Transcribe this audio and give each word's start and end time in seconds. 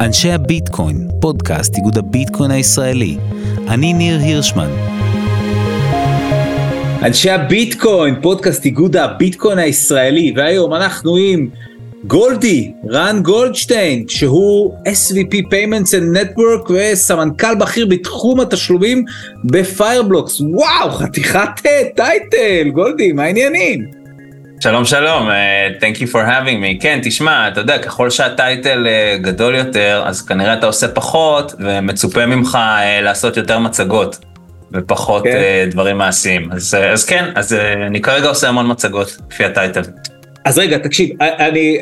אנשי 0.00 0.30
הביטקוין, 0.30 1.08
פודקאסט 1.20 1.76
איגוד 1.76 1.98
הביטקוין 1.98 2.50
הישראלי. 2.50 3.16
אני 3.68 3.92
ניר 3.92 4.18
הירשמן. 4.18 4.70
אנשי 7.02 7.30
הביטקוין, 7.30 8.14
פודקאסט 8.22 8.64
איגוד 8.64 8.96
הביטקוין 8.96 9.58
הישראלי, 9.58 10.32
והיום 10.36 10.74
אנחנו 10.74 11.16
עם 11.16 11.48
גולדי, 12.04 12.72
רן 12.88 13.22
גולדשטיין, 13.22 14.08
שהוא 14.08 14.74
SVP 14.86 15.34
Payments 15.34 15.90
and 15.90 16.16
Network 16.16 16.72
וסמנכ"ל 16.72 17.54
בכיר 17.54 17.86
בתחום 17.86 18.40
התשלומים 18.40 19.04
בפיירבלוקס. 19.44 20.40
וואו, 20.40 20.90
חתיכת 20.90 21.48
title, 21.94 22.70
גולדי, 22.72 23.12
מה 23.12 23.22
העניינים? 23.22 23.99
שלום 24.62 24.84
שלום, 24.84 25.28
uh, 25.28 25.32
thank 25.80 25.96
you 25.96 26.12
for 26.12 26.16
having 26.26 26.60
me. 26.62 26.82
כן, 26.82 27.00
תשמע, 27.02 27.48
אתה 27.48 27.60
יודע, 27.60 27.78
ככל 27.78 28.10
שה 28.10 28.39
title 28.39 28.86
uh, 28.86 29.22
גדול 29.22 29.54
יותר, 29.54 30.02
אז 30.06 30.22
כנראה 30.22 30.54
אתה 30.54 30.66
עושה 30.66 30.88
פחות, 30.88 31.54
ומצופה 31.58 32.26
ממך 32.26 32.54
uh, 32.54 33.02
לעשות 33.02 33.36
יותר 33.36 33.58
מצגות, 33.58 34.18
ופחות 34.72 35.22
כן. 35.22 35.40
uh, 35.68 35.72
דברים 35.72 35.98
מעשיים. 35.98 36.52
אז, 36.52 36.74
uh, 36.74 36.76
אז 36.92 37.04
כן, 37.04 37.30
אז 37.34 37.52
uh, 37.52 37.56
אני 37.86 38.00
כרגע 38.00 38.28
עושה 38.28 38.48
המון 38.48 38.70
מצגות, 38.70 39.16
לפי 39.30 39.44
ה 39.44 39.49
title. 39.49 39.82
אז 40.44 40.58
רגע, 40.58 40.78
תקשיב, 40.78 41.22
אני, 41.22 41.78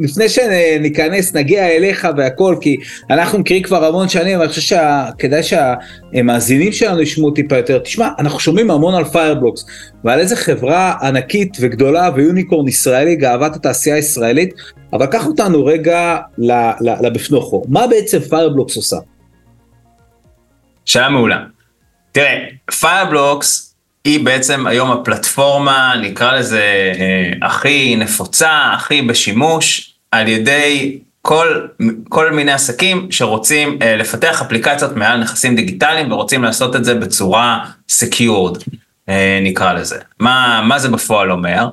לפני 0.00 0.28
שניכנס, 0.28 1.34
נגיע 1.34 1.68
אליך 1.68 2.08
והכל, 2.16 2.56
כי 2.60 2.76
אנחנו 3.10 3.38
מכירים 3.38 3.62
כבר 3.62 3.84
המון 3.84 4.08
שנים, 4.08 4.40
אני 4.40 4.48
חושב 4.48 4.60
שכדאי 4.60 5.42
שהמאזינים 5.42 6.72
שלנו 6.72 7.00
ישמעו 7.00 7.30
טיפה 7.30 7.56
יותר. 7.56 7.78
תשמע, 7.78 8.08
אנחנו 8.18 8.40
שומעים 8.40 8.70
המון 8.70 8.94
על 8.94 9.04
פיירבלוקס, 9.04 9.66
ועל 10.04 10.20
איזה 10.20 10.36
חברה 10.36 10.94
ענקית 11.02 11.56
וגדולה 11.60 12.10
ו 12.14 12.21
unicorn 12.21 12.68
ישראלי, 12.68 13.16
גאוות 13.16 13.56
התעשייה 13.56 13.96
הישראלית, 13.96 14.54
אבל 14.92 15.06
קח 15.06 15.26
אותנו 15.26 15.64
רגע 15.64 16.18
לבפנוכו. 17.00 17.62
מה 17.68 17.86
בעצם 17.86 18.20
פיירבלוקס 18.20 18.76
עושה? 18.76 18.96
שאלה 20.84 21.08
מעולה. 21.08 21.44
תראה, 22.12 22.44
פיירבלוקס 22.80 23.67
היא 24.04 24.24
בעצם 24.24 24.66
היום 24.66 24.90
הפלטפורמה, 24.90 25.94
נקרא 26.02 26.36
לזה, 26.36 26.92
אה, 26.98 27.46
הכי 27.46 27.96
נפוצה, 27.96 28.72
הכי 28.72 29.02
בשימוש, 29.02 29.94
על 30.10 30.28
ידי 30.28 30.98
כל, 31.22 31.66
כל 32.08 32.30
מיני 32.30 32.52
עסקים 32.52 33.06
שרוצים 33.10 33.78
אה, 33.82 33.96
לפתח 33.96 34.42
אפליקציות 34.42 34.96
מעל 34.96 35.20
נכסים 35.20 35.56
דיגיטליים 35.56 36.12
ורוצים 36.12 36.44
לעשות 36.44 36.76
את 36.76 36.84
זה 36.84 36.94
בצורה 36.94 37.64
secured, 37.90 38.64
אה, 39.08 39.40
נקרא 39.42 39.72
לזה. 39.72 39.98
מה, 40.20 40.60
מה 40.64 40.78
זה 40.78 40.88
בפועל 40.88 41.30
אומר? 41.30 41.68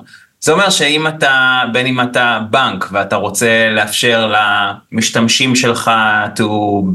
זה 0.46 0.52
אומר 0.52 0.70
שאם 0.70 1.06
אתה, 1.06 1.62
בין 1.72 1.86
אם 1.86 2.00
אתה 2.00 2.40
בנק 2.50 2.88
ואתה 2.92 3.16
רוצה 3.16 3.70
לאפשר 3.70 4.32
למשתמשים 4.92 5.56
שלך 5.56 5.90
to 6.36 6.42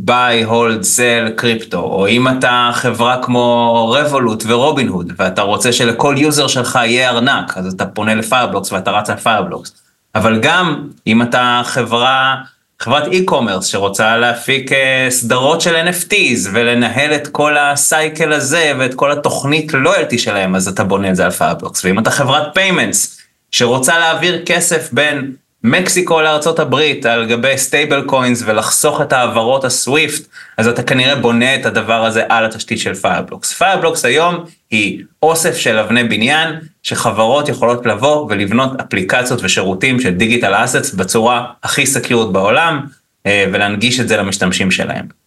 buy, 0.05 0.49
hold, 0.49 0.83
sell 0.83 1.31
קריפטו, 1.35 1.79
או 1.79 2.07
אם 2.07 2.27
אתה 2.27 2.69
חברה 2.73 3.23
כמו 3.23 3.89
רבולוט 3.95 4.43
ורובין 4.47 4.87
הוד, 4.87 5.13
ואתה 5.17 5.41
רוצה 5.41 5.73
שלכל 5.73 6.15
user 6.17 6.47
שלך 6.47 6.79
יהיה 6.83 7.09
ארנק, 7.09 7.57
אז 7.57 7.73
אתה 7.73 7.85
פונה 7.85 8.15
לפיירבלוקס 8.15 8.71
ואתה 8.71 8.91
רץ 8.91 9.09
על 9.09 9.17
פיירבלוקס. 9.17 9.73
אבל 10.15 10.39
גם 10.39 10.87
אם 11.07 11.21
אתה 11.21 11.61
חברה, 11.65 12.35
חברת 12.79 13.03
e-commerce 13.03 13.63
שרוצה 13.63 14.17
להפיק 14.17 14.71
אה, 14.71 15.07
סדרות 15.09 15.61
של 15.61 15.75
NFTs 15.75 16.49
ולנהל 16.53 17.13
את 17.13 17.27
כל 17.27 17.57
הסייקל 17.57 18.33
הזה 18.33 18.71
ואת 18.79 18.93
כל 18.93 19.11
התוכנית 19.11 19.73
loyalty 19.73 20.17
שלהם, 20.17 20.55
אז 20.55 20.67
אתה 20.67 20.83
בונה 20.83 21.09
את 21.09 21.15
זה 21.15 21.25
על 21.25 21.31
פיירבלוקס. 21.31 21.85
ואם 21.85 21.99
אתה 21.99 22.11
חברת 22.11 22.57
payments, 22.57 23.20
שרוצה 23.51 23.99
להעביר 23.99 24.41
כסף 24.45 24.89
בין 24.93 25.31
מקסיקו 25.63 26.21
לארצות 26.21 26.59
הברית 26.59 27.05
על 27.05 27.25
גבי 27.25 27.57
stablecoins 27.57 28.43
ולחסוך 28.45 29.01
את 29.01 29.13
העברות 29.13 29.63
הסוויפט, 29.63 30.27
אז 30.57 30.67
אתה 30.67 30.83
כנראה 30.83 31.15
בונה 31.15 31.55
את 31.55 31.65
הדבר 31.65 32.05
הזה 32.05 32.23
על 32.29 32.45
התשתית 32.45 32.79
של 32.79 32.93
פיירבלוקס. 32.93 33.53
פיירבלוקס 33.53 34.05
היום 34.05 34.45
היא 34.71 35.03
אוסף 35.23 35.57
של 35.57 35.77
אבני 35.77 36.03
בניין, 36.03 36.59
שחברות 36.83 37.49
יכולות 37.49 37.85
לבוא 37.85 38.27
ולבנות 38.29 38.81
אפליקציות 38.81 39.39
ושירותים 39.43 39.99
של 39.99 40.13
digital 40.13 40.53
assets 40.63 40.93
בצורה 40.93 41.45
הכי 41.63 41.85
secured 41.85 42.33
בעולם, 42.33 42.85
אה, 43.25 43.45
ולהנגיש 43.53 43.99
את 43.99 44.07
זה 44.07 44.17
למשתמשים 44.17 44.71
שלהם. 44.71 45.20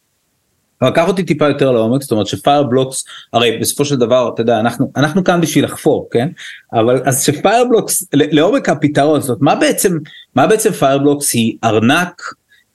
אבל 0.83 0.91
קח 0.91 1.09
אותי 1.09 1.23
טיפה 1.23 1.49
יותר 1.49 1.71
לעומק, 1.71 2.03
זאת 2.03 2.13
אומרת 2.13 2.27
שפיירבלוקס, 2.27 3.05
הרי 3.33 3.59
בסופו 3.59 3.85
של 3.85 3.97
דבר, 3.97 4.31
אתה 4.35 4.43
יודע, 4.43 4.61
אנחנו, 4.61 4.91
אנחנו 4.97 5.25
כאן 5.25 5.41
בשביל 5.41 5.65
לחפור, 5.65 6.09
כן? 6.13 6.29
אבל 6.73 7.03
אז 7.05 7.25
שפיירבלוקס, 7.25 8.05
לעומק 8.13 8.69
הפתרון, 8.69 9.21
זאת 9.21 9.29
אומרת, 9.29 9.43
מה 9.43 9.55
בעצם, 9.55 9.99
מה 10.35 10.47
בעצם 10.47 10.71
פיירבלוקס 10.71 11.35
היא 11.35 11.57
ארנק, 11.65 12.23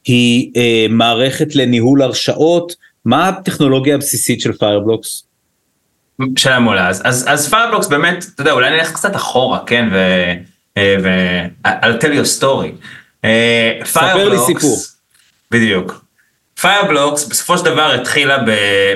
היא 0.05 0.51
אה, 0.55 0.85
מערכת 0.89 1.55
לניהול 1.55 2.01
הרשאות, 2.01 2.75
מה 3.05 3.27
הטכנולוגיה 3.27 3.95
הבסיסית 3.95 4.41
של 4.41 4.53
פיירבלוקס? 4.53 5.23
שאלה 6.37 6.59
מעולה, 6.59 6.89
אז, 6.89 7.01
אז, 7.05 7.25
אז 7.27 7.49
פיירבלוקס 7.49 7.87
באמת, 7.87 8.25
אתה 8.35 8.41
יודע, 8.41 8.51
אולי 8.51 8.69
נלך 8.69 8.93
קצת 8.93 9.15
אחורה, 9.15 9.59
כן? 9.65 9.89
ו... 9.91 9.97
אה, 10.77 10.95
ו... 11.03 11.09
I'll 11.67 12.01
tell 12.01 12.13
you 12.13 12.23
a 12.23 12.41
story. 12.41 12.85
אה, 13.25 13.79
ספר 13.85 14.29
לי 14.29 14.37
סיפור. 14.45 14.77
בדיוק. 15.51 16.08
פיירבלוקס 16.61 17.27
בסופו 17.27 17.57
של 17.57 17.65
דבר 17.65 17.91
התחילה 17.91 18.37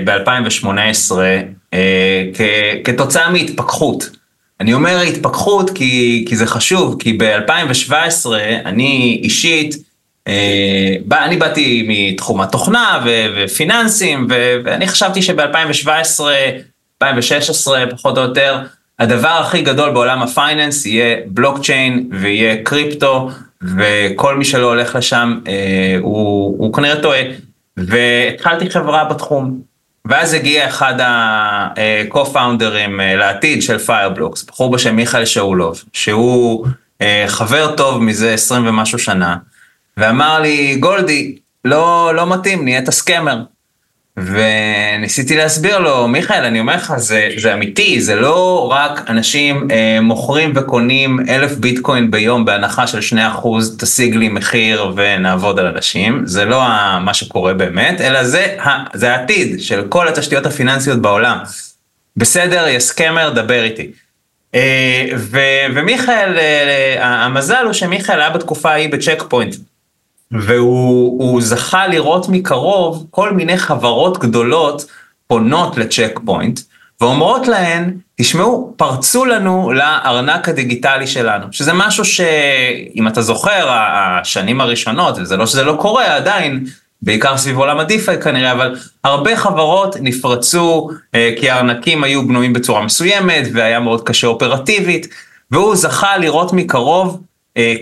ב-2018 0.06 1.12
אה, 1.74 2.24
כתוצאה 2.84 3.30
מהתפכחות. 3.30 4.10
אני 4.60 4.74
אומר 4.74 5.02
התפכחות 5.02 5.70
כי, 5.70 6.26
כי 6.28 6.36
זה 6.36 6.46
חשוב, 6.46 6.96
כי 7.00 7.14
ב-2017 7.14 8.26
אני 8.66 9.20
אישית, 9.24 9.76
אה, 10.28 10.96
בא, 11.06 11.26
אני 11.26 11.38
באתי 11.38 11.86
מתחום 11.88 12.42
התוכנה 12.42 13.04
ו, 13.06 13.10
ופיננסים, 13.38 14.28
ו, 14.30 14.56
ואני 14.64 14.88
חשבתי 14.88 15.22
שב-2017, 15.22 16.22
2016 17.04 17.84
פחות 17.92 18.18
או 18.18 18.24
יותר, 18.24 18.60
הדבר 19.00 19.28
הכי 19.28 19.62
גדול 19.62 19.92
בעולם 19.92 20.22
ה 20.22 20.30
finance 20.30 20.86
יהיה 20.86 21.18
בלוקצ'יין 21.26 22.10
ויהיה 22.12 22.64
קריפטו, 22.64 23.30
וכל 23.78 24.36
מי 24.36 24.46
שלא 24.46 24.68
הולך 24.68 24.96
לשם 24.96 25.40
אה, 25.48 25.98
הוא, 26.02 26.56
הוא 26.58 26.74
כנראה 26.74 27.02
טועה. 27.02 27.22
והתחלתי 27.78 28.70
חברה 28.70 29.06
בתחום. 29.06 29.62
ואז 30.06 30.34
הגיע 30.34 30.68
אחד 30.68 31.00
ה-co-founders 31.00 33.00
אה, 33.00 33.16
לעתיד 33.16 33.62
של 33.62 33.78
פיירבלוקס, 33.78 34.44
בחור 34.44 34.72
בשם 34.72 34.96
מיכאל 34.96 35.26
שאולוב, 35.26 35.84
שהוא 35.94 36.68
אה, 37.02 37.26
חבר 37.28 37.76
טוב 37.76 38.04
מזה 38.04 38.34
20 38.34 38.68
ומשהו 38.68 39.00
שנה, 39.00 39.38
ואמר 39.98 40.40
לי, 40.40 40.76
גולדי, 40.76 41.38
לא, 41.66 42.12
לא 42.16 42.30
מתאים, 42.30 42.64
נהיית 42.64 42.90
scammer. 42.90 43.44
וניסיתי 44.18 45.38
להסביר 45.38 45.80
לו, 45.80 46.08
מיכאל, 46.08 46.46
אני 46.46 46.60
אומר 46.60 46.76
לך, 46.76 46.94
זה, 46.98 47.30
זה 47.38 47.54
אמיתי, 47.54 48.02
זה 48.02 48.16
לא 48.16 48.72
רק 48.72 49.10
אנשים 49.10 49.68
אה, 49.72 50.02
מוכרים 50.02 50.54
וקונים 50.56 51.20
אלף 51.30 51.52
ביטקוין 51.52 52.12
ביום 52.12 52.46
בהנחה 52.46 52.88
של 52.88 53.18
2%, 53.44 53.48
תשיג 53.80 54.16
לי 54.16 54.30
מחיר 54.30 54.94
ונעבוד 54.96 55.60
על 55.60 55.66
אנשים, 55.66 56.22
זה 56.26 56.46
לא 56.46 56.62
מה 57.02 57.14
שקורה 57.14 57.54
באמת, 57.54 58.02
אלא 58.02 58.24
זה, 58.24 58.58
זה 58.94 59.12
העתיד 59.16 59.62
של 59.62 59.84
כל 59.90 60.08
התשתיות 60.08 60.46
הפיננסיות 60.46 61.02
בעולם. 61.02 61.38
בסדר, 62.18 62.68
יש 62.68 62.84
scammer, 62.84 63.30
דבר 63.30 63.64
איתי. 63.64 63.92
אה, 64.56 65.06
ומיכאל, 65.74 66.38
אה, 66.38 67.26
המזל 67.26 67.66
הוא 67.66 67.74
שמיכאל 67.74 68.20
היה 68.20 68.30
בתקופה 68.30 68.72
ההיא 68.72 68.92
בצ'ק 68.92 69.24
פוינט. 69.30 69.56
והוא 70.42 71.42
זכה 71.42 71.88
לראות 71.88 72.30
מקרוב 72.30 73.08
כל 73.10 73.32
מיני 73.32 73.58
חברות 73.58 74.20
גדולות 74.20 74.86
פונות 75.28 75.78
לצ'ק 75.78 76.20
פוינט, 76.26 76.60
ואומרות 77.02 77.48
להן, 77.48 77.98
תשמעו, 78.18 78.74
פרצו 78.78 79.26
לנו 79.26 79.72
לארנק 79.72 80.50
הדיגיטלי 80.50 81.08
שלנו, 81.08 81.46
שזה 81.52 81.74
משהו 81.74 82.06
שאם 82.06 83.08
אתה 83.08 83.22
זוכר, 83.22 83.68
השנים 83.70 84.62
הראשונות, 84.62 85.18
וזה 85.18 85.38
לא 85.38 85.46
שזה 85.46 85.64
לא 85.64 85.78
קורה 85.80 86.16
עדיין, 86.16 86.66
בעיקר 87.02 87.38
סביב 87.38 87.58
עולם 87.58 87.80
הדיפאי 87.80 88.22
כנראה, 88.22 88.52
אבל 88.52 88.76
הרבה 89.04 89.36
חברות 89.36 89.96
נפרצו 90.02 90.90
אה, 91.16 91.34
כי 91.40 91.50
הארנקים 91.50 92.04
היו 92.04 92.28
בנויים 92.28 92.54
בצורה 92.54 92.82
מסוימת 92.82 93.48
והיה 93.54 93.80
מאוד 93.80 94.08
קשה 94.08 94.28
אופרטיבית, 94.28 95.08
והוא 95.52 95.76
זכה 95.76 96.18
לראות 96.18 96.54
מקרוב 96.54 97.22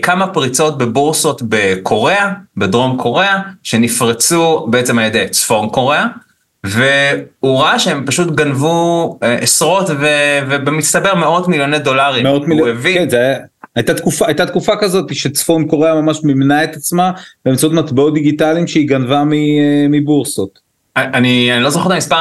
כמה 0.02 0.26
פריצות 0.26 0.78
בבורסות 0.78 1.42
בקוריאה, 1.48 2.32
בדרום 2.56 2.96
קוריאה, 2.98 3.40
שנפרצו 3.62 4.66
בעצם 4.70 4.98
על 4.98 5.04
ידי 5.04 5.28
צפון 5.28 5.68
קוריאה, 5.68 6.06
והוא 6.64 7.60
ראה 7.62 7.78
שהם 7.78 8.06
פשוט 8.06 8.34
גנבו 8.34 9.18
אה, 9.22 9.34
עשרות 9.34 9.90
ו, 9.90 10.06
ובמצטבר 10.48 11.14
מאות 11.14 11.48
מיליוני 11.48 11.78
דולרים. 11.78 12.22
מאות 12.22 12.48
מיליוני, 12.48 12.94
כן, 12.94 13.08
זה 13.08 13.16
היה... 13.16 13.38
הייתה 13.76 13.94
תקופה, 13.94 14.26
הייתה 14.26 14.46
תקופה 14.46 14.72
כזאת 14.80 15.14
שצפון 15.14 15.68
קוריאה 15.68 15.94
ממש 15.94 16.24
מימנה 16.24 16.64
את 16.64 16.76
עצמה 16.76 17.10
באמצעות 17.44 17.72
מטבעות 17.72 18.14
דיגיטליים 18.14 18.66
שהיא 18.66 18.88
גנבה 18.88 19.16
אה, 19.16 19.86
מבורסות. 19.88 20.58
אני, 20.96 21.52
אני 21.52 21.62
לא 21.62 21.70
זוכר 21.70 21.86
את 21.86 21.92
המספר 21.92 22.16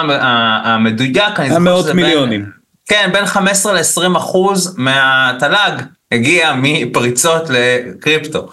המדויק, 0.63 1.39
אני 1.39 1.50
זוכר 1.50 1.81
שזה 1.81 1.94
מיליונים. 1.94 2.42
בין, 2.42 2.51
כן, 2.88 3.09
בין 3.13 3.25
15 3.25 3.74
ל-20 3.74 4.18
אחוז 4.18 4.75
מהתל"ג 4.77 5.81
הגיע 6.12 6.54
מפריצות 6.58 7.44
לקריפטו. 7.50 8.48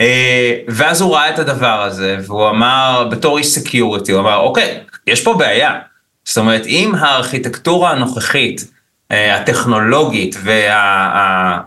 אה, 0.00 0.54
ואז 0.68 1.00
הוא 1.00 1.14
ראה 1.14 1.30
את 1.30 1.38
הדבר 1.38 1.82
הזה, 1.82 2.16
והוא 2.26 2.48
אמר, 2.48 3.08
בתור 3.10 3.38
איש 3.38 3.46
security, 3.46 4.12
הוא 4.12 4.20
אמר, 4.20 4.36
אוקיי, 4.36 4.80
יש 5.06 5.24
פה 5.24 5.34
בעיה. 5.34 5.78
זאת 6.24 6.38
אומרת, 6.38 6.66
אם 6.66 6.92
הארכיטקטורה 6.98 7.90
הנוכחית, 7.90 8.64
אה, 9.12 9.36
הטכנולוגית 9.36 10.36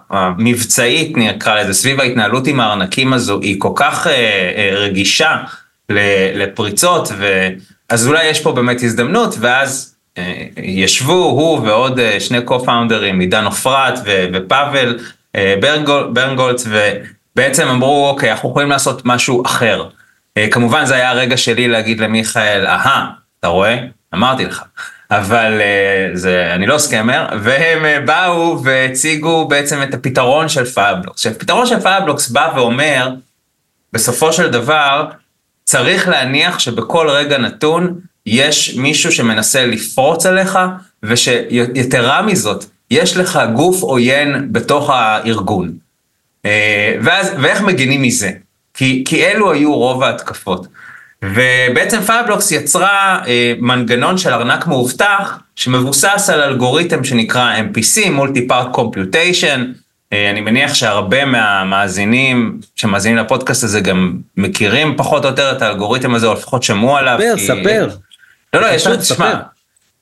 והמבצעית, 0.10 1.18
נקרא 1.18 1.62
לזה, 1.62 1.74
סביב 1.74 2.00
ההתנהלות 2.00 2.48
עם 2.48 2.60
הארנקים 2.60 3.14
הזו, 3.14 3.40
היא 3.42 3.56
כל 3.60 3.72
כך 3.76 4.08
אה, 4.08 4.72
רגישה 4.74 5.38
לפריצות, 6.36 7.12
אז 7.90 8.08
אולי 8.08 8.26
יש 8.26 8.42
פה 8.42 8.52
באמת 8.52 8.84
הזדמנות, 8.84 9.36
ואז 9.40 9.96
ישבו 10.58 11.14
הוא 11.14 11.60
ועוד 11.68 12.00
שני 12.20 12.38
co-founders, 12.48 13.20
עידן 13.20 13.46
עופרת 13.46 14.00
ופאבל 14.34 14.98
ברנגולץ, 16.14 16.68
בעצם 17.36 17.68
אמרו, 17.68 18.10
אוקיי, 18.10 18.32
אנחנו 18.32 18.50
יכולים 18.50 18.70
לעשות 18.70 19.02
משהו 19.06 19.46
אחר. 19.46 19.88
אה, 20.38 20.48
כמובן 20.52 20.86
זה 20.86 20.96
היה 20.96 21.10
הרגע 21.10 21.38
שלי 21.38 21.68
להגיד 21.68 22.00
למיכאל, 22.00 22.68
אהה, 22.68 23.10
אתה 23.40 23.48
רואה? 23.48 23.78
אמרתי 24.14 24.46
לך. 24.46 24.64
אבל 25.12 25.62
אה, 25.62 26.10
זה, 26.14 26.52
אני 26.56 26.68
לא 26.68 26.78
scammer, 26.78 27.28
והם 27.42 27.86
אה, 27.86 28.00
באו 28.00 28.64
והציגו 28.64 29.48
בעצם 29.48 29.84
את 29.84 29.94
הפתרון 29.94 30.50
של 30.50 30.66
פיירבלוקס. 30.66 31.22
שהפתרון 31.22 31.66
של 31.66 31.80
פיירבלוקס 31.80 32.30
בא 32.30 32.52
ואומר, 32.56 33.10
בסופו 33.94 34.34
של 34.34 34.52
דבר, 34.52 35.06
צריך 35.64 36.08
להניח 36.08 36.60
שבכל 36.60 37.10
רגע 37.10 37.38
נתון 37.38 38.00
יש 38.26 38.76
מישהו 38.76 39.12
שמנסה 39.12 39.66
לפרוץ 39.66 40.26
עליך, 40.26 40.60
ושיתרה 41.04 42.22
מזאת, 42.22 42.66
יש 42.94 43.18
לך 43.18 43.40
גוף 43.54 43.81
עוין 43.81 44.48
בתוך 44.51 44.90
הארגון. 44.90 45.72
אה, 46.45 46.95
ואז, 47.01 47.31
ואיך 47.42 47.62
מגינים 47.62 48.01
מזה? 48.01 48.31
כי, 48.74 49.04
כי 49.07 49.25
אלו 49.25 49.51
היו 49.51 49.75
רוב 49.75 50.04
ההתקפות. 50.04 50.68
ובעצם 51.24 52.01
פיירבלוקס 52.02 52.52
יצרה 52.51 53.19
אה, 53.28 53.54
מנגנון 53.60 54.18
של 54.18 54.34
ארנק 54.34 54.68
מאובטח 54.68 55.40
שמבוסס 55.56 56.30
על 56.34 56.42
אלגוריתם 56.42 57.04
שנקרא 57.04 57.56
MPC, 57.57 58.07
Multi-Party 58.08 58.78
Computation. 58.78 59.60
אה, 60.13 60.30
אני 60.30 60.42
מניח 60.42 60.74
שהרבה 60.74 61.25
מהמאזינים 61.25 62.60
שמאזינים 62.75 63.18
לפודקאסט 63.18 63.63
הזה 63.63 63.81
גם 63.81 64.13
מכירים 64.38 64.98
פחות 64.98 65.25
או 65.25 65.30
יותר 65.30 65.51
את 65.51 65.62
האלגוריתם 65.62 66.16
הזה, 66.16 66.28
או 66.28 66.34
לפחות 66.34 66.63
שמעו 66.63 66.98
עליו. 66.98 67.18
ספר, 67.19 67.36
כי... 67.36 67.48
ספר. 67.48 67.89
לא, 68.54 68.62
לא, 68.62 68.68
יש 68.68 68.88
תשמע, 68.88 69.34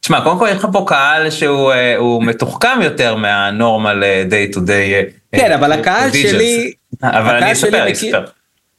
תשמע, 0.01 0.21
קודם 0.21 0.39
כל 0.39 0.47
יש 0.51 0.57
לך 0.57 0.67
פה 0.71 0.85
קהל 0.87 1.29
שהוא 1.29 1.73
uh, 1.73 2.25
מתוחכם 2.25 2.79
יותר 2.81 3.15
מהנורמל 3.15 4.03
day 4.29 4.55
to 4.55 4.57
day. 4.57 5.11
כן, 5.31 5.51
אבל 5.51 5.71
הקהל 5.71 6.11
שלי... 6.11 6.73
אבל 7.03 7.35
אני 7.35 7.51
אספר, 7.51 7.83
אני 7.83 7.91
אספר. 7.91 8.23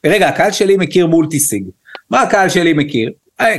רגע, 0.05 0.27
הקהל 0.27 0.51
שלי 0.51 0.77
מכיר 0.77 1.07
multisig. 1.07 1.63
מה 2.09 2.21
הקהל 2.21 2.49
שלי 2.49 2.73
מכיר? 2.73 3.11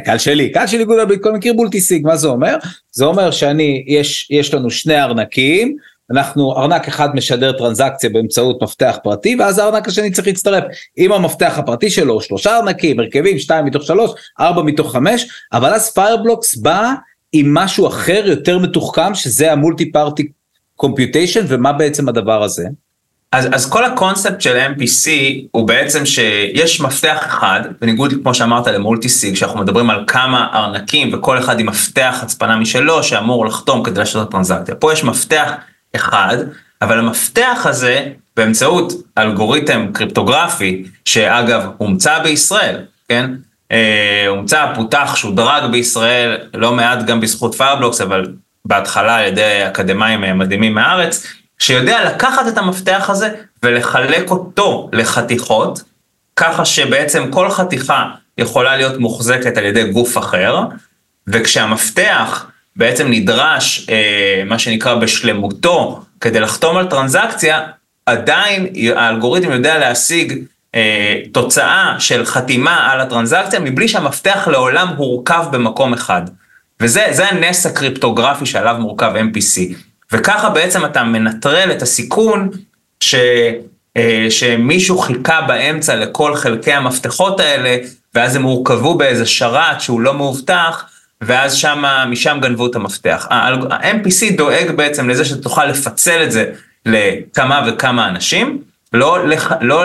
קהל 0.05 0.19
שלי, 0.19 0.53
קהל 0.53 0.67
שלי 0.67 0.85
גודל 0.85 1.05
ביטקוין 1.05 1.35
מכיר 1.35 1.53
multisig, 1.53 2.07
מה 2.07 2.17
זה 2.17 2.29
אומר? 2.29 2.57
זה 2.91 3.05
אומר 3.05 3.31
שאני, 3.31 3.85
יש, 3.87 4.29
יש 4.31 4.55
לנו 4.55 4.71
שני 4.71 5.03
ארנקים, 5.03 5.77
אנחנו, 6.11 6.57
ארנק 6.57 6.89
אחד 6.89 7.15
משדר 7.15 7.53
טרנזקציה 7.53 8.11
באמצעות 8.11 8.63
מפתח 8.63 8.99
פרטי, 9.03 9.37
ואז 9.39 9.59
הארנק 9.59 9.89
השני 9.89 10.11
צריך 10.11 10.27
להצטרף 10.27 10.65
עם 10.97 11.13
המפתח 11.13 11.55
הפרטי 11.59 11.91
שלו, 11.91 12.21
שלושה 12.21 12.57
ארנקים, 12.57 13.01
הרכבים, 13.01 13.39
שתיים 13.39 13.65
מתוך 13.65 13.83
שלוש, 13.83 14.11
ארבע 14.41 14.63
מתוך 14.63 14.93
חמש, 14.93 15.27
אבל 15.53 15.75
אז 15.75 15.95
פיירבלוקס 15.95 16.57
בא 16.57 16.93
עם 17.37 17.55
משהו 17.55 17.89
אחר 17.89 18.23
יותר 18.27 18.59
מתוחכם, 18.59 19.15
שזה 19.15 19.53
ה 19.53 19.59
multi 19.59 19.93
party 19.93 20.29
computation, 20.77 21.45
ומה 21.49 21.73
בעצם 21.73 22.09
הדבר 22.09 22.43
הזה? 22.43 22.65
אז, 23.33 23.49
אז 23.53 23.71
כל 23.71 23.85
הקונספט 23.85 24.41
של 24.41 24.57
MPC 24.57 25.09
הוא 25.51 25.69
בעצם 25.69 26.07
שיש 26.07 26.81
מפתח 26.81 27.19
אחד, 27.27 27.61
בניגוד 27.81 28.15
כמו 28.23 28.35
שאמרת 28.35 28.67
ל 28.67 28.73
multisig, 28.73 29.35
שאנחנו 29.35 29.61
מדברים 29.61 29.91
על 29.91 30.05
כמה 30.07 30.47
ארנקים 30.55 31.15
וכל 31.15 31.39
אחד 31.39 31.61
עם 31.61 31.67
מפתח 31.67 32.19
הצפנה 32.23 32.57
משלו 32.57 33.03
שאמור 33.03 33.47
לחתום 33.47 33.85
כדי 33.85 33.99
לעשות 33.99 34.23
את 34.23 34.29
הטרנזקציה. 34.29 34.75
פה 34.75 34.93
יש 34.93 35.05
מפתח 35.05 35.53
אחד, 35.97 36.37
אבל 36.83 36.99
המפתח 36.99 37.63
הזה 37.65 38.07
באמצעות 38.37 38.93
אלגוריתם 39.19 39.87
קריפטוגרפי, 39.93 40.85
שאגב 41.05 41.67
הומצא 41.77 42.19
בישראל, 42.19 42.85
כן? 43.09 43.31
אה, 43.75 44.27
הומצא, 44.29 44.67
פותח, 44.75 45.17
שודרג 45.17 45.71
בישראל, 45.71 46.39
לא 46.55 46.73
מעט 46.73 47.03
גם 47.03 47.21
בזכות 47.21 47.55
פיירבלוקס, 47.55 48.01
אבל 48.01 48.27
בהתחלה 48.65 49.17
על 49.17 49.25
ידי 49.25 49.61
אקדמאים 49.67 50.39
מדהימים 50.39 50.75
מהארץ, 50.75 51.27
שיודע 51.59 52.05
לקחת 52.05 52.49
את 52.49 52.59
המפתח 52.59 53.11
הזה 53.11 53.31
ולחלק 53.63 54.31
אותו 54.31 54.91
לחתיכות, 54.93 55.83
ככה 56.37 56.65
שבעצם 56.65 57.31
כל 57.31 57.51
חתיכה 57.51 58.05
יכולה 58.39 58.77
להיות 58.77 58.99
מוחזקת 58.99 59.57
על 59.57 59.65
ידי 59.65 59.85
גוף 59.85 60.19
אחר, 60.19 60.61
וכשהמפתח 61.27 62.47
בעצם 62.77 63.07
נדרש, 63.11 63.87
אה, 63.91 64.43
מה 64.47 64.59
שנקרא 64.59 64.95
בשלמותו, 64.95 66.03
כדי 66.21 66.41
לחתום 66.41 66.77
על 66.77 66.87
טרנזקציה, 66.87 67.61
עדיין 68.07 68.67
האלגוריתם 68.97 69.53
יודע 69.53 69.79
להשיג 69.79 70.33
אה, 70.33 70.39
תוצאה 71.33 71.97
של 71.99 72.25
חתימה 72.25 72.93
על 72.93 73.01
הטרנזקציה 73.01 73.61
מבלי 73.61 73.89
שהמפתח 73.89 74.49
לעולם 74.49 74.89
הורכב 74.89 75.45
במקום 75.53 75.93
אחד. 75.93 76.23
וזה 76.81 77.29
הנס 77.29 77.67
הקריפטוגרפי 77.67 78.47
שעליו 78.47 78.77
מורכב 78.79 79.13
MPC. 79.17 79.75
וככה 80.13 80.51
בעצם 80.51 80.85
אתה 80.85 81.05
מנטרל 81.05 81.73
את 81.73 81.83
הסיכון 81.83 82.51
ש, 83.01 83.15
אה, 83.97 84.27
שמישהו 84.31 84.99
חיכה 84.99 85.41
באמצע 85.41 85.97
לכל 85.97 86.37
חלקי 86.37 86.73
המפתחות 86.73 87.41
האלה, 87.41 87.77
ואז 88.15 88.37
הם 88.37 88.43
הורכבו 88.43 88.95
באיזה 88.95 89.27
שרת 89.27 89.81
שהוא 89.81 90.01
לא 90.01 90.15
מאובטח, 90.15 90.85
ואז 91.21 91.55
שמה, 91.55 92.07
משם 92.07 92.39
גנבו 92.43 92.67
את 92.67 92.75
המפתח. 92.75 93.27
ה-MPC 93.31 94.37
דואג 94.37 94.71
בעצם 94.77 95.09
לזה 95.09 95.25
שתוכל 95.25 95.67
לפצל 95.67 96.23
את 96.23 96.33
זה 96.33 96.53
לכמה 96.87 97.67
וכמה 97.69 98.09
אנשים, 98.09 98.63
לא, 98.95 99.29
לח, 99.29 99.53
לא 99.61 99.85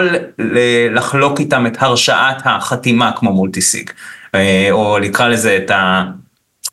לחלוק 0.91 1.39
איתם 1.39 1.67
את 1.67 1.77
הרשאת 1.79 2.41
החתימה 2.45 3.11
כמו 3.15 3.33
מולטיסיג, 3.33 3.89
אה, 4.35 4.67
או 4.71 4.99
נקרא 4.99 5.27
לזה 5.27 5.59
את 5.65 5.71
ה... 5.71 6.03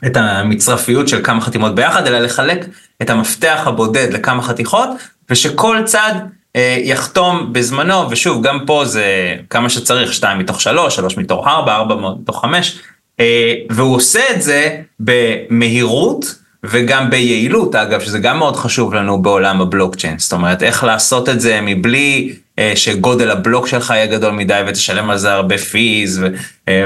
את 0.07 0.17
המצרפיות 0.17 1.09
של 1.09 1.25
כמה 1.25 1.41
חתימות 1.41 1.75
ביחד, 1.75 2.07
אלא 2.07 2.19
לחלק 2.19 2.67
את 3.03 3.11
המפתח 3.11 3.63
הבודד 3.67 4.13
לכמה 4.13 4.43
חתיכות, 4.43 4.89
ושכל 5.31 5.79
צד 5.85 6.13
אה, 6.57 6.79
יחתום 6.81 7.53
בזמנו, 7.53 8.11
ושוב, 8.11 8.43
גם 8.43 8.59
פה 8.67 8.85
זה 8.85 9.37
כמה 9.51 9.71
שצריך, 9.71 10.13
2 10.13 10.39
מתוך 10.39 10.61
3, 10.61 10.97
3 10.97 11.17
מתוך 11.17 11.47
4, 11.47 11.77
4 11.77 11.97
מתוך 12.23 12.41
5, 12.41 12.79
אה, 13.21 13.55
והוא 13.71 13.97
עושה 13.97 14.21
את 14.31 14.43
זה 14.43 14.77
במהירות 15.01 16.35
וגם 16.71 17.11
ביעילות, 17.11 17.75
אגב, 17.75 18.01
שזה 18.01 18.19
גם 18.19 18.39
מאוד 18.39 18.57
חשוב 18.57 18.95
לנו 18.95 19.23
בעולם 19.23 19.61
הבלוקצ'יין, 19.61 20.19
זאת 20.19 20.33
אומרת, 20.33 20.63
איך 20.63 20.85
לעשות 20.85 21.29
את 21.29 21.41
זה 21.41 21.61
מבלי 21.63 22.35
אה, 22.59 22.73
שגודל 22.77 23.31
הבלוק 23.31 23.67
שלך 23.67 23.91
יהיה 23.91 24.07
גדול 24.07 24.31
מדי 24.31 24.61
ותשלם 24.67 25.11
על 25.11 25.19
זה 25.19 25.33
הרבה 25.33 25.59
פיז 25.59 26.25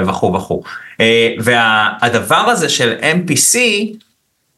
וכו' 0.06 0.34
וכו'. 0.34 0.62
אה, 1.00 1.34
והדבר 1.38 2.36
הזה 2.36 2.68
של 2.68 2.94
MPC 3.00 3.58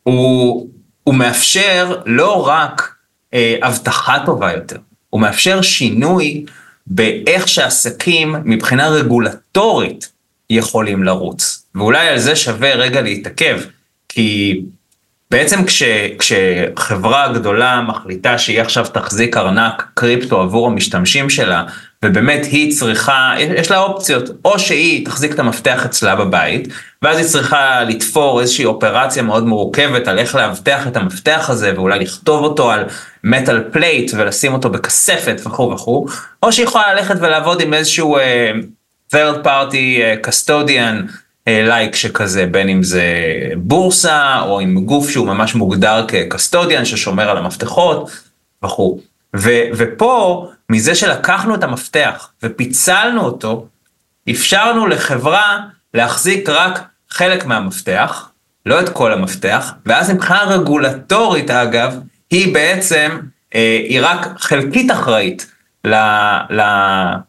הוא, 0.02 0.68
הוא 1.04 1.14
מאפשר 1.14 1.96
לא 2.06 2.46
רק 2.46 2.94
אה, 3.34 3.56
אבטחה 3.62 4.16
טובה 4.26 4.52
יותר, 4.52 4.76
הוא 5.10 5.20
מאפשר 5.20 5.62
שינוי 5.62 6.44
באיך 6.86 7.48
שעסקים 7.48 8.34
מבחינה 8.44 8.88
רגולטורית 8.88 10.12
יכולים 10.50 11.02
לרוץ. 11.02 11.66
ואולי 11.74 12.08
על 12.08 12.18
זה 12.18 12.36
שווה 12.36 12.74
רגע 12.74 13.00
להתעכב, 13.00 13.60
כי 14.08 14.60
בעצם 15.32 15.64
כש, 15.64 15.82
כשחברה 16.18 17.32
גדולה 17.32 17.80
מחליטה 17.80 18.38
שהיא 18.38 18.60
עכשיו 18.60 18.84
תחזיק 18.84 19.36
ארנק 19.36 19.88
קריפטו 19.94 20.40
עבור 20.40 20.66
המשתמשים 20.66 21.30
שלה, 21.30 21.64
ובאמת 22.04 22.44
היא 22.44 22.72
צריכה, 22.72 23.34
יש 23.38 23.70
לה 23.70 23.78
אופציות, 23.78 24.30
או 24.44 24.58
שהיא 24.58 25.06
תחזיק 25.06 25.32
את 25.34 25.38
המפתח 25.38 25.84
אצלה 25.84 26.16
בבית, 26.16 26.68
ואז 27.02 27.18
היא 27.18 27.26
צריכה 27.26 27.84
לתפור 27.84 28.40
איזושהי 28.40 28.64
אופרציה 28.64 29.22
מאוד 29.22 29.46
מורכבת 29.46 30.08
על 30.08 30.18
איך 30.18 30.34
לאבטח 30.34 30.86
את 30.86 30.96
המפתח 30.96 31.46
הזה, 31.48 31.72
ואולי 31.76 31.98
לכתוב 31.98 32.44
אותו 32.44 32.70
על 32.70 32.84
metal 33.24 33.64
plate 33.72 34.10
ולשים 34.14 34.52
אותו 34.52 34.70
בכספת 34.70 35.40
וכו' 35.46 35.70
וכו', 35.70 36.06
או 36.42 36.52
שהיא 36.52 36.66
יכולה 36.66 36.94
ללכת 36.94 37.14
ולעבוד 37.20 37.60
עם 37.60 37.74
איזשהו 37.74 38.18
uh, 38.18 38.20
third 39.14 39.44
party 39.44 39.98
uh, 40.24 40.28
custodian 40.28 41.21
like 41.46 41.94
שכזה, 41.94 42.46
בין 42.46 42.68
אם 42.68 42.82
זה 42.82 43.04
בורסה, 43.56 44.40
או 44.40 44.60
עם 44.60 44.84
גוף 44.84 45.10
שהוא 45.10 45.26
ממש 45.26 45.54
מוגדר 45.54 46.04
כ 46.08 46.22
custodian 46.22 46.84
ששומר 46.84 47.30
על 47.30 47.36
המפתחות 47.36 48.10
וכו'. 48.64 49.00
ופה, 49.76 50.48
מזה 50.70 50.94
שלקחנו 50.94 51.54
את 51.54 51.62
המפתח 51.62 52.30
ופיצלנו 52.42 53.20
אותו, 53.20 53.66
אפשרנו 54.30 54.86
לחברה 54.86 55.58
להחזיק 55.94 56.48
רק 56.48 56.82
חלק 57.10 57.44
מהמפתח, 57.44 58.28
לא 58.66 58.80
את 58.80 58.88
כל 58.88 59.12
המפתח, 59.12 59.72
ואז 59.86 60.10
מבחינה 60.10 60.42
רגולטורית 60.42 61.50
אגב, 61.50 61.96
היא 62.30 62.54
בעצם 62.54 63.18
אה, 63.54 63.78
היא 63.88 64.00
רק 64.02 64.28
חלקית 64.38 64.90
אחראית 64.90 65.51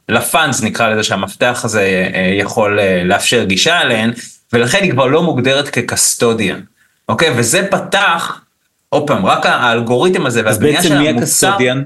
לפאנס 0.10 0.64
נקרא 0.64 0.90
לזה 0.90 1.04
שהמפתח 1.04 1.62
הזה 1.64 2.10
אה, 2.14 2.36
יכול 2.40 2.80
אה, 2.80 3.04
לאפשר 3.04 3.44
גישה 3.44 3.82
אליהן, 3.82 4.12
ולכן 4.54 4.84
היא 4.84 4.92
כבר 4.92 5.08
לא 5.08 5.24
מוגדרת 5.24 5.70
כקסטודיאן, 5.70 6.60
אוקיי? 7.10 7.30
וזה 7.38 7.68
פתח, 7.72 8.42
עוד 8.90 9.08
פעם, 9.08 9.26
רק 9.26 9.46
האלגוריתם 9.46 10.26
הזה 10.26 10.42
והבנייה 10.46 10.84
של 10.84 10.94
המוצר... 10.94 11.10
אז 11.10 11.14
בעצם 11.14 11.16
מי 11.16 11.22
הקסטודיאן? 11.22 11.84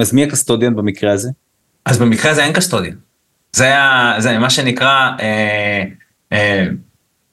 אז 0.00 0.12
מי 0.12 0.24
הקסטודיאן 0.24 0.76
במקרה 0.76 1.12
הזה? 1.12 1.28
אז 1.84 1.98
במקרה 1.98 2.30
הזה 2.30 2.44
אין 2.44 2.52
custodian. 2.52 2.94
זה, 3.52 3.64
היה, 3.64 4.14
זה 4.18 4.38
מה 4.38 4.50
שנקרא, 4.50 5.10
אה, 5.20 5.84
אה, 6.32 6.66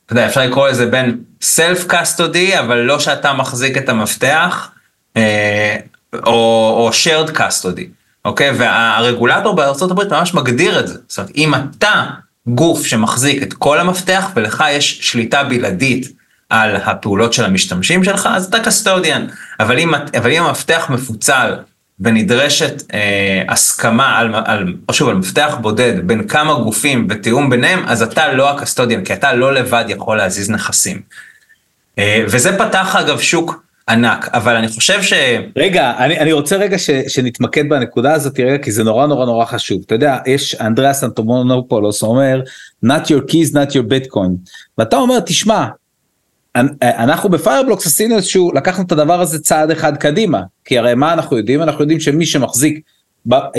אתה 0.06 0.14
יודע, 0.14 0.28
אפשר 0.28 0.42
לקרוא 0.42 0.68
לזה 0.68 0.86
בין 0.86 1.24
self 1.42 1.86
custody, 1.88 2.60
אבל 2.60 2.78
לא 2.78 3.00
שאתה 3.00 3.34
מחזיק 3.34 3.78
את 3.78 3.90
המפתח, 3.90 4.72
אה, 5.18 5.78
או, 6.26 6.32
או 6.78 6.90
shared 6.90 7.38
custody, 7.38 7.86
אוקיי? 8.26 8.52
והרגולטור 8.58 9.62
הבריטי 9.82 10.14
ממש 10.14 10.34
מגדיר 10.34 10.80
את 10.80 10.88
זה. 10.88 10.98
זאת 11.08 11.18
אומרת, 11.18 11.32
אם 11.36 11.56
אתה 11.56 12.06
גוף 12.48 12.86
שמחזיק 12.86 13.44
את 13.44 13.54
כל 13.54 13.80
המפתח 13.80 14.30
ולך 14.36 14.64
יש 14.72 15.00
שליטה 15.02 15.44
בלעדית 15.44 16.12
על 16.50 16.76
הפעולות 16.76 17.34
של 17.34 17.46
המשתמשים 17.46 18.04
שלך, 18.04 18.30
אז 18.32 18.46
אתה 18.46 18.60
custodian. 18.60 19.28
אבל 19.60 19.80
אם, 19.80 19.94
אבל 19.94 20.32
אם 20.32 20.44
המפתח 20.44 20.86
מפוצל 20.90 21.56
ונדרשת 22.00 22.84
אה, 22.94 23.44
הסכמה 23.50 24.20
על, 24.20 24.36
על, 24.46 24.74
שוב, 24.92 25.10
על 25.10 25.16
מפתח 25.16 25.58
בודד 25.62 26.08
בין 26.08 26.28
כמה 26.28 26.54
גופים 26.54 27.08
ותיאום 27.10 27.50
ביניהם, 27.50 27.84
אז 27.88 28.02
אתה 28.02 28.34
לא 28.34 28.50
ה 28.50 28.55
custodian, 28.55 29.04
כי 29.04 29.14
אתה 29.14 29.34
לא 29.34 29.54
לבד 29.54 29.86
יכול 29.88 30.18
להזיז 30.18 30.50
נכסים. 30.50 31.02
אה, 32.00 32.24
וזה 32.28 32.58
פתח 32.58 32.96
אגב 32.96 33.20
שוק 33.20 33.65
ענק, 33.90 34.30
אבל 34.34 34.56
אני 34.56 34.68
חושב 34.68 35.02
ש... 35.02 35.14
רגע, 35.56 35.94
אני, 35.98 36.20
אני 36.20 36.32
רוצה 36.32 36.58
רגע 36.58 36.78
ש, 36.78 36.90
שנתמקד 37.08 37.70
בנקודה 37.70 38.14
הזאת 38.14 38.40
רגע, 38.40 38.64
כי 38.64 38.72
זה 38.72 38.84
נורא 38.84 39.08
נורא 39.08 39.26
נורא 39.26 39.46
חשוב. 39.46 39.82
אתה 39.86 39.96
יודע, 39.96 40.18
יש 40.26 40.56
אנדריאס 40.56 41.04
אנטומונופולוס 41.04 42.04
אומר, 42.04 42.42
not 42.86 43.06
your 43.08 43.32
keys, 43.32 43.54
not 43.54 43.72
your 43.72 43.92
bitcoin. 43.92 44.52
ואתה 44.78 44.96
אומר, 44.96 45.20
תשמע, 45.20 45.66
אנחנו 46.84 47.30
בפיירבלוקס 47.30 47.86
עשינו 47.86 48.16
איזשהו, 48.16 48.52
לקחנו 48.54 48.84
את 48.84 48.92
הדבר 48.92 49.22
הזה 49.22 49.40
צעד 49.40 49.72
אחד 49.72 49.98
קדימה, 49.98 50.42
כי 50.66 50.78
הרי 50.78 50.96
מה 50.96 51.14
אנחנו 51.14 51.38
יודעים? 51.38 51.62
אנחנו 51.62 51.82
יודעים 51.82 52.00
שמי 52.00 52.26
שמחזיק, 52.26 52.80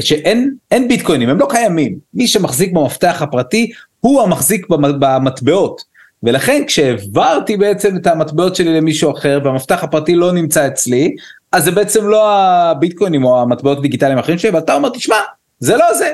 שאין 0.00 0.88
ביטקוינים, 0.88 1.28
הם 1.28 1.38
לא 1.38 1.46
קיימים, 1.50 1.98
מי 2.14 2.28
שמחזיק 2.28 2.72
במפתח 2.72 3.22
הפרטי 3.22 3.70
הוא 4.00 4.22
המחזיק 4.22 4.66
במטבעות, 4.98 5.82
ולכן 6.22 6.62
כשהעברתי 6.66 7.56
בעצם 7.56 7.96
את 7.96 8.06
המטבעות 8.06 8.56
שלי 8.56 8.76
למישהו 8.76 9.10
אחר 9.10 9.40
והמפתח 9.44 9.84
הפרטי 9.84 10.14
לא 10.14 10.32
נמצא 10.32 10.66
אצלי, 10.66 11.14
אז 11.52 11.64
זה 11.64 11.70
בעצם 11.70 12.06
לא 12.06 12.32
הביטקוינים 12.32 13.24
או 13.24 13.42
המטבעות 13.42 13.82
דיגיטליים 13.82 14.18
האחרים 14.18 14.38
שלי, 14.38 14.50
ואתה 14.50 14.74
אומר 14.74 14.88
תשמע, 14.88 15.16
זה 15.58 15.76
לא 15.76 15.94
זה, 15.94 16.12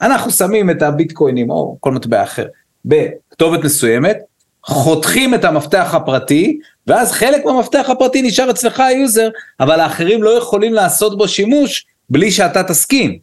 אנחנו 0.00 0.30
שמים 0.30 0.70
את 0.70 0.82
הביטקוינים 0.82 1.50
או 1.50 1.76
כל 1.80 1.92
מטבע 1.92 2.22
אחר 2.22 2.46
בכתובת 2.84 3.64
מסוימת, 3.64 4.18
חותכים 4.64 5.34
את 5.34 5.44
המפתח 5.44 5.90
הפרטי, 5.92 6.58
ואז 6.86 7.12
חלק 7.12 7.44
מהמפתח 7.44 7.86
הפרטי 7.88 8.22
נשאר 8.22 8.50
אצלך 8.50 8.80
ה 8.80 8.88
user, 8.88 9.28
אבל 9.60 9.80
האחרים 9.80 10.22
לא 10.22 10.38
יכולים 10.38 10.72
לעשות 10.72 11.18
בו 11.18 11.28
שימוש 11.28 11.86
בלי 12.10 12.30
שאתה 12.30 12.62
תסכים. 12.62 13.18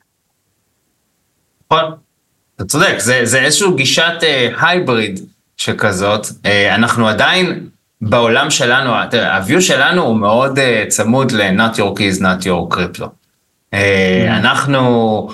נכון, 1.71 1.91
אתה 2.55 2.65
צודק, 2.65 2.95
זה, 2.97 3.21
זה 3.23 3.41
איזשהו 3.41 3.75
גישת 3.75 4.13
hybrid 4.61 5.17
אה, 5.17 5.21
שכזאת, 5.61 6.25
אה, 6.25 6.47
אנחנו 6.75 7.07
עדיין 7.07 7.67
בעולם 8.01 8.49
שלנו, 8.49 8.93
תראה, 9.09 9.37
ה-view 9.37 9.61
שלנו 9.61 10.01
הוא 10.01 10.17
מאוד 10.17 10.59
אה, 10.59 10.88
צמוד 10.87 11.31
ל-not 11.31 11.75
your 11.77 11.97
keys, 11.97 12.21
not 12.21 12.43
your 12.43 12.75
crypto. 12.75 13.03
Mm-hmm. 13.03 13.77
אנחנו 14.29 15.29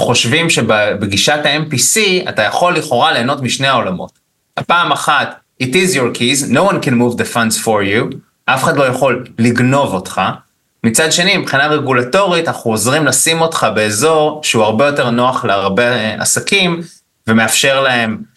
חושבים 0.00 0.50
שבגישת 0.50 1.38
ה-MPC 1.44 2.00
אתה 2.28 2.42
יכול 2.42 2.76
לכאורה 2.76 3.12
ליהנות 3.12 3.42
משני 3.42 3.66
העולמות. 3.66 4.12
הפעם 4.56 4.92
אחת 4.92 5.38
It 5.62 5.74
is 5.74 5.94
your 5.96 6.18
keys, 6.18 6.50
no 6.50 6.64
one 6.70 6.80
can 6.80 6.94
move 6.94 7.16
the 7.16 7.34
funds 7.34 7.56
for 7.64 7.82
you, 7.82 8.16
אף 8.46 8.64
אחד 8.64 8.76
לא 8.76 8.84
יכול 8.84 9.26
לגנוב 9.38 9.94
אותך. 9.94 10.20
מצד 10.84 11.12
שני, 11.12 11.36
מבחינה 11.36 11.66
רגולטורית, 11.66 12.48
אנחנו 12.48 12.70
עוזרים 12.70 13.06
לשים 13.06 13.40
אותך 13.40 13.66
באזור 13.74 14.40
שהוא 14.44 14.64
הרבה 14.64 14.86
יותר 14.86 15.10
נוח 15.10 15.44
להרבה 15.44 16.14
עסקים, 16.14 16.80
ומאפשר 17.26 17.80
להם 17.80 18.18
אה, 18.18 18.31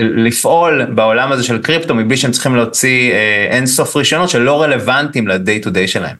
לפעול 0.00 0.84
בעולם 0.84 1.32
הזה 1.32 1.44
של 1.44 1.62
קריפטו, 1.62 1.94
מבלי 1.94 2.16
שהם 2.16 2.30
צריכים 2.30 2.56
להוציא 2.56 3.12
אה, 3.12 3.46
אינסוף 3.50 3.96
רישיונות 3.96 4.28
שלא 4.28 4.62
רלוונטיים 4.62 5.28
ל-day 5.28 5.64
to 5.64 5.68
day 5.68 5.86
שלהם. 5.86 6.16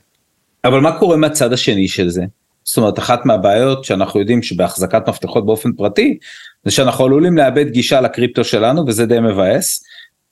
אבל 0.64 0.80
מה 0.80 0.98
קורה 0.98 1.16
מהצד 1.16 1.52
השני 1.52 1.88
של 1.88 2.08
זה? 2.08 2.22
זאת 2.64 2.76
אומרת, 2.76 2.98
אחת 2.98 3.26
מהבעיות 3.26 3.84
שאנחנו 3.84 4.20
יודעים 4.20 4.42
שבהחזקת 4.42 5.08
מפתחות 5.08 5.46
באופן 5.46 5.72
פרטי, 5.72 6.18
זה 6.64 6.70
שאנחנו 6.70 7.04
עלולים 7.04 7.36
לאבד 7.36 7.68
גישה 7.68 8.00
לקריפטו 8.00 8.44
שלנו 8.44 8.84
וזה 8.86 9.06
די 9.06 9.20
מבאס. 9.20 9.84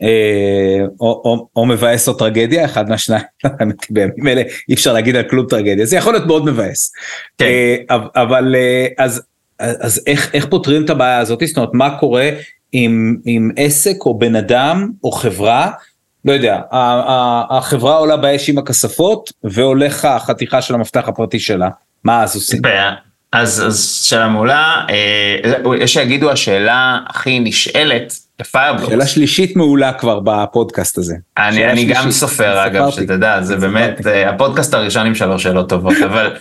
אה, 0.02 0.85
או, 1.00 1.23
או, 1.25 1.49
או 1.57 1.67
מבאס 1.67 2.09
או 2.09 2.14
טרגדיה, 2.14 2.64
אחד 2.64 2.88
מהשניים, 2.88 3.23
בימים 3.91 4.29
אלה 4.29 4.43
אי 4.69 4.75
אפשר 4.75 4.93
להגיד 4.93 5.17
על 5.17 5.23
כלום 5.23 5.47
טרגדיה, 5.47 5.87
זה 5.87 5.97
יכול 5.97 6.12
להיות 6.12 6.26
מאוד 6.26 6.45
מבאס. 6.45 6.93
כן. 7.38 7.45
אה, 7.91 7.97
אבל 8.17 8.55
אה, 8.59 8.87
אז, 8.99 9.23
אז 9.81 10.00
איך, 10.07 10.31
איך 10.35 10.47
פותרים 10.47 10.85
את 10.85 10.90
הבעיה 10.90 11.19
הזאת, 11.19 11.42
זאת 11.47 11.57
אומרת 11.57 11.71
מה 11.73 11.99
קורה 11.99 12.31
עם, 12.73 13.16
עם 13.25 13.50
עסק 13.57 13.97
או 14.07 14.19
בן 14.19 14.37
אדם 14.37 14.90
או 15.04 15.12
חברה, 15.12 15.71
לא 16.25 16.33
יודע, 16.33 16.61
החברה 17.50 17.97
עולה 17.97 18.16
באש 18.16 18.49
עם 18.49 18.59
הכספות 18.59 19.33
והולך 19.45 20.04
החתיכה 20.04 20.62
של 20.62 20.75
המפתח 20.75 21.04
הפרטי 21.09 21.38
שלה, 21.38 21.69
מה 22.04 22.23
אז 22.23 22.35
עושים? 22.35 22.62
אז, 23.33 23.66
אז 23.66 24.02
שאלה 24.04 24.28
מעולה, 24.28 24.85
אה, 24.90 25.75
יש 25.78 25.92
שיגידו 25.92 26.31
השאלה 26.31 26.99
הכי 27.09 27.40
נשאלת 27.40 28.12
בפיירבלוקס. 28.38 28.90
שאלה 28.90 29.07
שלישית 29.07 29.57
מעולה 29.57 29.92
כבר 29.92 30.21
בפודקאסט 30.21 30.99
הזה. 30.99 31.14
אני, 31.38 31.71
אני 31.71 31.85
גם 31.85 32.11
סופר 32.11 32.66
אגב, 32.66 32.90
שתדע, 32.90 33.42
זה 33.42 33.57
באמת, 33.57 34.07
אה, 34.07 34.31
הפודקאסט 34.31 34.75
הראשון 34.75 35.07
עם 35.07 35.14
שלוש 35.14 35.42
שאלות 35.42 35.69
טובות, 35.69 35.97
אבל... 36.04 36.37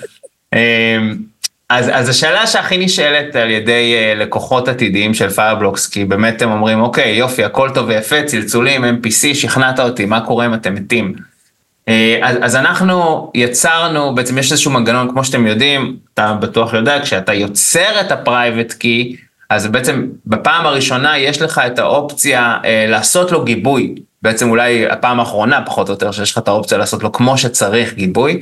אז, 1.72 1.90
אז 1.94 2.10
השאלה 2.10 2.48
שהכי 2.48 2.78
נשאלת 2.78 3.36
על 3.36 3.50
ידי 3.50 3.96
אה, 3.96 4.20
לקוחות 4.20 4.68
עתידיים 4.68 5.14
של 5.14 5.30
פיירבלוקס, 5.30 5.88
כי 5.88 6.06
באמת 6.06 6.42
הם 6.42 6.52
אומרים, 6.52 6.82
אוקיי, 6.82 7.16
יופי, 7.16 7.44
הכל 7.44 7.70
טוב 7.74 7.88
ויפה, 7.88 8.24
צלצולים, 8.24 8.84
MPC, 8.84 9.34
שכנעת 9.34 9.80
אותי, 9.80 10.06
מה 10.06 10.22
קורה 10.22 10.46
אם 10.46 10.54
אתם 10.54 10.76
מתים? 10.76 11.14
אה, 11.88 12.20
אז, 12.24 12.38
אז 12.42 12.56
אנחנו 12.56 13.32
יצרנו, 13.36 14.16
בעצם 14.16 14.38
יש 14.38 14.52
איזשהו 14.52 14.72
מנגנון, 14.72 15.10
כמו 15.12 15.24
שאתם 15.24 15.48
יודעים, 15.48 15.98
אתה 16.14 16.34
בטוח 16.34 16.74
יודע, 16.74 17.00
כשאתה 17.04 17.34
יוצר 17.34 18.02
את 18.02 18.12
ה-private 18.12 18.72
key, 18.72 19.16
אז 19.50 19.68
בעצם 19.68 20.08
בפעם 20.26 20.66
הראשונה 20.66 21.18
יש 21.18 21.42
לך 21.42 21.62
את 21.68 21.80
האופציה 21.80 22.58
אה, 22.66 22.86
לעשות 22.90 23.32
לו 23.32 23.44
גיבוי, 23.44 23.96
בעצם 24.22 24.50
אולי 24.50 24.88
הפעם 24.88 25.20
האחרונה 25.20 25.62
פחות 25.66 25.88
או 25.90 25.94
יותר 25.94 26.12
שיש 26.12 26.32
לך 26.32 26.38
את 26.38 26.48
האופציה 26.48 26.78
לעשות 26.78 27.04
לו 27.04 27.12
כמו 27.12 27.38
שצריך 27.38 27.94
גיבוי, 27.94 28.40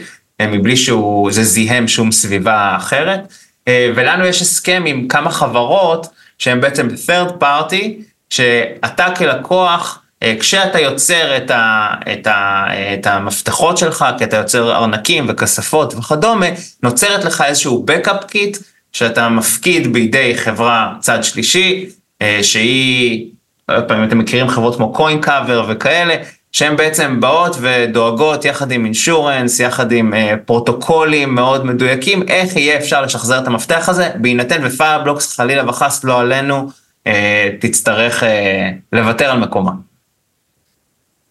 מבלי 0.48 0.78
שהוא, 0.78 1.32
זה 1.32 1.44
זיהם 1.44 1.88
שום 1.88 2.12
סביבה 2.12 2.76
אחרת, 2.78 3.34
אה, 3.68 3.92
ולנו 3.96 4.26
יש 4.26 4.42
הסכם 4.42 4.84
עם 4.88 5.08
כמה 5.08 5.32
חברות 5.32 6.08
שהן 6.38 6.62
בעצם 6.62 6.88
third 6.88 7.44
party, 7.44 7.84
שאתה 8.30 9.08
כלקוח, 9.18 10.02
אה, 10.24 10.36
כשאתה 10.40 10.80
יוצר 10.80 11.38
את, 11.38 11.52
ה, 11.52 11.94
את, 12.14 12.28
ה, 12.28 12.66
את 12.94 13.08
המפתחות 13.08 13.78
שלך, 13.78 14.06
כי 14.18 14.24
אתה 14.24 14.38
יוצר 14.38 14.76
ארנקים 14.76 15.26
וכספות 15.30 15.94
וכדומה, 15.94 16.46
נוצרת 16.84 17.26
לך 17.26 17.42
איזשהו 17.42 17.86
backup 17.88 18.26
kit 18.26 18.58
שאתה 18.94 19.30
מפקיד 19.30 19.94
בידי 19.94 20.38
חברה 20.38 20.94
צד 21.00 21.24
שלישי, 21.24 21.86
אה, 22.22 22.40
שהיא, 22.42 23.28
עוד 23.70 23.84
פעם, 23.84 24.04
אתם 24.04 24.18
מכירים 24.18 24.48
חברות 24.48 24.76
כמו 24.76 24.94
Coincover 24.98 25.66
וכאלה, 25.68 26.16
שהן 26.52 26.76
בעצם 26.76 27.20
באות 27.20 27.56
ודואגות 27.62 28.46
יחד 28.46 28.72
עם 28.72 28.86
insurance, 28.86 29.60
יחד 29.60 29.92
עם 29.92 30.14
אה, 30.14 30.36
פרוטוקולים 30.46 31.36
מאוד 31.36 31.66
מדויקים, 31.66 32.24
איך 32.28 32.56
יהיה 32.56 32.78
אפשר 32.78 33.02
לשחזר 33.02 33.40
את 33.40 33.48
המפתח 33.48 33.90
הזה, 33.90 34.10
בהינתן 34.16 34.62
ופיירבלוקס 34.66 35.36
חלילה 35.36 35.70
וחס 35.70 36.04
לא 36.04 36.20
עלינו, 36.20 36.70
אה, 37.08 37.50
תצטרך 37.60 38.24
אה, 38.24 38.70
לוותר 38.94 39.32
על 39.32 39.40
מקומה. 39.40 39.72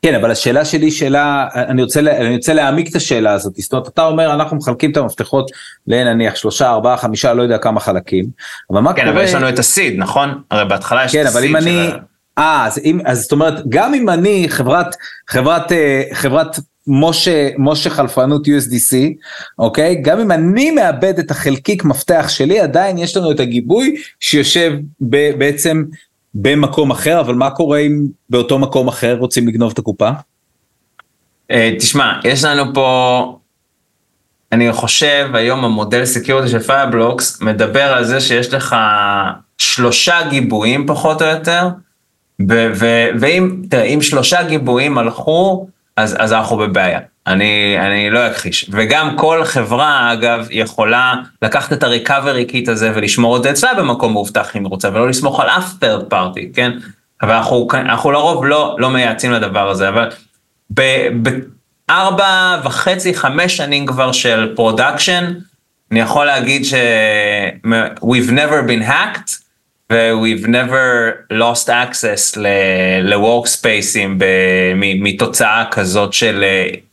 כן, 0.02 0.14
אבל 0.14 0.30
השאלה 0.30 0.64
שלי 0.64 0.90
שאלה, 0.90 1.48
אני 1.54 1.82
רוצה, 1.82 2.00
אני 2.00 2.36
רוצה 2.36 2.54
להעמיק 2.54 2.90
את 2.90 2.94
השאלה 2.94 3.32
הזאת, 3.32 3.52
זאת 3.56 3.72
אומרת, 3.72 3.88
אתה 3.88 4.06
אומר, 4.06 4.34
אנחנו 4.34 4.56
מחלקים 4.56 4.90
את 4.90 4.96
המפתחות 4.96 5.50
לנניח 5.86 6.36
שלושה, 6.36 6.70
ארבעה, 6.70 6.96
חמישה, 6.96 7.34
לא 7.34 7.42
יודע 7.42 7.58
כמה 7.58 7.80
חלקים, 7.80 8.24
אבל 8.70 8.80
מה 8.80 8.92
כן, 8.92 9.00
קורה... 9.00 9.12
כן, 9.12 9.16
אבל 9.16 9.24
יש 9.24 9.34
לנו 9.34 9.48
את 9.48 9.58
הסיד, 9.58 9.94
נכון? 9.98 10.42
הרי 10.50 10.64
בהתחלה 10.64 11.04
יש 11.04 11.12
כן, 11.12 11.22
את 11.22 11.26
הסיד 11.26 11.42
של... 11.42 11.48
כן, 11.48 11.56
אבל 11.56 11.66
אם 11.66 11.76
אני... 11.78 11.90
אה, 12.38 12.66
אז, 12.66 12.80
אז 13.04 13.22
זאת 13.22 13.32
אומרת, 13.32 13.68
גם 13.68 13.94
אם 13.94 14.08
אני 14.08 14.46
חברת, 14.48 14.96
חברת, 15.28 15.72
אה, 15.72 16.02
חברת 16.12 16.58
משה, 16.86 17.48
משה 17.58 17.90
חלפנות 17.90 18.46
USDC, 18.46 18.96
אוקיי? 19.58 20.02
גם 20.02 20.20
אם 20.20 20.32
אני 20.32 20.70
מאבד 20.70 21.18
את 21.18 21.30
החלקיק 21.30 21.84
מפתח 21.84 22.26
שלי, 22.28 22.60
עדיין 22.60 22.98
יש 22.98 23.16
לנו 23.16 23.30
את 23.30 23.40
הגיבוי 23.40 23.96
שיושב 24.20 24.72
ב, 25.00 25.38
בעצם 25.38 25.84
במקום 26.34 26.90
אחר, 26.90 27.20
אבל 27.20 27.34
מה 27.34 27.50
קורה 27.50 27.78
אם 27.78 28.06
באותו 28.30 28.58
מקום 28.58 28.88
אחר 28.88 29.16
רוצים 29.18 29.48
לגנוב 29.48 29.72
את 29.72 29.78
הקופה? 29.78 30.10
Uh, 31.52 31.54
תשמע, 31.78 32.12
יש 32.24 32.44
לנו 32.44 32.74
פה 32.74 33.38
אני 34.52 34.72
חושב 34.72 35.28
היום 35.34 35.64
המודל 35.64 36.04
security 36.04 36.48
של 36.48 36.58
פיירבלוקס 36.58 37.40
מדבר 37.40 37.92
על 37.92 38.04
זה 38.04 38.20
שיש 38.20 38.54
לך 38.54 38.76
שלושה 39.58 40.18
גיבויים 40.30 40.86
פחות 40.86 41.22
או 41.22 41.26
יותר, 41.26 41.68
ואם, 43.20 43.62
תראה, 43.70 43.82
אם 43.82 44.02
שלושה 44.02 44.42
גיבויים 44.42 44.98
הלכו, 44.98 45.66
אז, 45.96 46.16
אז 46.18 46.32
אנחנו 46.32 46.56
בבעיה. 46.56 47.00
אני, 47.26 47.76
אני 47.80 48.10
לא 48.10 48.26
אכחיש. 48.30 48.70
וגם 48.72 49.16
כל 49.16 49.44
חברה, 49.44 50.12
אגב, 50.12 50.46
יכולה 50.50 51.14
לקחת 51.42 51.72
את 51.72 51.82
ה 51.82 51.89
recovery 51.89 52.44
kit 52.44 52.68
הזה 52.68 52.92
ולשמור 52.94 53.36
את 53.36 53.42
זה 53.42 53.50
אצלה 53.50 53.74
במקום 53.74 54.12
מאובטח 54.12 54.56
אם 54.56 54.64
היא 54.64 54.70
רוצה, 54.70 54.88
ולא 54.88 55.08
לסמוך 55.08 55.40
על 55.40 55.48
אף 55.48 55.72
third 55.80 56.12
party, 56.14 56.40
כן? 56.54 56.70
אבל 57.22 57.32
אנחנו, 57.32 57.68
אנחנו 57.74 58.10
לרוב 58.10 58.44
לא, 58.46 58.76
לא 58.78 58.90
מייעצים 58.90 59.32
לדבר 59.32 59.68
הזה, 59.70 59.88
אבל 59.88 60.08
בארבע 60.70 62.60
וחצי, 62.64 63.14
חמש 63.14 63.56
שנים 63.56 63.86
כבר 63.86 64.12
של 64.12 64.52
production, 64.56 65.32
אני 65.90 66.00
יכול 66.00 66.26
להגיד 66.26 66.64
ש- 66.64 66.74
we've 68.00 68.30
never 68.30 68.68
been 68.68 68.88
hacked, 68.88 69.30
ו-we've 69.92 70.46
never 70.46 71.12
lost 71.32 71.68
access 71.68 72.38
ל- 73.02 73.21
workspace 73.21 74.04
ים 74.04 74.22
מתוצאה 74.74 75.64
כזאת 75.70 76.12
של 76.12 76.44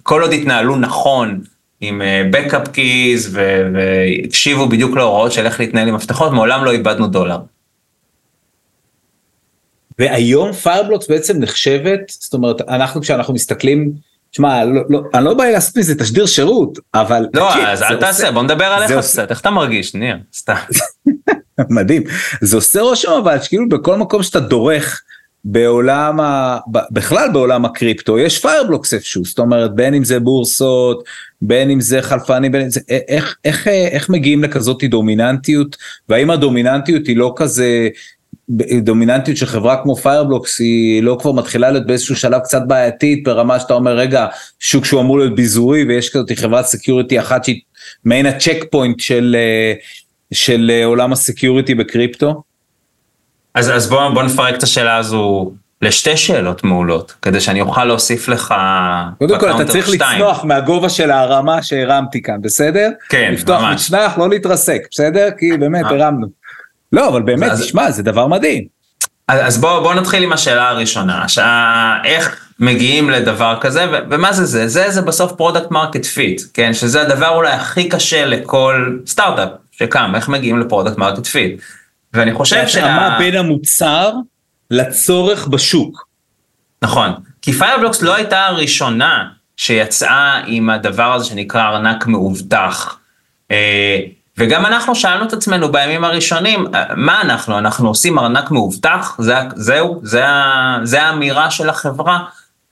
כל 0.03 0.21
עוד 0.21 0.33
התנהלו 0.33 0.75
נכון 0.75 1.41
עם 1.81 2.01
backup 2.31 2.67
keys 2.75 3.29
והקשיבו 3.31 4.67
בדיוק 4.67 4.95
להוראות 4.95 5.31
של 5.31 5.45
איך 5.45 5.59
להתנהל 5.59 5.87
עם 5.87 5.95
מפתחות, 5.95 6.31
מעולם 6.31 6.65
לא 6.65 6.71
איבדנו 6.71 7.07
דולר. 7.07 7.37
והיום 9.99 10.53
פיירבלוקס 10.53 11.07
בעצם 11.07 11.39
נחשבת, 11.39 12.09
זאת 12.09 12.33
אומרת, 12.33 12.61
אנחנו 12.61 13.01
כשאנחנו 13.01 13.33
מסתכלים, 13.33 13.91
תשמע, 14.31 14.65
לא, 14.65 14.81
לא, 14.89 15.01
אני 15.13 15.25
לא 15.25 15.33
בא 15.33 15.45
לעשות 15.45 15.77
מזה 15.77 15.99
תשדיר 15.99 16.25
שירות, 16.25 16.79
אבל... 16.93 17.27
לא, 17.33 17.47
תקשיב, 17.49 17.65
אז 17.65 17.83
אל 17.83 17.95
תעשה, 17.99 18.31
בוא 18.31 18.43
נדבר 18.43 18.65
עליך 18.65 18.91
קצת, 18.91 19.31
איך 19.31 19.41
אתה 19.41 19.49
מרגיש, 19.49 19.95
ניר? 19.95 20.17
סתם. 20.33 20.55
מדהים, 21.69 22.03
זה 22.41 22.55
עושה 22.55 22.81
רושם 22.81 23.11
אבל 23.11 23.41
שכאילו 23.41 23.69
בכל 23.69 23.97
מקום 23.97 24.23
שאתה 24.23 24.39
דורך 24.39 25.01
בעולם, 25.45 26.19
ה... 26.19 26.57
בכלל 26.91 27.29
בעולם 27.33 27.65
הקריפטו, 27.65 28.19
יש 28.19 28.41
פיירבלוקס 28.41 28.93
איפשהו, 28.93 29.25
זאת 29.25 29.39
אומרת 29.39 29.75
בין 29.75 29.93
אם 29.93 30.03
זה 30.03 30.19
בורסות, 30.19 31.03
בין 31.41 31.69
אם 31.69 31.81
זה 31.81 32.01
חלפנים, 32.01 32.51
בין 32.51 32.61
אם 32.61 32.69
זה, 32.69 32.79
איך, 32.89 33.37
איך, 33.45 33.67
איך 33.67 34.09
מגיעים 34.09 34.43
לכזאת 34.43 34.83
דומיננטיות, 34.83 35.77
והאם 36.09 36.31
הדומיננטיות 36.31 37.07
היא 37.07 37.17
לא 37.17 37.33
כזה 37.35 37.87
דומיננטיות 38.81 39.37
של 39.37 39.45
חברה 39.45 39.83
כמו 39.83 39.95
פיירבלוקס 39.95 40.59
היא 40.59 41.03
לא 41.03 41.17
כבר 41.21 41.31
מתחילה 41.31 41.71
להיות 41.71 41.87
באיזשהו 41.87 42.15
שלב 42.15 42.39
קצת 42.39 42.61
בעייתית 42.67 43.23
ברמה 43.23 43.59
שאתה 43.59 43.73
אומר 43.73 43.97
רגע 43.97 44.27
שוק 44.59 44.85
שהוא 44.85 45.01
אמור 45.01 45.19
להיות 45.19 45.35
ביזורי 45.35 45.83
ויש 45.83 46.09
כזאת 46.09 46.31
חברת 46.35 46.65
security 46.65 47.19
אחת 47.19 47.43
שהיא 47.43 47.61
מעין 48.05 48.25
הצ'ק 48.25 48.65
פוינט 48.71 48.99
של, 48.99 49.35
של 50.33 50.71
עולם 50.85 51.11
ה 51.13 51.20
security 51.20 51.75
בקריפטו? 51.75 52.43
אז, 53.53 53.69
אז 53.75 53.89
בוא, 53.89 54.09
בוא 54.09 54.23
נפרק 54.23 54.55
את 54.55 54.63
השאלה 54.63 54.95
הזו 54.97 55.51
לשתי 55.81 56.17
שאלות 56.17 56.63
מעולות 56.63 57.13
כדי 57.21 57.41
שאני 57.41 57.61
אוכל 57.61 57.85
להוסיף 57.85 58.27
לך 58.27 58.53
קודם 59.19 59.39
כל 59.39 59.51
אתה 59.51 59.65
צריך 59.65 59.87
שתיים. 59.87 60.21
לצנוח 60.21 60.43
מהגובה 60.43 60.89
של 60.89 61.11
הרמה 61.11 61.63
שהרמתי 61.63 62.21
כאן 62.21 62.41
בסדר? 62.41 62.89
כן 63.09 63.29
לפתוח 63.33 63.61
ממש. 63.61 63.81
לפתוח 63.81 63.99
מצנח 64.01 64.17
לא 64.17 64.29
להתרסק 64.29 64.81
בסדר? 64.91 65.29
כי 65.39 65.57
באמת 65.57 65.85
הרמנו. 65.85 66.27
לא, 66.91 67.07
אבל 67.07 67.21
באמת, 67.21 67.51
אז, 67.51 67.61
תשמע, 67.61 67.91
זה 67.91 68.03
דבר 68.03 68.27
מדהים. 68.27 68.63
אז, 69.27 69.39
אז 69.47 69.57
בואו 69.57 69.83
בוא 69.83 69.93
נתחיל 69.93 70.23
עם 70.23 70.31
השאלה 70.33 70.69
הראשונה, 70.69 71.27
ש, 71.27 71.62
אה, 71.62 71.97
איך 72.05 72.45
מגיעים 72.59 73.09
לדבר 73.09 73.57
כזה, 73.61 73.85
ו, 73.91 73.95
ומה 74.09 74.33
זה 74.33 74.45
זה? 74.45 74.67
זה 74.67 74.89
זה 74.89 75.01
בסוף 75.01 75.31
product 75.31 75.71
market 75.71 76.05
fit, 76.05 76.41
כן? 76.53 76.73
שזה 76.73 77.01
הדבר 77.01 77.29
אולי 77.29 77.51
הכי 77.51 77.89
קשה 77.89 78.25
לכל 78.25 78.97
סטארט-אפ 79.07 79.49
שקם, 79.79 80.11
איך 80.15 80.29
מגיעים 80.29 80.59
ל 80.59 80.64
product 80.64 80.97
market 80.97 81.25
fit. 81.25 81.61
ואני 82.13 82.33
חושב 82.33 82.67
שה... 82.67 82.79
התאמה 82.79 83.15
בין 83.19 83.35
המוצר 83.35 84.11
לצורך 84.71 85.47
בשוק. 85.47 86.07
נכון, 86.81 87.11
כי 87.41 87.53
פיירבלוקס 87.53 88.01
לא 88.01 88.15
הייתה 88.15 88.45
הראשונה 88.45 89.27
שיצאה 89.57 90.41
עם 90.45 90.69
הדבר 90.69 91.13
הזה 91.13 91.25
שנקרא 91.25 91.67
ארנק 91.67 92.07
מאובטח. 92.07 92.97
אה, 93.51 93.99
וגם 94.37 94.65
אנחנו 94.65 94.95
שאלנו 94.95 95.25
את 95.25 95.33
עצמנו 95.33 95.71
בימים 95.71 96.03
הראשונים, 96.03 96.67
מה 96.95 97.21
אנחנו, 97.21 97.57
אנחנו 97.57 97.87
עושים 97.87 98.19
ארנק 98.19 98.51
מאובטח? 98.51 99.15
זה, 99.19 99.35
זהו, 99.55 99.99
זה, 100.03 100.25
זה 100.83 101.03
האמירה 101.03 101.51
של 101.51 101.69
החברה? 101.69 102.19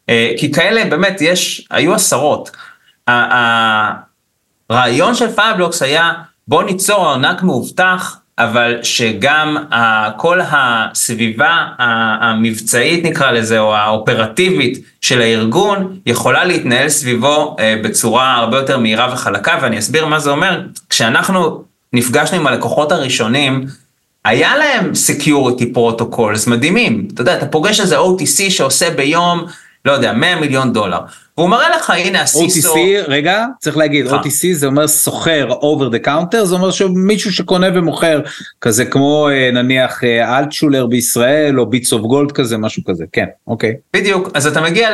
אה, 0.09 0.31
כי 0.37 0.51
כאלה 0.51 0.85
באמת 0.85 1.21
יש, 1.21 1.67
היו 1.69 1.93
עשרות. 1.93 2.51
הרעיון 4.69 5.15
של 5.15 5.31
פיירבלוקס 5.31 5.81
היה 5.81 6.13
בוא 6.47 6.63
ניצור 6.63 7.11
ארנק 7.11 7.43
מאובטח, 7.43 8.17
אבל 8.39 8.79
שגם 8.83 9.57
כל 10.17 10.39
הסביבה 10.51 11.67
המבצעית 12.21 13.05
נקרא 13.05 13.31
לזה, 13.31 13.59
או 13.59 13.75
האופרטיבית 13.75 14.83
של 15.01 15.21
הארגון, 15.21 15.99
יכולה 16.05 16.45
להתנהל 16.45 16.89
סביבו 16.89 17.55
אה, 17.59 17.75
בצורה 17.83 18.35
הרבה 18.35 18.57
יותר 18.57 18.77
מהירה 18.77 19.13
וחלקה, 19.13 19.59
ואני 19.61 19.79
אסביר 19.79 20.05
מה 20.05 20.19
זה 20.19 20.29
אומר. 20.31 20.61
כשאנחנו 20.89 21.63
נפגשנו 21.93 22.37
עם 22.37 22.47
הלקוחות 22.47 22.91
הראשונים, 22.91 23.65
היה 24.25 24.57
להם 24.57 24.91
security 25.07 25.77
protocols 25.77 26.49
מדהימים. 26.49 27.07
אתה 27.13 27.21
יודע, 27.21 27.37
אתה 27.37 27.45
פוגש 27.45 27.79
איזה 27.79 27.97
OTC 27.99 28.49
שעושה 28.49 28.89
ביום, 28.89 29.45
לא 29.85 29.91
יודע, 29.91 30.13
100 30.13 30.35
מיליון 30.35 30.73
דולר. 30.73 30.99
והוא 31.37 31.49
מראה 31.49 31.69
לך, 31.69 31.89
הנה 31.89 32.21
הסיסו... 32.21 32.75
OTC, 32.75 32.77
רגע, 33.07 33.45
צריך 33.59 33.77
להגיד, 33.77 34.07
חה. 34.07 34.21
OTC 34.21 34.53
זה 34.53 34.67
אומר 34.67 34.87
סוחר 34.87 35.49
over 35.49 35.95
the 35.95 36.07
counter, 36.07 36.43
זה 36.43 36.55
אומר 36.55 36.71
שמישהו 36.71 37.33
שקונה 37.33 37.67
ומוכר, 37.73 38.21
כזה 38.61 38.85
כמו 38.85 39.29
אה, 39.29 39.51
נניח 39.51 40.03
אה, 40.03 40.39
אלטשולר 40.39 40.85
בישראל, 40.85 41.59
או 41.59 41.65
ביטס 41.65 41.93
אוף 41.93 42.01
גולד 42.01 42.31
כזה, 42.31 42.57
משהו 42.57 42.83
כזה, 42.83 43.03
כן, 43.11 43.25
אוקיי. 43.47 43.73
בדיוק, 43.93 44.29
אז 44.33 44.47
אתה 44.47 44.61
מגיע 44.61 44.89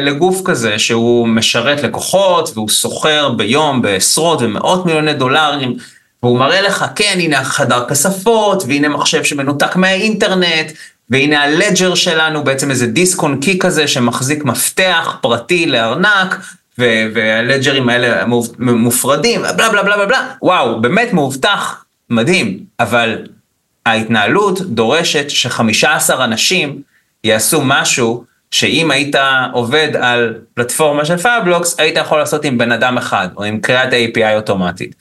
לגוף 0.00 0.42
כזה 0.44 0.78
שהוא 0.78 1.28
משרת 1.28 1.82
לקוחות, 1.82 2.50
והוא 2.54 2.68
סוחר 2.68 3.28
ביום 3.28 3.82
בעשרות 3.82 4.42
ומאות 4.42 4.86
מיליוני 4.86 5.14
דולרים. 5.14 5.76
והוא 6.22 6.38
מראה 6.38 6.62
לך, 6.62 6.84
כן, 6.94 7.16
הנה 7.18 7.44
חדר 7.44 7.84
כספות, 7.88 8.62
והנה 8.68 8.88
מחשב 8.88 9.24
שמנותק 9.24 9.76
מהאינטרנט, 9.76 10.72
והנה 11.10 11.42
ה 11.42 11.49
Ledger 11.49 11.94
שלנו, 11.94 12.44
בעצם 12.44 12.70
איזה 12.70 12.86
דיסק 12.86 13.22
און 13.22 13.40
קי 13.40 13.58
כזה 13.58 13.88
שמחזיק 13.88 14.44
מפתח 14.44 15.16
פרטי 15.20 15.66
לארנק, 15.66 16.40
וה 16.78 17.00
Ledger 17.00 17.66
ים 17.66 17.88
האלה 17.88 18.24
מופרדים, 18.58 19.40
בלה 19.56 19.68
בלה 19.70 19.82
בלה 19.82 20.06
בלה, 20.06 20.28
וואו, 20.42 20.80
באמת 20.80 21.12
מאובטח, 21.12 21.84
מדהים, 22.10 22.58
אבל 22.80 23.26
ההתנהלות 23.86 24.60
דורשת 24.60 25.30
שחמישה 25.30 25.94
עשר 25.94 26.24
אנשים 26.24 26.82
יעשו 27.24 27.60
משהו 27.64 28.24
שאם 28.50 28.90
היית 28.90 29.16
עובד 29.52 29.88
על 30.00 30.34
פלטפורמה 30.54 31.04
של 31.04 31.16
פיירבלוקס, 31.16 31.80
היית 31.80 31.96
יכול 31.96 32.18
לעשות 32.18 32.44
עם 32.44 32.58
בן 32.58 32.72
אדם 32.72 32.98
אחד, 32.98 33.28
או 33.36 33.44
עם 33.44 33.60
קריאת 33.60 33.92
API 33.92 34.34
אוטומטית. 34.36 34.94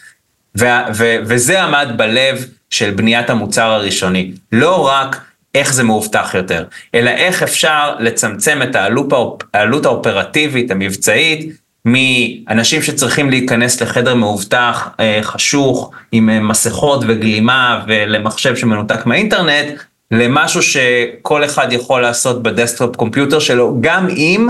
ו- 0.60 0.66
ו- 0.96 1.18
וזה 1.26 1.64
עמד 1.64 1.88
בלב 1.98 2.46
של 2.70 2.92
בניית 2.92 3.30
המוצר 3.30 3.72
הראשוני. 3.72 4.32
לא 4.52 4.88
רק 4.88 5.22
איך 5.56 5.74
זה 5.74 5.84
מאובטח 5.84 6.34
יותר, 6.34 6.64
אלא 6.96 7.10
איך 7.10 7.44
אפשר 7.44 7.96
לצמצם 8.00 8.60
את 8.64 8.76
העלות, 8.76 9.44
העלות 9.54 9.86
האופרטיבית, 9.86 10.72
המבצעית, 10.72 11.50
מאנשים 11.86 12.82
שצריכים 12.82 13.30
להיכנס 13.30 13.82
לחדר 13.82 14.16
מאובטח, 14.16 14.90
אה, 15.00 15.20
חשוך, 15.22 15.92
עם 16.12 16.30
אה, 16.30 16.40
מסכות 16.40 17.04
וגלימה 17.08 17.84
ולמחשב 17.88 18.56
שמנותק 18.56 19.06
מהאינטרנט, 19.06 19.80
למשהו 20.12 20.62
שכל 20.64 21.46
אחד 21.46 21.74
יכול 21.74 22.02
לעשות 22.02 22.44
ב 22.44 22.50
desktop 22.50 22.96
computer 22.96 23.40
שלו, 23.40 23.78
גם 23.82 24.10
אם 24.10 24.48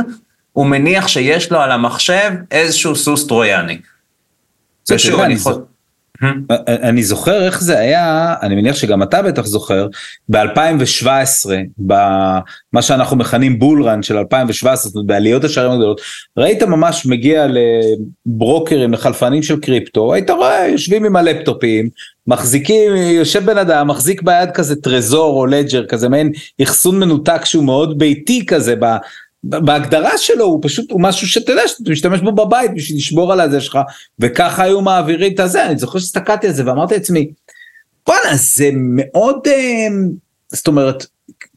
הוא 0.51 0.65
מניח 0.65 1.07
שיש 1.07 1.51
לו 1.51 1.59
על 1.59 1.71
המחשב 1.71 2.31
איזשהו 2.51 2.95
סוס 2.95 3.27
טרויאני. 3.27 3.77
ושוב, 4.91 5.19
אני 5.19 5.33
יכול... 5.33 5.72
אני 6.67 7.03
זוכר 7.03 7.45
איך 7.45 7.61
זה 7.61 7.79
היה, 7.79 8.35
אני 8.41 8.55
מניח 8.55 8.75
שגם 8.75 9.03
אתה 9.03 9.21
בטח 9.21 9.45
זוכר, 9.45 9.87
ב-2017, 10.29 11.49
במה 11.77 12.81
שאנחנו 12.81 13.17
מכנים 13.17 13.59
בולרן 13.59 14.03
של 14.03 14.17
2017, 14.17 14.89
זאת 14.89 14.95
אומרת 14.95 15.07
בעליות 15.07 15.43
השערים 15.43 15.71
הגדולות, 15.71 16.01
ראית 16.37 16.63
ממש 16.63 17.05
מגיע 17.05 17.47
לברוקרים, 18.25 18.93
לחלפנים 18.93 19.43
של 19.43 19.59
קריפטו, 19.59 20.13
היית 20.13 20.29
רואה, 20.29 20.67
יושבים 20.67 21.05
עם 21.05 21.15
הלפטופים, 21.15 21.89
מחזיקים, 22.27 22.95
יושב 22.95 23.45
בן 23.45 23.57
אדם, 23.57 23.87
מחזיק 23.87 24.21
ביד 24.21 24.51
כזה 24.51 24.75
טרזור 24.75 25.39
או 25.39 25.45
לג'ר, 25.45 25.85
כזה 25.85 26.09
מעין 26.09 26.31
אחסון 26.63 26.99
מנותק 26.99 27.45
שהוא 27.45 27.63
מאוד 27.63 27.97
ביתי 27.97 28.45
כזה, 28.45 28.75
בהגדרה 29.43 30.17
שלו 30.17 30.45
הוא 30.45 30.59
פשוט 30.63 30.91
הוא 30.91 31.01
משהו 31.01 31.27
שאתה 31.27 31.51
יודע 31.51 31.67
שאתה 31.67 31.89
משתמש 31.89 32.19
בו 32.19 32.31
בבית 32.31 32.71
בשביל 32.75 32.97
לשמור 32.97 33.33
על 33.33 33.39
הזה 33.39 33.61
שלך 33.61 33.79
וככה 34.19 34.63
היו 34.63 34.81
מעבירים 34.81 35.33
את 35.33 35.39
הזה. 35.39 35.65
אני 35.65 35.77
זוכר 35.77 35.99
שהסתכלתי 35.99 36.47
על 36.47 36.53
זה 36.53 36.65
ואמרתי 36.65 36.93
לעצמי 36.93 37.31
וואלה 38.07 38.35
זה 38.35 38.69
מאוד 38.73 39.47
אה, 39.47 39.87
זאת 40.51 40.67
אומרת 40.67 41.05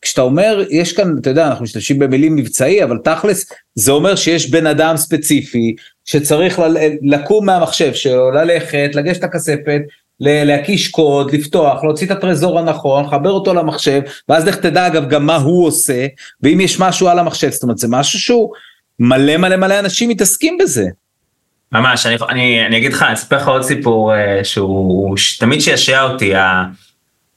כשאתה 0.03 0.21
אומר 0.21 0.65
יש 0.71 0.93
כאן 0.93 1.19
אתה 1.21 1.31
יודע 1.31 1.47
אנחנו 1.47 1.65
משתמשים 1.65 1.99
במילים 1.99 2.37
מבצעי 2.37 2.85
אבל 2.85 2.99
תכלס 3.05 3.47
זה 3.75 3.93
אומר 3.93 4.17
שיש 4.17 4.51
בן 4.51 4.67
אדם 4.67 4.97
ספציפי 4.97 5.75
שצריך 6.05 6.63
לקום 7.03 7.47
מהמחשב 7.47 7.95
שלו, 7.95 8.31
ללכת, 8.31 8.91
לגשת 8.95 9.25
לכספת, 9.25 9.81
להקיש 10.21 10.89
קוד, 10.89 11.33
לפתוח, 11.33 11.85
להוציא 11.85 12.07
את 12.07 12.11
הטרזור 12.11 12.59
הנכון, 12.59 13.05
לחבר 13.05 13.31
אותו 13.31 13.55
למחשב, 13.55 14.01
ואז 14.29 14.47
לך 14.47 14.57
תדע 14.57 14.87
אגב 14.87 15.09
גם 15.09 15.27
מה 15.27 15.37
הוא 15.37 15.67
עושה, 15.67 16.07
ואם 16.43 16.61
יש 16.61 16.81
משהו 16.81 17.09
על 17.09 17.19
המחשב, 17.19 17.51
זאת 17.51 17.63
אומרת 17.63 17.79
זה 17.79 17.89
משהו 17.91 18.19
שהוא 18.19 18.53
מלא 19.01 19.37
מלא 19.37 19.57
מלא 19.57 19.79
אנשים 19.79 20.09
מתעסקים 20.09 20.59
בזה. 20.59 20.85
ממש, 21.73 22.07
אני, 22.07 22.17
אני, 22.29 22.67
אני 22.67 22.77
אגיד 22.77 22.93
לך, 22.93 23.03
אני 23.03 23.15
אספר 23.15 23.37
לך 23.37 23.49
עוד 23.49 23.63
סיפור 23.63 24.13
uh, 24.13 24.45
שהוא 24.45 25.17
תמיד 25.39 25.61
שישע 25.61 26.03
אותי, 26.03 26.37
uh, 26.37 26.39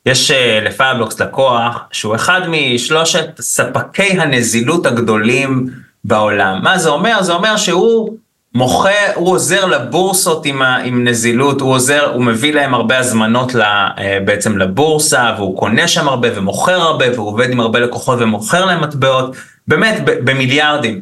יש 0.05 0.31
uh, 0.31 0.33
לפייבלוקס 0.65 1.21
לקוח 1.21 1.79
שהוא 1.91 2.15
אחד 2.15 2.41
משלושת 2.49 3.29
ספקי 3.39 4.03
הנזילות 4.03 4.85
הגדולים 4.85 5.65
בעולם. 6.03 6.59
מה 6.63 6.77
זה 6.77 6.89
אומר? 6.89 7.23
זה 7.23 7.33
אומר 7.33 7.57
שהוא 7.57 8.17
מוכר, 8.53 9.11
הוא 9.15 9.31
עוזר 9.31 9.65
לבורסות 9.65 10.45
עם, 10.45 10.61
ה, 10.61 10.77
עם 10.77 11.07
נזילות, 11.07 11.61
הוא 11.61 11.71
עוזר, 11.71 12.11
הוא 12.13 12.23
מביא 12.23 12.53
להם 12.53 12.73
הרבה 12.73 12.97
הזמנות 12.97 13.55
ל, 13.55 13.61
אה, 13.61 14.17
בעצם 14.25 14.57
לבורסה, 14.57 15.33
והוא 15.37 15.57
קונה 15.57 15.87
שם 15.87 16.07
הרבה 16.07 16.27
ומוכר 16.35 16.81
הרבה, 16.81 17.05
והוא 17.13 17.27
עובד 17.27 17.49
עם 17.51 17.59
הרבה 17.59 17.79
לקוחות 17.79 18.19
ומוכר 18.21 18.65
להם 18.65 18.81
מטבעות, 18.81 19.35
באמת 19.67 20.01
במיליארדים. 20.05 21.01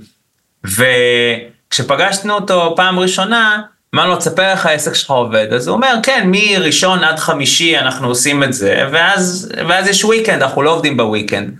וכשפגשנו 0.64 2.34
אותו 2.34 2.74
פעם 2.76 3.00
ראשונה, 3.00 3.62
אמרנו 3.96 4.12
לו, 4.12 4.18
תספר 4.18 4.52
איך 4.52 4.66
העסק 4.66 4.94
שלך 4.94 5.10
עובד, 5.12 5.48
אז 5.54 5.68
הוא 5.68 5.76
אומר, 5.76 5.94
כן, 6.04 6.24
מראשון 6.32 7.04
עד 7.04 7.20
חמישי 7.20 7.78
אנחנו 7.78 8.08
עושים 8.08 8.44
את 8.44 8.54
זה, 8.54 8.88
ואז, 8.92 9.52
ואז 9.68 9.88
יש 9.88 10.06
וויקנד, 10.06 10.42
אנחנו 10.42 10.62
לא 10.62 10.72
עובדים 10.72 10.98
בוויקנד. 10.98 11.54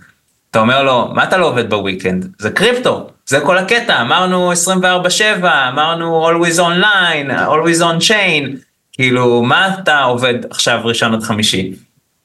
אתה 0.50 0.58
אומר 0.58 0.82
לו, 0.82 1.10
מה 1.14 1.24
אתה 1.24 1.36
לא 1.36 1.46
עובד 1.46 1.70
בוויקנד? 1.70 2.26
זה 2.38 2.50
קריפטו, 2.50 3.10
זה 3.28 3.40
כל 3.40 3.58
הקטע, 3.58 4.00
אמרנו 4.00 4.52
24/7, 4.52 4.54
אמרנו 5.68 6.30
always 6.30 6.58
online, 6.58 7.30
always 7.48 7.80
on 7.80 8.08
chain, 8.08 8.56
כאילו, 8.92 9.42
מה 9.42 9.68
אתה 9.68 10.02
עובד 10.02 10.34
עכשיו 10.50 10.80
ראשון 10.84 11.14
עד 11.14 11.22
חמישי? 11.22 11.72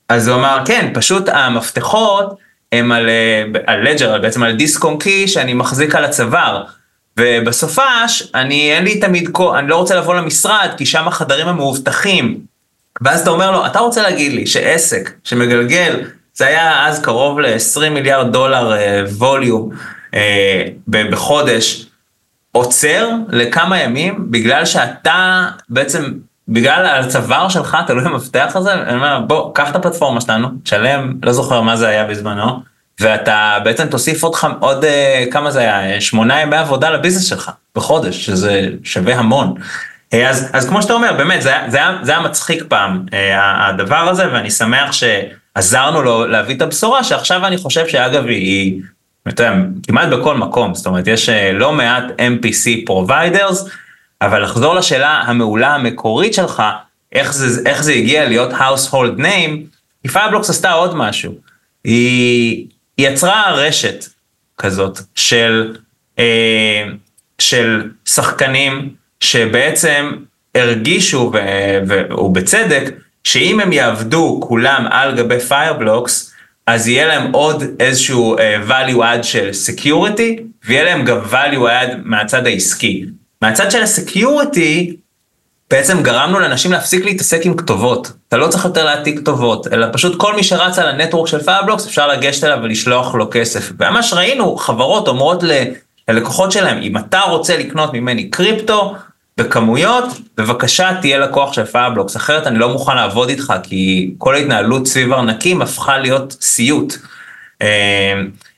אז 0.10 0.28
הוא 0.28 0.38
אמר, 0.38 0.60
כן, 0.66 0.92
פשוט 0.94 1.30
המפתחות 1.30 2.38
הם 2.72 2.92
על, 2.92 3.10
אה, 3.10 3.78
לג'ר, 3.78 4.18
בעצם 4.22 4.44
על 4.44 4.56
דיסק 4.56 4.84
און 4.84 4.98
קי 5.00 5.28
שאני 5.28 5.54
מחזיק 5.54 5.96
על 5.96 6.06
הצוואר. 6.06 6.64
ובסופש, 7.20 8.24
אני 8.36 8.74
אין 8.74 8.84
לי 8.84 9.00
תמיד, 9.00 9.30
אני 9.58 9.68
לא 9.68 9.76
רוצה 9.76 9.96
לבוא 9.96 10.16
למשרד, 10.16 10.70
כי 10.78 10.86
שם 10.86 11.08
החדרים 11.08 11.48
המאובטחים. 11.48 12.40
ואז 13.02 13.22
אתה 13.22 13.30
אומר 13.30 13.52
לו, 13.52 13.66
אתה 13.66 13.80
רוצה 13.80 14.02
להגיד 14.02 14.32
לי 14.32 14.46
שעסק 14.46 15.12
שמגלגל 15.24 16.02
זה 16.34 16.48
היה 16.48 16.88
אז 16.88 17.02
קרוב 17.02 17.40
ל-20 17.40 17.90
מיליארד 17.90 18.32
דולר 18.32 18.74
ווליום 19.18 19.70
uh, 19.72 19.76
uh, 20.14 20.18
בחודש, 20.88 21.86
עוצר 22.52 23.10
לכמה 23.30 23.80
ימים 23.80 24.32
בגלל 24.32 24.66
שאתה 24.66 25.48
בעצם, 25.70 26.14
בגלל 26.48 26.86
הצוואר 26.86 27.50
שלך 27.50 27.78
תלוי 27.88 28.04
במפתח 28.04 28.52
הזה, 28.56 28.74
אני 28.74 28.96
אומר 28.96 29.20
בוא, 29.28 29.54
קח 29.54 29.70
את 29.70 29.76
הפלטפורמה 29.76 30.22
שלנו, 30.22 30.48
תשלם, 30.64 31.14
לא 31.24 31.34
זוכר 31.34 31.62
מה 31.62 31.76
זה 31.76 31.88
היה 31.88 32.06
בזמנו, 32.06 32.60
ואתה 33.00 33.58
בעצם 33.64 33.88
תוסיף 33.88 34.24
עוד, 34.24 34.36
עוד 34.60 34.84
uh, 34.84 35.32
כמה 35.32 35.52
זה 35.52 35.60
היה, 35.60 36.02
שמונה 36.02 36.42
ימי 36.42 36.58
עבודה 36.58 36.90
לביזנס 36.90 37.24
שלך 37.24 37.52
בחודש, 37.76 38.26
שזה 38.26 38.68
שווה 38.84 39.20
המון. 39.20 39.54
אה, 40.14 40.30
אז, 40.30 40.50
אז 40.54 40.70
כמו 40.70 40.82
שאתה 40.82 40.94
אומר, 40.94 41.14
באמת, 41.18 41.42
זה, 41.42 41.54
זה, 41.68 41.80
זה 42.02 42.12
היה 42.12 42.22
מצחיק 42.22 42.64
פעם, 42.68 43.06
הדבר 43.34 44.10
הזה, 44.10 44.34
ואני 44.34 44.52
שמח 44.52 44.92
ש... 44.92 45.04
עזרנו 45.56 46.02
לו 46.02 46.26
להביא 46.26 46.56
את 46.56 46.62
הבשורה 46.62 47.04
שעכשיו 47.04 47.48
אני 47.48 47.58
חושב 47.58 47.88
שאגב 47.88 48.26
היא, 48.26 48.82
אתה 49.28 49.54
כמעט 49.88 50.10
בכל 50.10 50.38
מקום, 50.38 50.76
זאת 50.76 50.86
אומרת 50.86 51.08
יש 51.08 51.30
אה, 51.30 51.52
לא 51.52 51.72
מעט 51.72 52.04
MPC 52.20 52.90
providers, 52.90 53.70
אבל 54.22 54.44
לחזור 54.44 54.76
לשאלה 54.76 55.22
המעולה 55.26 55.76
המקורית 55.76 56.34
שלך, 56.34 56.64
איך 57.12 57.34
זה, 57.34 57.70
איך 57.70 57.84
זה 57.84 57.94
הגיע 57.94 58.30
להיות 58.30 58.52
household 58.52 59.20
name, 59.20 59.78
כי 60.02 60.08
פיירבלוקס 60.08 60.50
עשתה 60.50 60.72
עוד 60.72 60.96
משהו, 60.96 61.34
היא, 61.84 62.68
היא 62.98 63.10
יצרה 63.10 63.52
רשת 63.52 64.06
כזאת 64.58 65.00
של, 65.16 65.76
אה, 66.20 66.84
של 67.40 67.90
שחקנים 68.06 68.90
שבעצם 69.20 70.12
הרגישו, 70.56 71.32
ובצדק, 72.18 72.84
שאם 73.24 73.60
הם 73.60 73.74
יעבדו 73.74 74.40
כולם 74.44 74.88
על 74.92 75.16
גבי 75.16 75.40
פיירבלוקס, 75.40 76.33
אז 76.68 76.88
יהיה 76.88 77.08
להם 77.08 77.32
עוד 77.32 77.64
איזשהו 77.80 78.38
אה, 78.38 78.40
value 78.70 79.00
add 79.00 79.24
של 79.24 79.50
security, 79.68 80.42
ויהיה 80.66 80.84
להם 80.84 81.06
גם 81.06 81.18
value 81.32 81.68
add 81.68 81.96
מהצד 82.04 82.48
העסקי. 82.48 83.06
מהצד 83.42 83.72
של 83.72 83.84
ה 83.84 83.95
security, 83.95 84.96
בעצם 85.70 86.04
גרמנו 86.04 86.40
לאנשים 86.40 86.72
להפסיק 86.72 87.06
להתעסק 87.06 87.46
עם 87.46 87.58
כתובות. 87.58 88.12
אתה 88.28 88.38
לא 88.38 88.48
צריך 88.48 88.66
יותר 88.66 88.86
להעתיק 88.86 89.20
כתובות, 89.20 89.68
אלא 89.74 89.88
פשוט 89.94 90.20
כל 90.20 90.36
מי 90.36 90.44
שרץ 90.44 90.80
על 90.80 90.88
ה 90.88 90.93
network 90.93 91.28
של 91.28 91.44
פיירבלוקס, 91.44 91.86
אפשר 91.88 92.08
לגשת 92.08 92.44
אליו 92.44 92.58
ולשלוח 92.64 93.16
לו 93.16 93.28
כסף. 93.32 93.72
וממש 93.80 94.14
ראינו 94.14 94.56
חברות 94.56 95.08
אומרות 95.08 95.44
ללקוחות 96.08 96.52
שלהם, 96.52 96.82
אם 96.82 96.98
אתה 96.98 97.20
רוצה 97.20 97.58
לקנות 97.58 97.94
ממני 97.94 98.30
קריפטו, 98.30 98.96
בכמויות, 99.38 100.06
בבקשה 100.38 100.90
תהיה 101.02 101.18
לקוח 101.18 101.54
של 101.54 101.66
פיירבלוקס, 101.66 102.16
אחרת 102.18 102.48
אני 102.48 102.60
לא 102.60 102.70
מוכן 102.70 102.96
לעבוד 102.96 103.30
איתך, 103.30 103.54
כי 103.64 104.14
כל 104.18 104.36
ההתנהלות 104.36 104.88
סביב 104.88 105.14
ארנקים 105.14 105.62
הפכה 105.62 105.98
להיות 105.98 106.38
סיוט. 106.42 106.94
אה, 107.62 108.14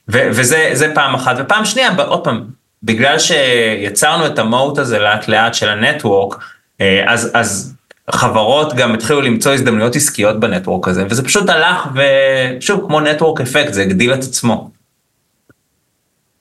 וזה 0.08 0.92
פעם 0.94 1.14
אחת. 1.14 1.36
ופעם 1.38 1.64
שנייה, 1.64 1.90
עוד 2.06 2.24
פעם, 2.24 2.44
בגלל 2.82 3.18
שיצרנו 3.18 4.26
את 4.26 4.38
המהות 4.38 4.78
הזה 4.78 4.98
לאט 4.98 5.28
לאט 5.28 5.54
של 5.54 5.68
הנטוורק, 5.68 6.44
אה, 6.80 7.04
אז, 7.06 7.30
אז 7.34 7.74
חברות 8.10 8.74
גם 8.74 8.94
התחילו 8.94 9.20
למצוא 9.20 9.52
הזדמנויות 9.52 9.96
עסקיות 9.96 10.40
בנטוורק 10.40 10.88
הזה, 10.88 11.06
וזה 11.10 11.24
פשוט 11.24 11.48
הלך 11.48 11.88
ושוב, 11.94 12.86
כמו 12.86 13.00
נטוורק 13.00 13.40
אפקט, 13.40 13.72
זה 13.72 13.82
הגדיל 13.82 14.14
את 14.14 14.22
עצמו. 14.22 14.70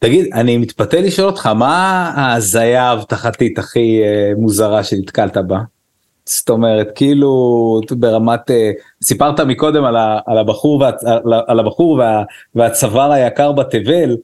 תגיד, 0.05 0.33
אני 0.33 0.57
מתפתה 0.57 1.01
לשאול 1.01 1.27
אותך, 1.27 1.45
מה 1.45 2.11
ההזיה 2.15 2.83
האבטחתית 2.83 3.59
הכי 3.59 4.01
אה, 4.03 4.31
מוזרה 4.37 4.83
שנתקלת 4.83 5.37
בה? 5.37 5.59
זאת 6.25 6.49
אומרת, 6.49 6.87
כאילו, 6.95 7.81
ברמת, 7.91 8.51
אה, 8.51 8.71
סיפרת 9.03 9.39
מקודם 9.39 9.83
על, 9.83 9.95
ה, 9.95 10.19
על 10.25 10.37
הבחור, 10.37 10.81
וה, 10.81 10.91
על, 11.47 11.59
הבחור 11.59 11.91
וה, 11.91 12.23
והצוואר 12.55 13.11
היקר 13.11 13.51
בתבל, 13.51 14.17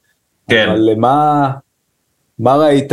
כן. 0.50 0.70
אבל 0.70 0.96
מה, 0.98 1.52
מה 2.39 2.56
ראית? 2.56 2.91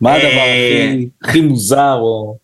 מה 0.00 0.14
הדבר 0.14 0.26
הכי, 0.26 1.08
אה, 1.22 1.28
הכי 1.28 1.40
מוזר? 1.40 1.94
או... 2.00 2.36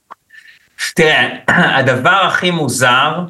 תראה, 0.95 1.29
הדבר 1.79 2.21
הכי 2.27 2.51
מוזר, 2.51 3.21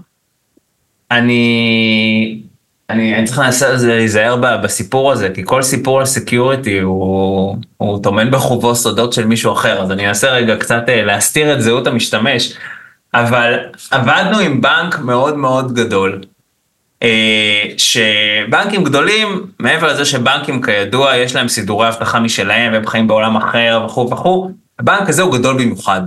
אני 1.11 2.43
אני, 2.91 3.17
אני 3.17 3.27
צריך 3.27 3.39
לנסות 3.39 3.69
להיזהר 3.87 4.37
בסיפור 4.37 5.13
הזה, 5.13 5.31
כי 5.35 5.43
כל 5.45 5.63
סיפור 5.63 5.99
על 5.99 6.07
security 6.07 6.79
הוא, 6.79 7.59
טומן 8.03 8.31
בחובו 8.31 8.75
סודות 8.75 9.13
של 9.13 9.27
מישהו 9.27 9.53
אחר, 9.53 9.83
אז 9.83 9.91
אני 9.91 10.09
אנסה 10.09 10.31
רגע 10.31 10.57
קצת 10.57 10.83
אה, 10.89 11.05
להסתיר 11.05 11.53
את 11.53 11.63
זהות 11.63 11.87
המשתמש, 11.87 12.53
אבל 13.15 13.59
עבדנו 13.91 14.39
עם 14.39 14.61
בנק 14.61 14.99
מאוד 14.99 15.37
מאוד 15.37 15.75
גדול, 15.75 16.21
אה, 17.03 17.65
שבנקים 17.77 18.85
גדולים, 18.85 19.47
מעבר 19.59 19.93
לזה 19.93 20.05
שבנקים 20.05 20.63
כידוע 20.63 21.17
יש 21.17 21.35
להם 21.35 21.49
סידורי 21.49 21.89
אבטחה 21.89 22.21
משלהם 22.21 22.73
והם 22.73 22.87
חיים 22.87 23.09
בעולם 23.09 23.37
אחר 23.37 23.83
וכו' 23.87 24.11
וכו', 24.11 24.51
הבנק 24.79 25.09
הזה 25.09 25.23
הוא 25.23 25.39
גדול 25.39 25.55
במיוחד. 25.55 26.01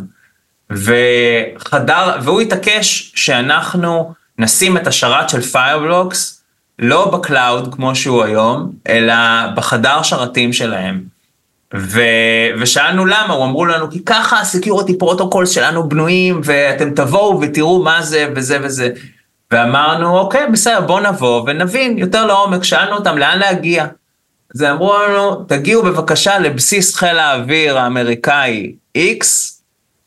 וחדר, 0.69 2.17
והוא 2.23 2.41
התעקש 2.41 3.11
שאנחנו 3.15 4.13
נשים 4.37 4.77
את 4.77 4.87
השרת 4.87 5.29
של 5.29 5.41
פיירבלוקס 5.41 6.40
לא 6.81 7.11
ב 7.11 7.22
cloud 7.22 7.75
כמו 7.75 7.95
שהוא 7.95 8.23
היום, 8.23 8.71
אלא 8.87 9.13
בחדר 9.55 10.01
שרתים 10.01 10.53
שלהם. 10.53 11.03
ו... 11.75 12.01
ושאלנו 12.59 13.05
למה, 13.05 13.33
הוא 13.33 13.45
אמרו 13.45 13.65
לנו, 13.65 13.91
כי 13.91 14.05
ככה 14.05 14.39
ה 14.39 14.46
security 14.46 14.97
protocol 14.97 15.45
שלנו 15.45 15.89
בנויים, 15.89 16.41
ואתם 16.43 16.89
תבואו 16.95 17.41
ותראו 17.41 17.83
מה 17.83 18.01
זה 18.01 18.29
וזה 18.35 18.57
וזה. 18.61 18.89
ואמרנו, 19.51 20.17
אוקיי, 20.17 20.47
בסדר, 20.47 20.81
בוא 20.81 20.99
נבוא 20.99 21.43
ונבין 21.47 21.97
יותר 21.97 22.25
לעומק, 22.25 22.63
שאלנו 22.63 22.95
אותם 22.95 23.17
לאן 23.17 23.39
להגיע. 23.39 23.85
אז 24.55 24.63
אמרו 24.63 24.93
לנו, 25.07 25.35
תגיעו 25.43 25.83
בבקשה 25.83 26.39
לבסיס 26.39 26.95
חיל 26.95 27.19
האוויר 27.19 27.77
האמריקאי 27.77 28.75
X 28.97 29.25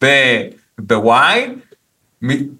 ב-Y. 0.03 1.39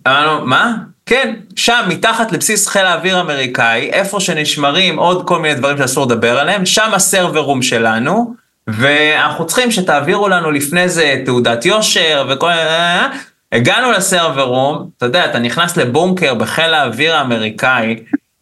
אמרנו, 0.07 0.47
מה? 0.47 0.75
כן, 1.07 1.35
שם 1.57 1.81
מתחת 1.89 2.33
לבסיס 2.33 2.69
חיל 2.69 2.87
האוויר 2.87 3.17
האמריקאי, 3.17 3.91
איפה 3.93 4.21
שנשמרים 4.21 4.99
עוד 4.99 5.27
כל 5.27 5.39
מיני 5.39 5.55
דברים 5.55 5.79
שאסור 5.79 6.07
לדבר 6.07 6.39
עליהם, 6.39 6.67
שם 6.67 6.95
ה 6.95 7.01
server 7.01 7.41
room 7.41 7.63
שלנו, 7.63 8.35
ואנחנו 8.67 9.47
צריכים 9.47 9.71
שתעבירו 9.71 10.29
לנו 10.29 10.51
לפני 10.51 10.89
זה 10.89 11.23
תעודת 11.25 11.67
יושר 11.67 12.27
וכל... 12.31 12.51
הגענו 13.53 13.93
לסרבר 13.93 14.43
רום, 14.43 14.89
אתה 14.97 15.07
יודע, 15.07 15.25
אתה 15.25 15.39
נכנס 15.39 15.77
לבונקר 15.77 16.35
בחיל 16.35 16.75
האוויר 16.75 17.17
האמריקאי, 17.17 17.97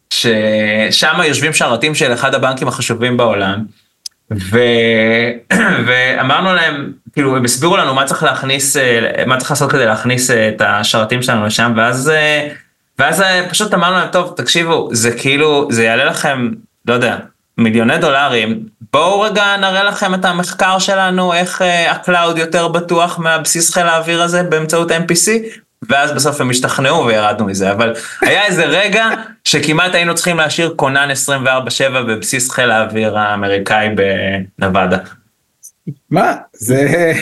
ששם 0.09 1.19
יושבים 1.23 1.53
שרתים 1.53 1.95
של 1.95 2.13
אחד 2.13 2.35
הבנקים 2.35 2.67
החשובים 2.67 3.17
בעולם, 3.17 3.65
ו... 4.51 4.59
ואמרנו 5.87 6.53
להם, 6.53 6.91
כאילו 7.13 7.37
הם 7.37 7.45
הסבירו 7.45 7.77
לנו 7.77 7.93
מה 7.93 8.05
צריך 8.05 8.23
להכניס, 8.23 8.77
מה 9.27 9.37
צריך 9.37 9.51
לעשות 9.51 9.71
כדי 9.71 9.85
להכניס 9.85 10.31
את 10.31 10.61
השרתים 10.65 11.21
שלנו 11.21 11.45
לשם, 11.45 11.73
ואז, 11.75 12.11
ואז 12.99 13.23
פשוט 13.49 13.73
אמרנו 13.73 13.95
להם, 13.95 14.07
טוב, 14.11 14.33
תקשיבו, 14.37 14.89
זה 14.91 15.11
כאילו, 15.11 15.67
זה 15.71 15.83
יעלה 15.83 16.05
לכם, 16.05 16.49
לא 16.87 16.93
יודע, 16.93 17.17
מיליוני 17.57 17.97
דולרים, 17.97 18.63
בואו 18.93 19.21
רגע 19.21 19.57
נראה 19.57 19.83
לכם 19.83 20.13
את 20.13 20.25
המחקר 20.25 20.79
שלנו, 20.79 21.33
איך 21.33 21.61
ה 21.89 21.97
cloud 21.97 22.37
יותר 22.37 22.67
בטוח 22.67 23.19
מהבסיס 23.19 23.73
חיל 23.73 23.87
האוויר 23.87 24.21
הזה 24.21 24.43
באמצעות 24.43 24.91
MPC, 24.91 25.29
ואז 25.89 26.11
בסוף 26.11 26.41
הם 26.41 26.49
השתכנעו 26.49 27.05
וירדנו 27.05 27.45
מזה, 27.45 27.71
אבל 27.71 27.93
היה 28.21 28.45
איזה 28.45 28.65
רגע 28.65 29.09
שכמעט 29.43 29.95
היינו 29.95 30.15
צריכים 30.15 30.37
להשאיר 30.37 30.73
כונן 30.75 31.09
24/7 31.11 31.89
בבסיס 31.89 32.51
חיל 32.51 32.71
האוויר 32.71 33.17
האמריקאי 33.17 33.89
בנבדה. 34.59 34.97
מה, 36.09 36.35
זה 36.53 37.13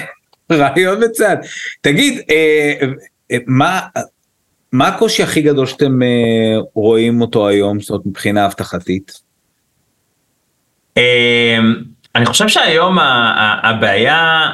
רעיון 0.51 1.03
מצד. 1.03 1.37
תגיד, 1.81 2.21
אה, 2.29 2.87
אה, 3.31 3.37
מה, 3.47 3.79
מה 4.71 4.87
הקושי 4.87 5.23
הכי 5.23 5.41
גדול 5.41 5.65
שאתם 5.65 6.01
אה, 6.01 6.07
רואים 6.73 7.21
אותו 7.21 7.47
היום, 7.47 7.79
זאת 7.79 7.89
אומרת 7.89 8.05
מבחינה 8.05 8.45
אבטחתית? 8.45 9.31
אני 12.15 12.25
חושב 12.25 12.47
שהיום 12.47 12.97
הבעיה 13.63 14.49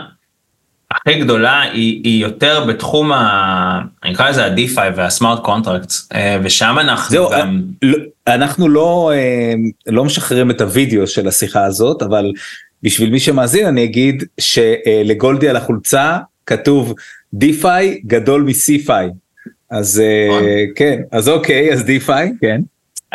הכי 0.92 1.20
גדולה 1.20 1.62
היא, 1.62 2.02
היא 2.04 2.22
יותר 2.22 2.66
בתחום 2.66 3.12
ה... 3.12 3.82
אני 4.04 4.14
אקרא 4.14 4.30
לזה 4.30 4.46
ה-DeFi 4.46 4.96
וה-Smart 4.96 5.46
Contracts, 5.46 6.16
ושם 6.44 6.76
אנחנו 6.80 7.12
זהו, 7.12 7.30
גם... 7.30 7.62
אנחנו 8.28 8.70
לא, 8.70 9.12
לא 9.88 10.06
משחררים 10.06 10.52
את 10.52 10.62
הוידאו 10.62 11.08
של 11.08 11.28
השיחה 11.28 11.66
הזאת, 11.66 12.02
אבל 12.02 12.32
בשביל 12.84 13.10
מי 13.10 13.20
שמאזין 13.20 13.66
אני 13.66 13.84
אגיד 13.84 14.24
שלגולדי 14.40 15.50
על 15.50 15.56
החולצה 15.56 16.18
כתוב 16.46 16.94
DeFi 17.36 17.84
גדול 18.06 18.42
מ-CFI. 18.42 18.92
אז 19.72 20.02
נכון. 20.30 20.44
כן, 20.76 21.02
אז 21.12 21.30
אוקיי, 21.30 21.74
אז 21.74 21.82
DeFi, 21.82 22.12
כן. 22.42 22.62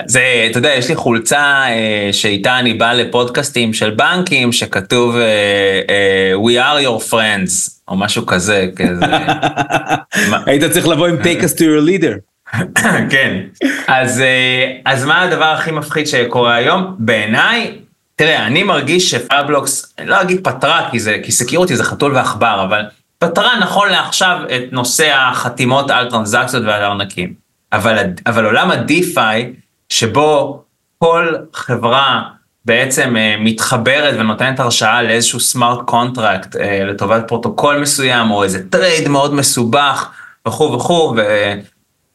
זה, 0.07 0.47
אתה 0.51 0.59
יודע, 0.59 0.75
יש 0.75 0.89
לי 0.89 0.97
חולצה 0.97 1.65
אה, 1.69 2.09
שאיתה 2.13 2.59
אני 2.59 2.75
בא 2.75 2.93
לפודקאסטים 2.93 3.73
של 3.73 3.91
בנקים, 3.91 4.53
שכתוב 4.53 5.17
אה, 5.17 5.81
אה, 5.91 6.33
We 6.35 6.63
are 6.63 6.87
your 6.87 7.11
friends, 7.11 7.71
או 7.89 7.97
משהו 7.97 8.27
כזה, 8.27 8.69
כזה. 8.77 9.07
היית 10.47 10.65
צריך 10.65 10.89
לבוא 10.89 11.07
עם 11.07 11.17
take 11.19 11.43
us 11.43 11.57
to 11.57 11.61
your 11.61 11.89
leader. 11.89 12.15
כן, 13.11 13.41
אז, 13.87 14.21
אה, 14.21 14.73
אז 14.85 15.05
מה 15.05 15.23
הדבר 15.23 15.45
הכי 15.45 15.71
מפחיד 15.71 16.07
שקורה 16.07 16.55
היום? 16.55 16.97
בעיניי, 16.99 17.79
תראה, 18.17 18.47
אני 18.47 18.63
מרגיש 18.63 19.11
שפאבלוקס, 19.11 19.95
אני 19.99 20.07
לא 20.07 20.21
אגיד 20.21 20.45
פתרה, 20.45 20.89
כי, 20.91 21.01
זה, 21.01 21.17
כי 21.23 21.33
סקיורטי 21.33 21.77
זה 21.77 21.85
חתול 21.85 22.15
ועכבר, 22.17 22.65
אבל 22.69 22.83
פתרה 23.19 23.59
נכון 23.61 23.89
לעכשיו 23.89 24.39
את 24.57 24.73
נושא 24.73 25.13
החתימות 25.15 25.91
על 25.91 26.11
טרנזקציות 26.11 26.63
ועל 26.67 26.83
ארנקים. 26.83 27.33
אבל, 27.73 27.99
אבל 28.27 28.45
עולם 28.45 28.71
ה-DeFi, 28.71 29.63
שבו 29.93 30.63
כל 30.99 31.35
חברה 31.55 32.23
בעצם 32.65 33.15
אה, 33.17 33.41
מתחברת 33.41 34.15
ונותנת 34.19 34.61
הרשאה 34.61 35.03
לאיזשהו 35.03 35.41
smart 35.41 35.79
contract 35.87 36.57
אה, 36.57 36.59
לטובת 36.85 37.23
פרוטוקול 37.29 37.81
מסוים, 37.81 38.31
או 38.31 38.45
איזה 38.45 38.71
trade 38.71 39.09
מאוד 39.09 39.35
מסובך 39.35 40.11
וכו' 40.49 40.73
וכו', 40.73 41.15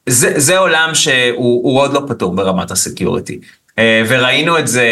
וזה 0.08 0.58
עולם 0.58 0.90
שהוא 0.94 1.80
עוד 1.80 1.94
לא 1.94 2.02
פתור 2.08 2.36
ברמת 2.36 2.72
ה 2.72 2.79
security. 2.79 3.40
אה, 3.70 3.74
וראינו 4.10 4.60
את 4.60 4.68
זה, 4.68 4.88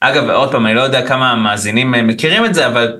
אגב, 0.00 0.30
עוד 0.30 0.52
פעם, 0.52 0.66
אני 0.66 0.74
לא 0.74 0.80
יודע 0.80 1.06
כמה 1.06 1.30
המאזינים 1.30 1.94
אה, 1.94 1.98
מכירים 2.02 2.44
את 2.44 2.54
זה, 2.54 2.66
אבל 2.66 2.92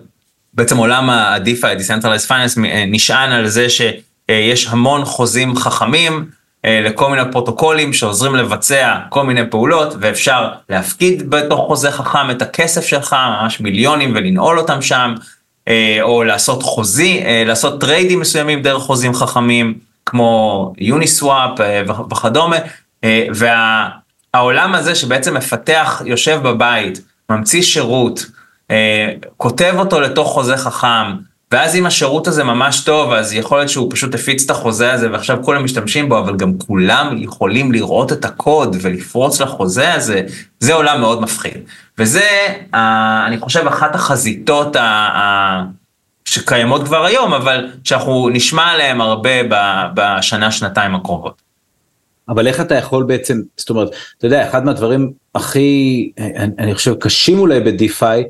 בעצם 0.55 0.77
עולם 0.77 1.11
ה-DeFi, 1.11 1.79
Decentralized 1.81 2.29
Finance, 2.29 2.57
אה, 2.57 2.61
נשען 2.87 3.33
על 3.33 3.49
זה 3.49 3.67
שיש 3.71 4.67
המון 4.67 5.05
חוזים 5.05 5.57
חכמים, 5.57 6.13
אה, 6.13 6.40
לכל 6.65 7.11
מיני 7.11 7.23
פרוטוקולים 7.33 7.93
שעוזרים 7.93 8.35
לבצע 8.35 8.99
כל 9.09 9.25
מיני 9.25 9.51
פעולות 9.51 9.95
ואפשר 10.01 10.49
להפקיד 10.69 11.31
בתוך 11.31 11.61
חוזה 11.67 11.91
חכם 11.91 12.31
את 12.31 12.43
הכסף 12.43 12.87
שלך, 12.87 13.17
ממש 13.43 13.61
מיליונים 13.61 14.13
ולנעול 14.15 14.59
אותם 14.59 14.83
שם, 14.83 15.15
אה, 15.69 15.99
או 16.03 16.25
לעשות 16.25 16.63
חוזי, 16.63 17.23
אה, 17.25 17.45
לעשות 17.47 17.81
טריידים 17.81 18.21
מסוימים 18.21 18.63
דרך 18.63 18.83
חוזים 18.83 19.15
חכמים, 19.15 19.79
כמו 20.07 20.73
יוניסוואפ 20.79 21.51
וכדומה, 22.11 22.57
והעולם 23.35 24.75
הזה 24.75 24.95
שבעצם 24.95 25.37
מפתח, 25.37 26.03
יושב 26.05 26.41
בבית, 26.43 27.01
ממציא 27.31 27.63
שירות, 27.63 28.27
כותב 29.37 29.75
אותו 29.79 30.01
לתוך 30.01 30.29
חוזה 30.29 30.57
חכם, 30.57 31.17
ואז 31.53 31.77
אם 31.77 31.87
השירות 31.87 32.27
הזה 32.27 32.45
ממש 32.45 32.81
טוב, 32.81 33.13
אז 33.13 33.33
יכול 33.33 33.59
להיות 33.59 33.69
שהוא 33.69 33.91
פשוט 33.91 34.15
הפיץ 34.15 34.45
את 34.45 34.51
החוזה 34.51 34.93
הזה 34.93 35.13
ועכשיו 35.13 35.39
כולם 35.43 35.65
משתמשים 35.65 36.09
בו, 36.09 36.19
אבל 36.19 36.37
גם 36.37 36.59
כולם 36.59 37.15
יכולים 37.19 37.73
לראות 37.73 38.13
את 38.13 38.25
הקוד 38.25 38.77
ולפרוץ 38.83 39.41
לחוזה 39.41 39.95
הזה, 39.95 40.23
זה 40.61 40.75
עולם 40.75 41.01
מאוד 41.01 41.21
מפחיד. 41.21 41.59
וזה, 41.99 42.29
אני 43.27 43.39
חושב, 43.39 43.67
אחת 43.67 43.95
החזיתות 43.95 44.77
שקיימות 46.25 46.85
כבר 46.85 47.05
היום, 47.05 47.35
אבל 47.35 47.71
שאנחנו 47.85 48.29
נשמע 48.29 48.65
עליהן 48.65 49.01
הרבה 49.01 49.31
בשנה, 49.95 50.51
שנתיים 50.51 50.95
הקרובות. 50.95 51.43
אבל 52.29 52.47
איך 52.47 52.61
אתה 52.61 52.75
יכול 52.75 53.05
בעצם, 53.05 53.41
זאת 53.57 53.71
אומרת, 53.71 53.89
אתה 54.19 54.27
יודע, 54.27 54.49
אחד 54.49 54.65
מהדברים 54.65 55.13
הכי, 55.35 56.13
אני, 56.59 56.75
חושב, 56.75 56.95
קשים 56.95 57.39
אולי 57.39 57.61
בדיפיי, 57.61 58.25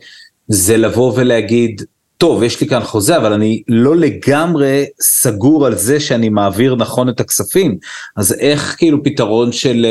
זה 0.49 0.77
לבוא 0.77 1.13
ולהגיד, 1.17 1.83
טוב, 2.21 2.43
יש 2.43 2.61
לי 2.61 2.67
כאן 2.67 2.81
חוזה, 2.81 3.17
אבל 3.17 3.33
אני 3.33 3.63
לא 3.69 3.97
לגמרי 3.97 4.85
סגור 5.01 5.67
על 5.67 5.75
זה 5.75 6.01
שאני 6.01 6.29
מעביר 6.29 6.75
נכון 6.75 7.09
את 7.09 7.21
הכספים. 7.21 7.79
אז 8.17 8.33
איך 8.41 8.75
כאילו 8.79 9.05
פתרון 9.05 9.53
של 9.53 9.87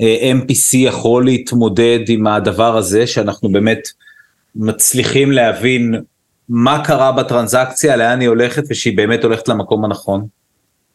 uh, 0.00 0.02
MPC 0.36 0.76
יכול 0.76 1.24
להתמודד 1.24 1.98
עם 2.08 2.26
הדבר 2.26 2.76
הזה, 2.76 3.06
שאנחנו 3.06 3.52
באמת 3.52 3.88
מצליחים 4.56 5.32
להבין 5.32 5.94
מה 6.48 6.84
קרה 6.84 7.12
בטרנזקציה, 7.12 7.96
לאן 7.96 8.20
היא 8.20 8.28
הולכת 8.28 8.62
ושהיא 8.70 8.96
באמת 8.96 9.24
הולכת 9.24 9.48
למקום 9.48 9.84
הנכון? 9.84 10.26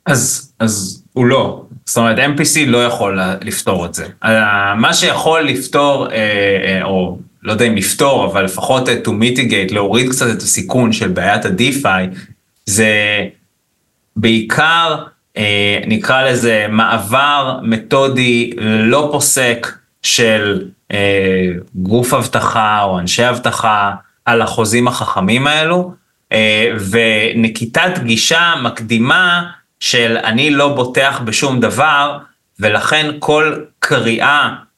אז, 0.06 0.54
אז 0.60 1.04
הוא 1.14 1.26
לא, 1.26 1.66
זאת 1.86 1.98
אומרת 1.98 2.18
MPC 2.18 2.60
לא 2.66 2.86
יכול 2.86 3.20
לפתור 3.42 3.86
את 3.86 3.94
זה. 3.94 4.06
מה 4.78 4.94
שיכול 4.94 5.42
לפתור, 5.42 6.12
אה, 6.12 6.16
אה, 6.66 6.84
או 6.84 7.18
לא 7.44 7.52
יודע 7.52 7.66
אם 7.66 7.76
לפתור, 7.76 8.26
אבל 8.26 8.44
לפחות 8.44 8.88
to 8.88 9.08
mitigate, 9.08 9.74
להוריד 9.74 10.10
קצת 10.10 10.26
את 10.32 10.42
הסיכון 10.42 10.94
של 10.94 11.08
בעיית 11.08 11.46
ה-DeFi, 11.46 12.18
זה 12.66 12.94
בעיקר, 14.16 15.04
אה, 15.38 15.80
נקרא 15.88 16.24
לזה, 16.24 16.66
מעבר 16.70 17.60
מתודי 17.64 18.52
לא 18.62 19.10
פוסק 19.12 19.68
של 20.04 20.66
אה, 20.92 21.50
גוף 21.76 22.14
אבטחה 22.14 22.84
או 22.84 23.00
אנשי 23.00 23.30
אבטחה 23.30 23.92
על 24.26 24.42
החוזים 24.42 24.88
החכמים 24.88 25.48
האלו, 25.48 25.94
אה, 26.32 26.72
ונקיטת 26.90 28.00
גישה 28.04 28.54
מקדימה 28.62 29.44
של 29.80 30.18
אני 30.24 30.50
לא 30.50 30.76
בוטח 30.76 31.22
בשום 31.26 31.60
דבר, 31.60 32.18
ולכן 32.60 33.12
כל 33.20 33.56
קריאה 33.80 34.50
אה, 34.50 34.73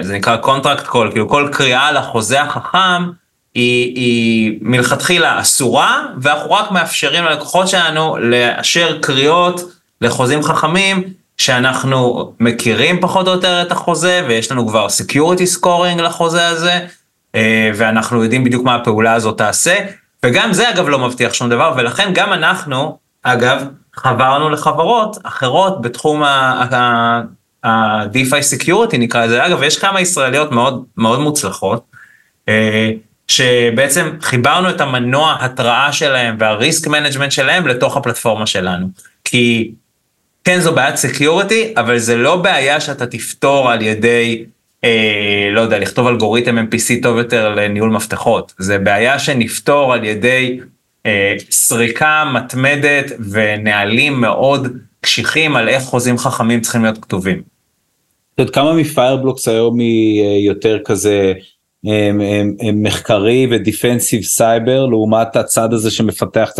זה 0.00 0.14
נקרא 0.14 0.36
contract 0.36 0.86
call, 0.86 1.10
כאילו 1.10 1.28
כל 1.28 1.48
קריאה 1.52 1.92
לחוזה 1.92 2.42
החכם 2.42 3.10
היא, 3.54 3.94
היא 3.96 4.58
מלכתחילה 4.62 5.40
אסורה, 5.40 6.02
ואנחנו 6.20 6.50
רק 6.50 6.70
מאפשרים 6.70 7.24
ללקוחות 7.24 7.68
שלנו 7.68 8.16
לאשר 8.16 8.98
קריאות 9.00 9.60
לחוזים 10.00 10.42
חכמים, 10.42 11.02
שאנחנו 11.38 12.32
מכירים 12.40 13.00
פחות 13.00 13.28
או 13.28 13.32
יותר 13.32 13.62
את 13.62 13.72
החוזה, 13.72 14.24
ויש 14.28 14.52
לנו 14.52 14.68
כבר 14.68 14.86
security 14.86 15.58
scoring 15.58 16.02
לחוזה 16.02 16.48
הזה, 16.48 16.86
אה, 17.34 17.70
ואנחנו 17.74 18.22
יודעים 18.22 18.44
בדיוק 18.44 18.64
מה 18.64 18.74
הפעולה 18.74 19.12
הזאת 19.12 19.38
תעשה, 19.38 19.76
וגם 20.24 20.52
זה 20.52 20.70
אגב 20.70 20.88
לא 20.88 20.98
מבטיח 20.98 21.34
שום 21.34 21.48
דבר, 21.48 21.74
ולכן 21.76 22.10
גם 22.14 22.32
אנחנו, 22.32 22.98
אגב, 23.22 23.64
חברנו 23.94 24.50
לחברות 24.50 25.18
אחרות 25.22 25.82
בתחום 25.82 26.22
ה-DeFi 27.68 28.62
Security 28.62 28.98
נקרא 28.98 29.26
לזה, 29.26 29.46
אגב 29.46 29.62
יש 29.62 29.78
כמה 29.78 30.00
ישראליות 30.00 30.52
מאוד 30.52 30.84
מאוד 30.96 31.20
מוצלחות, 31.20 31.82
אה, 32.48 32.90
שבעצם 33.28 34.10
חיברנו 34.20 34.70
את 34.70 34.80
המנוע 34.80 35.36
התראה 35.40 35.92
שלהם 35.92 36.36
וה 36.38 36.54
risk 36.54 36.86
management 36.86 37.32
שלהם 37.32 37.66
לתוך 37.66 37.96
הפלטפורמה 37.96 38.46
שלנו. 38.46 38.86
כי 39.24 39.70
כן 40.44 40.60
זו 40.60 40.74
בעיית 40.74 40.96
security, 40.96 41.74
אבל 41.76 41.98
זה 41.98 42.16
לא 42.16 42.36
בעיה 42.36 42.80
שאתה 42.80 43.06
תפתור 43.06 43.70
על 43.70 43.82
ידי, 43.82 44.44
אה, 44.84 45.48
לא 45.52 45.60
יודע, 45.60 45.78
לכתוב 45.78 46.06
אלגוריתם 46.06 46.58
MPC 46.58 47.02
טוב 47.02 47.18
יותר 47.18 47.54
לניהול 47.54 47.90
מפתחות. 47.90 48.54
זה 48.58 48.78
בעיה 48.78 49.18
שנפתור 49.18 49.92
על 49.92 50.04
ידי 50.04 50.60
אה, 51.06 51.34
סריקה 51.50 52.24
מתמדת 52.34 53.12
ונהלים 53.30 54.20
מאוד 54.20 54.68
קשיחים 55.00 55.56
על 55.56 55.68
איך 55.68 55.82
חוזים 55.82 56.18
חכמים 56.18 56.60
צריכים 56.60 56.82
להיות 56.82 56.98
כתובים. 57.02 57.57
יודעת 58.42 58.54
כמה 58.54 58.72
מפיירבלוקס 58.72 59.48
היום 59.48 59.78
היא 59.78 60.22
אה, 60.22 60.38
יותר 60.38 60.78
כזה 60.84 61.32
מחקרי 62.72 63.46
ו 63.50 63.57
defensive 63.57 64.22
cyber 64.22 64.86
לעומת 64.86 65.36
הצד 65.36 65.72
הזה 65.72 65.90
שמפתח 65.90 66.50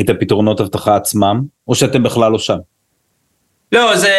את 0.00 0.10
הפתרונות 0.10 0.60
אבטחה 0.60 0.96
עצמם, 0.96 1.40
או 1.68 1.74
שאתם 1.74 2.02
בכלל 2.02 2.32
לא 2.32 2.38
שם? 2.38 2.58
לא, 3.72 3.96
זה, 3.96 4.14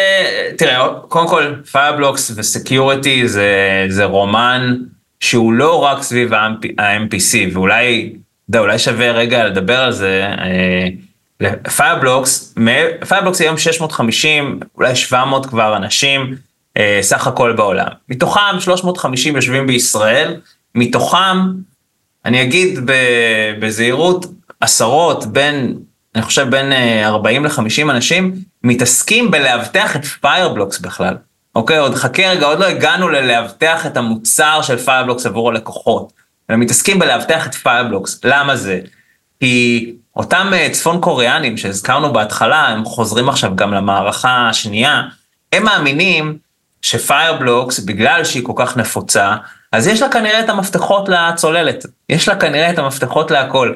תראה, 0.58 0.88
קודם 1.08 1.28
כל, 1.28 1.54
Fireblocks 1.70 2.32
ו 2.36 2.46
security 2.46 3.28
זה, 3.28 3.86
זה 3.88 4.04
רומן 4.04 4.76
שהוא 5.20 5.52
לא 5.52 5.82
רק 5.82 6.02
סביב 6.02 6.34
ה-MPC, 6.34 7.52
ואולי, 7.52 8.12
אתה 8.12 8.18
יודע, 8.48 8.60
אולי 8.60 8.78
שווה 8.78 9.10
רגע 9.10 9.44
לדבר 9.44 9.78
על 9.78 9.92
זה. 9.92 10.26
Fireblocks, 11.76 12.54
Fireblocks 13.08 13.40
היום 13.40 13.58
650, 13.58 14.60
אולי 14.76 14.96
700 14.96 15.46
כבר 15.46 15.76
אנשים, 15.76 16.34
אה, 16.76 16.98
סך 17.02 17.26
הכל 17.26 17.52
בעולם. 17.52 17.88
מתוכם 18.08 18.60
350 18.60 19.36
יושבים 19.36 19.66
בישראל, 19.66 20.40
מתוכם, 20.74 21.38
אני 22.24 22.42
אגיד 22.42 22.78
בזהירות, 23.60 24.26
עשרות, 24.60 25.26
בין, 25.26 25.78
אני 26.14 26.22
חושב 26.22 26.50
בין 26.50 26.72
40 27.04 27.46
אה, 27.46 27.50
ל-50 27.50 27.90
אנשים, 27.90 28.34
מתעסקים 28.64 29.30
בלאבטח 29.30 29.96
את 29.96 30.04
Fireblocks 30.04 30.78
בכלל. 30.78 31.16
אוקיי, 31.54 31.78
עוד 31.78 31.94
חכה 31.94 32.28
רגע, 32.28 32.46
עוד 32.46 32.58
לא 32.58 32.66
הגענו 32.66 33.08
ללאבטח 33.08 33.86
את 33.86 33.96
המוצר 33.96 34.62
של 34.62 34.76
Fireblocks 34.76 35.26
עבור 35.26 35.48
הלקוחות. 35.48 36.12
הם 36.48 36.60
מתעסקים 36.60 36.98
בלאבטח 36.98 37.46
את 37.46 37.54
Fireblocks. 37.54 38.20
למה 38.24 38.56
זה? 38.56 38.80
כי 39.40 39.92
אותם 40.16 40.50
אה, 40.52 40.68
צפון 40.72 41.00
קוריאנים 41.00 41.56
שהזכרנו 41.56 42.12
בהתחלה, 42.12 42.68
הם 42.68 42.84
חוזרים 42.84 43.28
עכשיו 43.28 43.56
גם 43.56 43.74
למערכה 43.74 44.48
השנייה, 44.48 45.02
הם 45.52 45.64
מאמינים 45.64 46.38
ש 46.82 46.97
Fireblocks, 46.97 47.78
בגלל 47.78 48.24
שהיא 48.24 48.44
כל 48.44 48.52
כך 48.56 48.76
נפוצה, 48.76 49.34
אז 49.72 49.86
יש 49.86 50.02
לה 50.02 50.08
כנראה 50.08 50.40
את 50.40 50.48
המפתחות 50.48 51.08
לצוללת, 51.08 51.86
יש 52.08 52.28
לה 52.28 52.36
כנראה 52.36 52.70
את 52.70 52.78
המפתחות 52.78 53.30
להכל. 53.30 53.72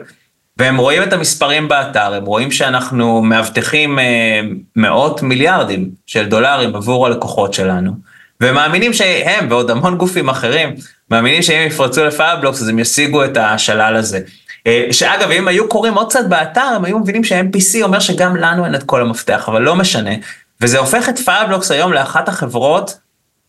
והם 0.56 0.76
רואים 0.76 1.02
את 1.02 1.12
המספרים 1.12 1.68
באתר, 1.68 2.14
הם 2.14 2.24
רואים 2.24 2.50
שאנחנו 2.50 3.22
מאבטחים 3.22 3.98
אה, 3.98 4.40
מאות 4.76 5.22
מיליארדים 5.22 5.90
של 6.06 6.26
דולרים 6.26 6.76
עבור 6.76 7.06
הלקוחות 7.06 7.54
שלנו, 7.54 7.92
ומאמינים 8.40 8.92
שהם 8.92 9.46
ועוד 9.50 9.70
המון 9.70 9.98
גופים 9.98 10.28
אחרים, 10.28 10.74
מאמינים 11.10 11.42
שאם 11.42 11.66
יפרצו 11.66 12.04
ל 12.04 12.10
Fireblocks 12.10 12.62
אז 12.62 12.68
הם 12.68 12.78
ישיגו 12.78 13.24
את 13.24 13.36
השלל 13.36 13.96
הזה. 13.96 14.20
אה, 14.66 14.86
שאגב, 14.90 15.30
אם 15.30 15.48
היו 15.48 15.68
קוראים 15.68 15.94
עוד 15.94 16.08
קצת 16.08 16.26
באתר, 16.28 16.60
הם 16.76 16.84
היו 16.84 16.98
מבינים 16.98 17.24
שה-MPC 17.24 17.82
אומר 17.82 18.00
שגם 18.00 18.36
לנו 18.36 18.64
אין 18.64 18.74
את 18.74 18.82
כל 18.82 19.00
המפתח, 19.00 19.48
אבל 19.48 19.62
לא 19.62 19.76
משנה. 19.76 20.10
וזה 20.60 20.78
הופך 20.78 21.08
את 21.08 21.18
Fireblocks 21.18 21.70
היום 21.70 21.92
לאחת 21.92 22.28
החברות 22.28 22.98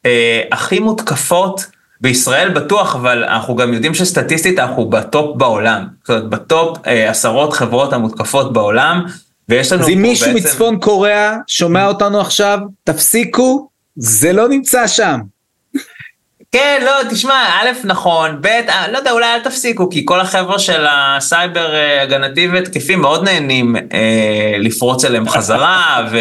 אה, 0.05 0.41
הכי 0.51 0.79
מותקפות 0.79 1.65
בישראל 2.01 2.49
בטוח, 2.49 2.95
אבל 2.95 3.23
אנחנו 3.23 3.55
גם 3.55 3.73
יודעים 3.73 3.93
שסטטיסטית 3.93 4.59
אנחנו 4.59 4.89
ב 4.89 5.01
top 5.01 5.37
בעולם. 5.37 5.87
זאת 6.01 6.09
אומרת, 6.09 6.29
ב 6.29 6.44
top 6.44 6.87
אה, 6.87 7.09
עשרות 7.09 7.53
חברות 7.53 7.93
המותקפות 7.93 8.53
בעולם, 8.53 9.05
ויש 9.49 9.71
לנו 9.71 9.83
אז 9.83 9.89
אם 9.89 10.01
מישהו 10.01 10.33
בעצם... 10.33 10.47
מצפון 10.47 10.79
קוריאה 10.79 11.35
שומע 11.47 11.87
אותנו 11.87 12.21
עכשיו, 12.21 12.59
תפסיקו, 12.83 13.69
זה 13.95 14.33
לא 14.33 14.49
נמצא 14.49 14.87
שם. 14.87 15.19
כן, 16.55 16.81
לא, 16.85 16.91
תשמע, 17.09 17.43
א', 17.61 17.69
נכון, 17.83 18.41
ב', 18.41 18.45
אה, 18.45 18.87
לא 18.91 18.97
יודע, 18.97 19.11
אולי 19.11 19.33
אל 19.33 19.39
תפסיקו, 19.39 19.89
כי 19.89 20.05
כל 20.05 20.19
החבר'ה 20.19 20.59
של 20.59 20.85
הסייבר 20.89 21.75
אה, 21.75 22.01
הגנתי 22.01 22.47
והתקפי 22.47 23.01
מאוד 23.01 23.23
נהנים 23.23 23.75
אה, 23.75 24.55
לפרוץ 24.59 25.05
אליהם 25.05 25.29
חזרה, 25.29 26.07
ו, 26.11 26.17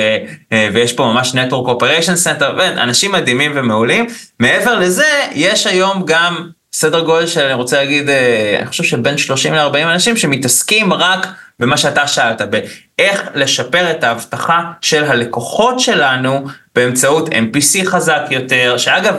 אה, 0.53 0.69
ויש 0.73 0.93
פה 0.93 1.05
ממש 1.05 1.33
Network 1.33 1.69
Operation 1.69 2.27
Center, 2.27 2.45
ואנשים 2.59 3.13
מדהימים 3.13 3.53
ומעולים. 3.55 4.07
מעבר 4.41 4.79
לזה, 4.79 5.07
יש 5.33 5.67
היום 5.67 6.03
גם 6.07 6.49
סדר 6.73 7.01
גודל 7.01 7.27
של, 7.27 7.41
אני 7.41 7.55
רוצה 7.55 7.77
להגיד, 7.77 8.09
אה, 8.09 8.57
אני 8.59 8.67
חושב 8.67 8.85
שבין 8.85 9.19
30 9.19 9.55
ל-40 9.55 9.77
אנשים 9.83 10.17
שמתעסקים 10.17 10.93
רק 10.93 11.27
במה 11.61 11.77
שאתה 11.77 12.07
שאלת, 12.07 12.41
באיך 12.43 13.23
לשפר 13.35 13.91
את 13.91 14.05
האבטחה 14.05 14.63
של 14.81 15.05
הלקוחות 15.05 15.81
שלנו 15.81 16.45
באמצעות 16.75 17.29
MPC 17.29 17.87
חזק 17.87 18.23
יותר, 18.31 18.77
שאגב, 18.79 19.15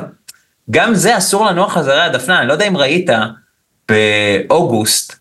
גם 0.71 0.93
זה 0.93 1.17
אסור 1.17 1.45
לנוח 1.45 1.73
חזרה 1.73 2.05
הדפנה, 2.05 2.39
אני 2.39 2.47
לא 2.47 2.53
יודע 2.53 2.67
אם 2.67 2.77
ראית, 2.77 3.09
באוגוסט 3.89 5.15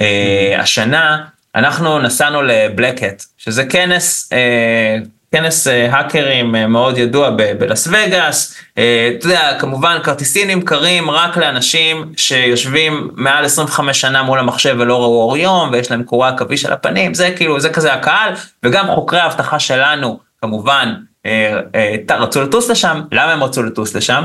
אה, 0.00 0.56
השנה, 0.58 1.24
אנחנו 1.54 1.98
נסענו 1.98 2.42
לבלקט, 2.42 3.22
שזה 3.38 3.64
כנס, 3.64 4.32
אה, 4.32 4.98
כנס 5.32 5.66
אה, 5.68 5.92
האקרים 5.92 6.56
אה, 6.56 6.66
מאוד 6.66 6.98
ידוע 6.98 7.30
בלאס 7.30 7.86
וגאס, 7.86 8.56
אה, 8.78 9.10
אתה 9.18 9.26
יודע, 9.26 9.56
כמובן 9.58 9.98
כרטיסים 10.02 10.50
נמכרים 10.50 11.10
רק 11.10 11.36
לאנשים 11.36 12.12
שיושבים 12.16 13.10
מעל 13.14 13.44
25 13.44 14.00
שנה 14.00 14.22
מול 14.22 14.38
המחשב 14.38 14.76
ולא 14.78 15.02
ראו 15.02 15.22
אור 15.22 15.36
יום, 15.36 15.70
ויש 15.72 15.90
להם 15.90 16.02
קורת 16.02 16.40
עכביש 16.40 16.64
על 16.64 16.72
הפנים, 16.72 17.14
זה 17.14 17.34
כאילו, 17.36 17.60
זה 17.60 17.70
כזה 17.70 17.92
הקהל, 17.92 18.32
וגם 18.62 18.86
חוקרי 18.94 19.20
האבטחה 19.20 19.58
שלנו, 19.58 20.18
כמובן, 20.40 20.94
אה, 21.26 21.60
אה, 21.74 22.16
רצו 22.16 22.42
לטוס 22.42 22.70
לשם, 22.70 23.00
למה 23.12 23.32
הם 23.32 23.44
רצו 23.44 23.62
לטוס 23.62 23.96
לשם? 23.96 24.24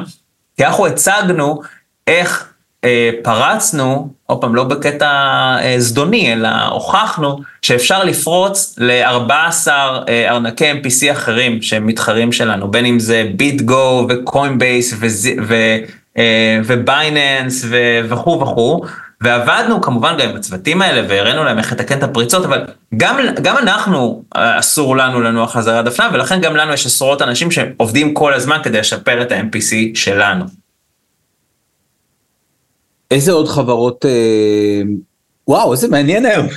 כי 0.57 0.65
אנחנו 0.65 0.87
הצגנו 0.87 1.61
איך 2.07 2.53
אה, 2.83 3.09
פרצנו, 3.23 4.09
עוד 4.25 4.41
פעם, 4.41 4.55
לא 4.55 4.63
בקטע 4.63 5.07
אה, 5.61 5.75
זדוני, 5.77 6.33
אלא 6.33 6.49
הוכחנו 6.69 7.39
שאפשר 7.61 8.03
לפרוץ 8.03 8.75
ל-14 8.77 9.67
אה, 9.67 10.29
ארנקי 10.29 10.71
MPC 10.71 11.11
אחרים 11.11 11.61
שהם 11.61 11.87
מתחרים 11.87 12.31
שלנו, 12.31 12.71
בין 12.71 12.85
אם 12.85 12.99
זה 12.99 13.29
ביטגו 13.35 14.07
וקוינבייס 14.09 14.93
ובייננס 16.65 17.65
וכו' 18.09 18.39
וכו'. 18.41 18.85
ועבדנו 19.21 19.81
כמובן 19.81 20.17
גם 20.19 20.29
עם 20.29 20.35
הצוותים 20.35 20.81
האלה 20.81 21.07
והראינו 21.09 21.43
להם 21.43 21.57
איך 21.57 21.71
לתקן 21.71 21.97
את 21.97 22.03
הפריצות, 22.03 22.45
אבל 22.45 22.65
גם, 22.97 23.17
גם 23.41 23.57
אנחנו 23.57 24.23
אה, 24.35 24.59
אסור 24.59 24.97
לנו 24.97 25.21
לנוח 25.21 25.53
חזרה 25.53 25.81
דפנה, 25.81 26.09
ולכן 26.13 26.41
גם 26.41 26.55
לנו 26.55 26.73
יש 26.73 26.85
עשרות 26.85 27.21
אנשים 27.21 27.51
שעובדים 27.51 28.13
כל 28.13 28.33
הזמן 28.33 28.57
כדי 28.63 28.79
לשפר 28.79 29.21
את 29.21 29.31
ה-MPC 29.31 29.73
שלנו. 29.95 30.45
איזה 33.11 33.31
עוד 33.31 33.47
חברות, 33.47 34.05
אה, 34.05 34.81
וואו, 35.47 35.71
איזה 35.71 35.87
מעניין 35.87 36.25
היום, 36.25 36.47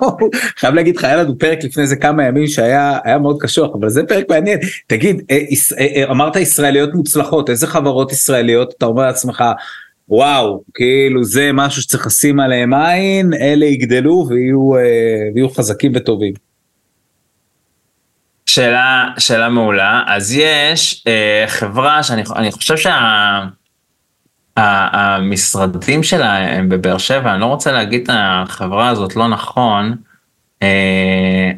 חייב 0.60 0.74
להגיד 0.74 0.96
לך, 0.96 1.04
היה 1.04 1.16
לנו 1.16 1.38
פרק 1.38 1.64
לפני 1.64 1.86
זה 1.86 1.96
כמה 1.96 2.24
ימים 2.24 2.46
שהיה 2.46 3.18
מאוד 3.20 3.36
קשוח, 3.40 3.70
אבל 3.80 3.88
זה 3.88 4.02
פרק 4.02 4.24
מעניין. 4.28 4.58
תגיד, 4.86 5.22
אה, 5.30 6.10
אמרת 6.10 6.36
ישראליות 6.36 6.94
מוצלחות, 6.94 7.50
איזה 7.50 7.66
חברות 7.66 8.12
ישראליות 8.12 8.74
אתה 8.78 8.86
אומר 8.86 9.02
לעצמך, 9.02 9.44
וואו, 10.10 10.62
כאילו 10.74 11.24
זה 11.24 11.50
משהו 11.52 11.82
שצריך 11.82 12.06
לשים 12.06 12.40
עליהם 12.40 12.74
עין, 12.74 13.34
אלה 13.34 13.66
יגדלו 13.66 14.26
ויהיו, 14.28 14.76
אה, 14.76 14.80
ויהיו 15.34 15.50
חזקים 15.50 15.92
וטובים. 15.94 16.34
שאלה, 18.46 19.04
שאלה 19.18 19.48
מעולה. 19.48 20.02
אז 20.06 20.32
יש 20.36 21.04
אה, 21.06 21.44
חברה 21.46 22.02
שאני 22.02 22.52
חושב 22.52 22.74
שהמשרדים 24.56 26.02
שה, 26.02 26.16
שלה 26.16 26.36
הם 26.36 26.68
בבאר 26.68 26.98
שבע, 26.98 27.32
אני 27.32 27.40
לא 27.40 27.46
רוצה 27.46 27.72
להגיד 27.72 28.02
את 28.02 28.10
החברה 28.12 28.88
הזאת 28.88 29.16
לא 29.16 29.28
נכון. 29.28 29.96
אה, 30.62 31.50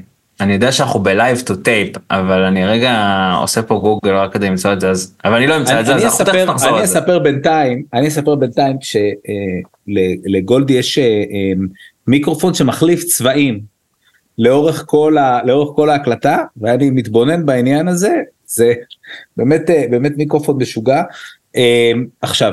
אני 0.43 0.53
יודע 0.53 0.73
שאנחנו 0.73 1.01
ב 1.01 1.09
live 1.09 1.41
to 1.41 1.57
tape, 1.57 1.97
אבל 2.11 2.43
אני 2.43 2.67
רגע 2.67 2.93
עושה 3.41 3.63
פה 3.63 3.75
גוגל 3.75 4.15
רק 4.15 4.33
כדי 4.33 4.47
למצוא 4.47 4.73
את 4.73 4.81
זה, 4.81 4.91
אז, 4.91 5.17
אבל 5.25 5.35
אני 5.35 5.47
לא 5.47 5.57
אמצא 5.57 5.81
את 5.81 5.87
זה, 5.87 5.95
אז 5.95 6.05
אנחנו 6.05 6.25
תכף 6.25 6.49
נחזור. 6.49 6.77
אני 6.77 6.85
אספר 6.85 7.19
בינתיים, 7.19 7.85
אני 7.95 8.09
אספר 8.09 8.35
בינתיים 8.35 8.77
שלגולדי 9.87 10.73
יש 10.73 10.99
אה, 10.99 11.05
אה, 11.05 11.53
מיקרופון 12.07 12.55
שמחליף 12.55 13.05
צבעים 13.05 13.61
לאורך 14.39 14.85
כל, 14.87 15.19
ה, 15.19 15.41
לאורך 15.45 15.77
כל 15.77 15.91
ההקלטה, 15.91 16.39
ואני 16.57 16.91
מתבונן 16.91 17.47
בעניין 17.47 17.89
הזה, 17.89 18.17
זה 18.47 18.73
באמת, 19.37 19.71
אה, 19.71 19.85
באמת 19.91 20.13
מיקרופון 20.17 20.57
משוגע. 20.57 21.03
עכשיו, 22.23 22.53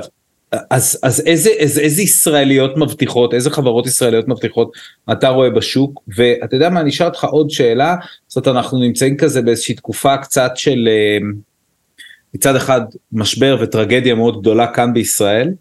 אז, 0.69 0.99
אז 1.03 1.23
איזה, 1.25 1.49
איזה, 1.49 1.81
איזה 1.81 2.01
ישראליות 2.01 2.77
מבטיחות, 2.77 3.33
איזה 3.33 3.49
חברות 3.49 3.88
ישראליות 3.88 4.28
מבטיחות 4.28 4.71
אתה 5.11 5.30
רואה 5.30 5.49
בשוק, 5.49 6.03
ואתה 6.07 6.55
יודע 6.55 6.69
מה, 6.69 6.80
אני 6.80 6.89
אשאל 6.89 7.07
אותך 7.07 7.24
עוד 7.24 7.49
שאלה, 7.49 7.95
זאת 8.28 8.47
אומרת 8.47 8.57
אנחנו 8.57 8.80
נמצאים 8.80 9.17
כזה 9.17 9.41
באיזושהי 9.41 9.76
תקופה 9.76 10.17
קצת 10.17 10.51
של 10.55 10.88
אה, 10.91 11.17
מצד 12.34 12.55
אחד 12.55 12.82
משבר 13.11 13.57
וטרגדיה 13.61 14.15
מאוד 14.15 14.41
גדולה 14.41 14.67
כאן 14.67 14.93
בישראל, 14.93 15.53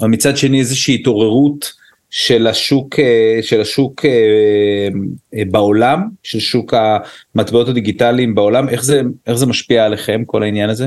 אבל 0.00 0.08
מצד 0.08 0.36
שני 0.36 0.60
איזושהי 0.60 0.94
התעוררות 0.94 1.72
של 2.10 2.46
השוק, 2.46 2.98
אה, 2.98 3.38
של 3.42 3.60
השוק 3.60 4.04
אה, 4.04 5.44
בעולם, 5.46 6.08
של 6.22 6.40
שוק 6.40 6.74
המטבעות 6.74 7.68
הדיגיטליים 7.68 8.34
בעולם, 8.34 8.68
איך 8.68 8.84
זה, 8.84 9.02
איך 9.26 9.36
זה 9.36 9.46
משפיע 9.46 9.84
עליכם 9.84 10.22
כל 10.26 10.42
העניין 10.42 10.70
הזה? 10.70 10.86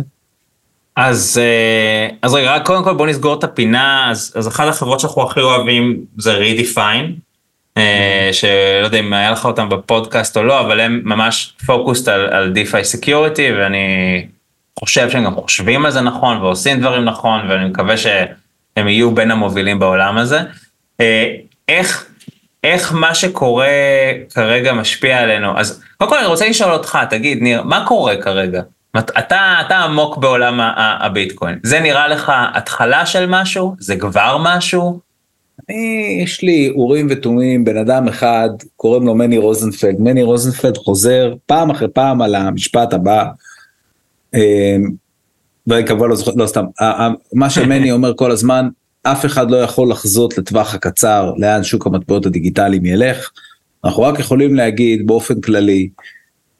אז, 0.97 1.41
אה, 1.43 2.15
אז 2.21 2.33
רגע, 2.33 2.59
קודם 2.65 2.83
כל 2.83 2.93
בוא 2.93 3.07
נסגור 3.07 3.39
את 3.39 3.43
הפינה, 3.43 4.11
אז, 4.11 4.33
אז 4.35 4.47
אחת 4.47 4.67
החברות 4.67 4.99
שאנחנו 4.99 5.23
הכי 5.23 5.39
אוהבים 5.39 6.05
זה 6.17 6.37
Redefine, 6.37 7.11
אה, 7.77 8.29
שלא 8.31 8.85
יודע 8.85 8.99
אם 8.99 9.13
היה 9.13 9.31
לך 9.31 9.45
אותם 9.45 9.69
בפודקאסט 9.69 10.37
או 10.37 10.43
לא, 10.43 10.59
אבל 10.59 10.79
הם 10.79 11.01
ממש 11.03 11.53
פוקוסט 11.65 12.07
על, 12.07 12.21
על 12.21 12.53
DeFi 12.55 12.99
Security, 12.99 13.53
ואני 13.57 14.27
חושב 14.79 15.09
שהם 15.09 15.23
גם 15.25 15.35
חושבים 15.35 15.85
על 15.85 15.91
זה 15.91 16.01
נכון 16.01 16.37
ועושים 16.37 16.79
דברים 16.79 17.05
נכון, 17.05 17.39
ואני 17.49 17.65
מקווה 17.65 17.95
הם 18.77 18.87
יהיו 18.87 19.11
בין 19.11 19.31
המובילים 19.31 19.79
בעולם 19.79 20.17
הזה. 20.17 20.39
איך, 21.69 22.05
איך 22.63 22.93
מה 22.93 23.15
שקורה 23.15 23.67
כרגע 24.33 24.73
משפיע 24.73 25.19
עלינו? 25.19 25.59
אז 25.59 25.83
קודם 25.97 26.09
כל 26.09 26.17
אני 26.17 26.27
רוצה 26.27 26.49
לשאול 26.49 26.71
אותך, 26.71 26.99
תגיד, 27.09 27.41
ניר, 27.41 27.63
מה 27.63 27.85
קורה 27.87 28.15
כרגע? 28.15 28.61
אתה, 28.99 29.61
אתה 29.65 29.77
עמוק 29.77 30.17
בעולם 30.17 30.59
הביטקוין, 30.99 31.59
זה 31.63 31.79
נראה 31.79 32.07
לך 32.07 32.31
התחלה 32.53 33.05
של 33.05 33.25
משהו? 33.29 33.75
זה 33.79 33.95
כבר 33.95 34.37
משהו? 34.39 34.99
אני, 35.69 36.19
יש 36.23 36.41
לי 36.41 36.69
אורים 36.75 37.07
ותומים, 37.09 37.65
בן 37.65 37.77
אדם 37.77 38.07
אחד, 38.07 38.49
קוראים 38.75 39.05
לו 39.05 39.15
מני 39.15 39.37
רוזנפלד. 39.37 39.95
מני 39.99 40.23
רוזנפלד 40.23 40.77
חוזר 40.77 41.33
פעם 41.45 41.69
אחרי 41.69 41.87
פעם 41.87 42.21
על 42.21 42.35
המשפט 42.35 42.93
הבא. 42.93 43.25
אמ, 44.33 44.91
ואני 45.67 45.87
כמובן 45.87 46.09
לא 46.09 46.15
זוכר, 46.15 46.31
לא 46.35 46.47
סתם, 46.47 46.65
מה 47.33 47.49
שמני 47.49 47.91
אומר 47.91 48.13
כל 48.15 48.31
הזמן, 48.31 48.67
אף 49.03 49.25
אחד 49.25 49.51
לא 49.51 49.57
יכול 49.57 49.89
לחזות 49.89 50.37
לטווח 50.37 50.75
הקצר 50.75 51.33
לאן 51.37 51.63
שוק 51.63 51.85
המטבעות 51.85 52.25
הדיגיטליים 52.25 52.85
ילך. 52.85 53.29
אנחנו 53.85 54.03
רק 54.03 54.19
יכולים 54.19 54.55
להגיד 54.55 55.07
באופן 55.07 55.41
כללי, 55.41 55.89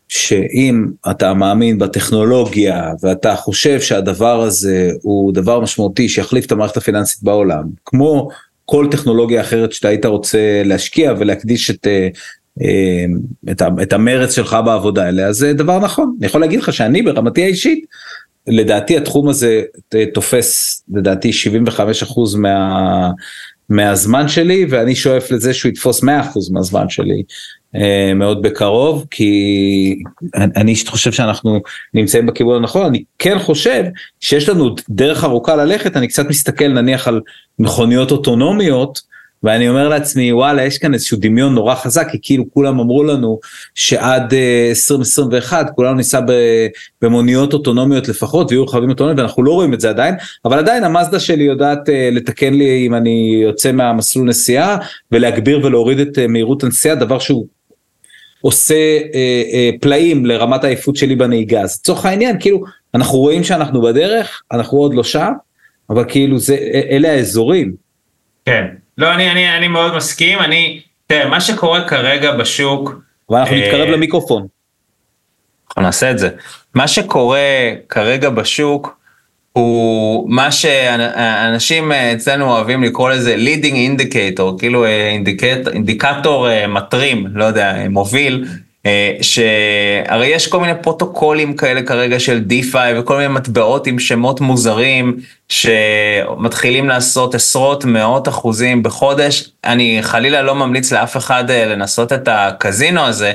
שאם 0.08 0.86
אתה 1.12 1.34
מאמין 1.34 1.78
בטכנולוגיה 1.78 2.92
ואתה 3.02 3.36
חושב 3.36 3.82
שהדבר 3.82 4.42
הזה 4.42 4.92
הוא 5.02 5.34
דבר 5.34 5.60
משמעותי 5.60 6.10
שיחליף 6.10 6.46
את 6.46 6.52
המערכת 6.52 6.78
הפיננסית 6.78 7.24
בעולם, 7.24 7.64
כמו 7.86 8.30
כל 8.66 8.88
טכנולוגיה 8.92 9.42
אחרת 9.42 9.74
שאתה 9.74 9.88
היית 9.88 10.06
רוצה 10.06 10.62
להשקיע 10.66 11.14
ולהקדיש 11.18 11.70
את, 11.70 11.88
אה, 11.88 12.08
אה, 12.62 13.06
את, 13.52 13.62
את 13.82 13.94
המרץ 13.94 14.36
שלך 14.36 14.58
בעבודה 14.66 15.10
אליה, 15.10 15.34
זה 15.34 15.54
דבר 15.54 15.80
נכון. 15.80 16.16
אני 16.20 16.28
יכול 16.28 16.42
להגיד 16.42 16.60
לך 16.60 16.74
שאני 16.74 17.02
ברמתי 17.02 17.44
האישית, 17.44 17.86
לדעתי 18.48 18.98
התחום 18.98 19.30
הזה 19.30 19.62
תופס 20.14 20.84
לדעתי 20.94 21.32
75% 21.78 22.38
מה, 22.38 23.10
מהזמן 23.70 24.28
שלי 24.28 24.66
ואני 24.70 24.96
שואף 24.96 25.32
לזה 25.32 25.54
שהוא 25.54 25.70
יתפוס 25.70 26.04
100% 26.04 26.08
מהזמן 26.52 26.90
שלי 26.90 27.14
אה, 27.14 27.24
מאוד 28.16 28.42
בקרוב 28.42 29.06
כי 29.12 30.00
אני 30.36 30.74
חושב 30.88 31.12
שאנחנו 31.12 31.62
נמצאים 31.94 32.26
בכיוון 32.26 32.56
הנכון. 32.56 32.86
אני 32.86 33.04
כן 33.20 33.40
חושב 33.40 33.84
שיש 34.20 34.50
לנו 34.50 34.76
דרך 34.90 35.24
ארוכה 35.24 35.56
ללכת 35.56 35.98
אני 35.98 36.08
קצת 36.08 36.26
מסתכל 36.30 36.68
נניח 36.68 37.08
על 37.08 37.22
מכוניות 37.60 38.12
אוטונומיות 38.12 39.02
ואני 39.44 39.70
אומר 39.70 39.90
לעצמי 39.90 40.34
וואלה 40.34 40.64
יש 40.64 40.78
כאן 40.78 40.94
איזשהו 40.94 41.18
דמיון 41.22 41.56
נורא 41.56 41.76
חזק 41.76 42.08
כי 42.12 42.18
כאילו 42.22 42.44
כולם 42.54 42.80
אמרו 42.80 43.04
לנו 43.04 43.40
שעד 43.76 44.34
2021 44.70 45.66
אה, 45.66 45.72
כולנו 45.72 45.96
ניסע 45.96 46.22
במוניות 47.02 47.54
אוטונומיות 47.54 48.08
לפחות 48.08 48.52
ויהיו 48.52 48.64
רכבים 48.64 48.90
אוטונומיים 48.90 49.18
ואנחנו 49.20 49.44
לא 49.44 49.52
רואים 49.52 49.74
את 49.74 49.80
זה 49.82 49.90
עדיין 49.90 50.16
אבל 50.46 50.60
עדיין 50.60 50.84
המאזדה 50.84 51.20
שלי 51.20 51.44
יודעת 51.44 51.90
אה, 51.90 52.10
לתקן 52.12 52.54
לי 52.54 52.88
אם 52.88 52.96
אני 52.96 53.40
יוצא 53.44 53.72
מהמסלול 53.72 54.28
נסיעה 54.28 54.78
ולהגביר 55.12 55.66
ולהוריד 55.66 56.00
את 56.00 56.20
אה, 56.20 56.28
מהירות 56.28 56.64
הנסיעה 56.64 56.96
דבר 56.96 57.20
שהוא 57.20 57.46
עושה 58.42 58.76
אה, 58.76 59.44
אה, 59.54 59.70
פלאים 59.82 60.26
לרמת 60.26 60.64
העייפות 60.64 60.96
שלי 60.96 61.16
בנהיגה 61.16 61.62
אז 61.62 61.80
לצורך 61.80 62.06
העניין 62.06 62.40
כאילו 62.40 62.64
אנחנו 62.94 63.18
רואים 63.18 63.44
שאנחנו 63.44 63.82
בדרך 63.82 64.42
אנחנו 64.52 64.78
עוד 64.78 64.94
לא 64.94 65.04
שם 65.04 65.32
אבל 65.90 66.04
כאילו 66.08 66.40
זה 66.40 66.58
אלה 66.90 67.12
האזורים. 67.12 67.74
כן. 68.46 68.66
לא, 68.98 69.14
אני, 69.14 69.32
אני, 69.32 69.58
אני 69.58 69.68
מאוד 69.68 69.96
מסכים, 69.96 70.40
אני, 70.40 70.82
תראה, 71.08 71.30
מה 71.30 71.42
שקורה 71.42 71.88
כרגע 71.88 72.36
בשוק... 72.36 72.94
ואנחנו 73.30 73.56
אה, 73.56 73.62
נתקרב 73.62 73.88
למיקרופון. 73.88 74.48
אנחנו 75.68 75.82
נעשה 75.82 76.12
את 76.12 76.20
זה. 76.20 76.30
מה 76.74 76.88
שקורה 76.88 77.40
כרגע 77.90 78.30
בשוק, 78.30 78.97
הוא 79.58 80.30
מה 80.30 80.52
שאנשים 80.52 81.92
אצלנו 81.92 82.50
אוהבים 82.50 82.84
לקרוא 82.84 83.10
לזה 83.10 83.36
leading 83.36 84.02
indicator, 84.02 84.60
כאילו 84.60 84.86
אינדיקט, 84.86 85.68
אינדיקטור 85.74 86.50
אה, 86.50 86.68
מטרים, 86.68 87.28
לא 87.34 87.44
יודע, 87.46 87.76
מוביל, 87.90 88.48
אה, 88.86 89.12
שהרי 89.22 90.28
יש 90.28 90.48
כל 90.48 90.60
מיני 90.60 90.74
פרוטוקולים 90.82 91.56
כאלה 91.56 91.82
כרגע 91.82 92.20
של 92.20 92.40
דיפיי 92.40 93.00
וכל 93.00 93.18
מיני 93.18 93.28
מטבעות 93.28 93.88
עם 93.88 94.00
שמות 94.00 94.42
מוזרים 94.42 95.18
שמתחילים 95.50 96.88
לעשות 96.88 97.36
עשרות 97.36 97.86
מאות 97.86 98.28
אחוזים 98.28 98.84
בחודש. 98.84 99.50
אני 99.66 99.98
חלילה 100.02 100.42
לא 100.42 100.56
ממליץ 100.56 100.92
לאף 100.92 101.18
אחד 101.18 101.52
אה, 101.52 101.66
לנסות 101.66 102.14
את 102.14 102.28
הקזינו 102.32 103.02
הזה. 103.02 103.34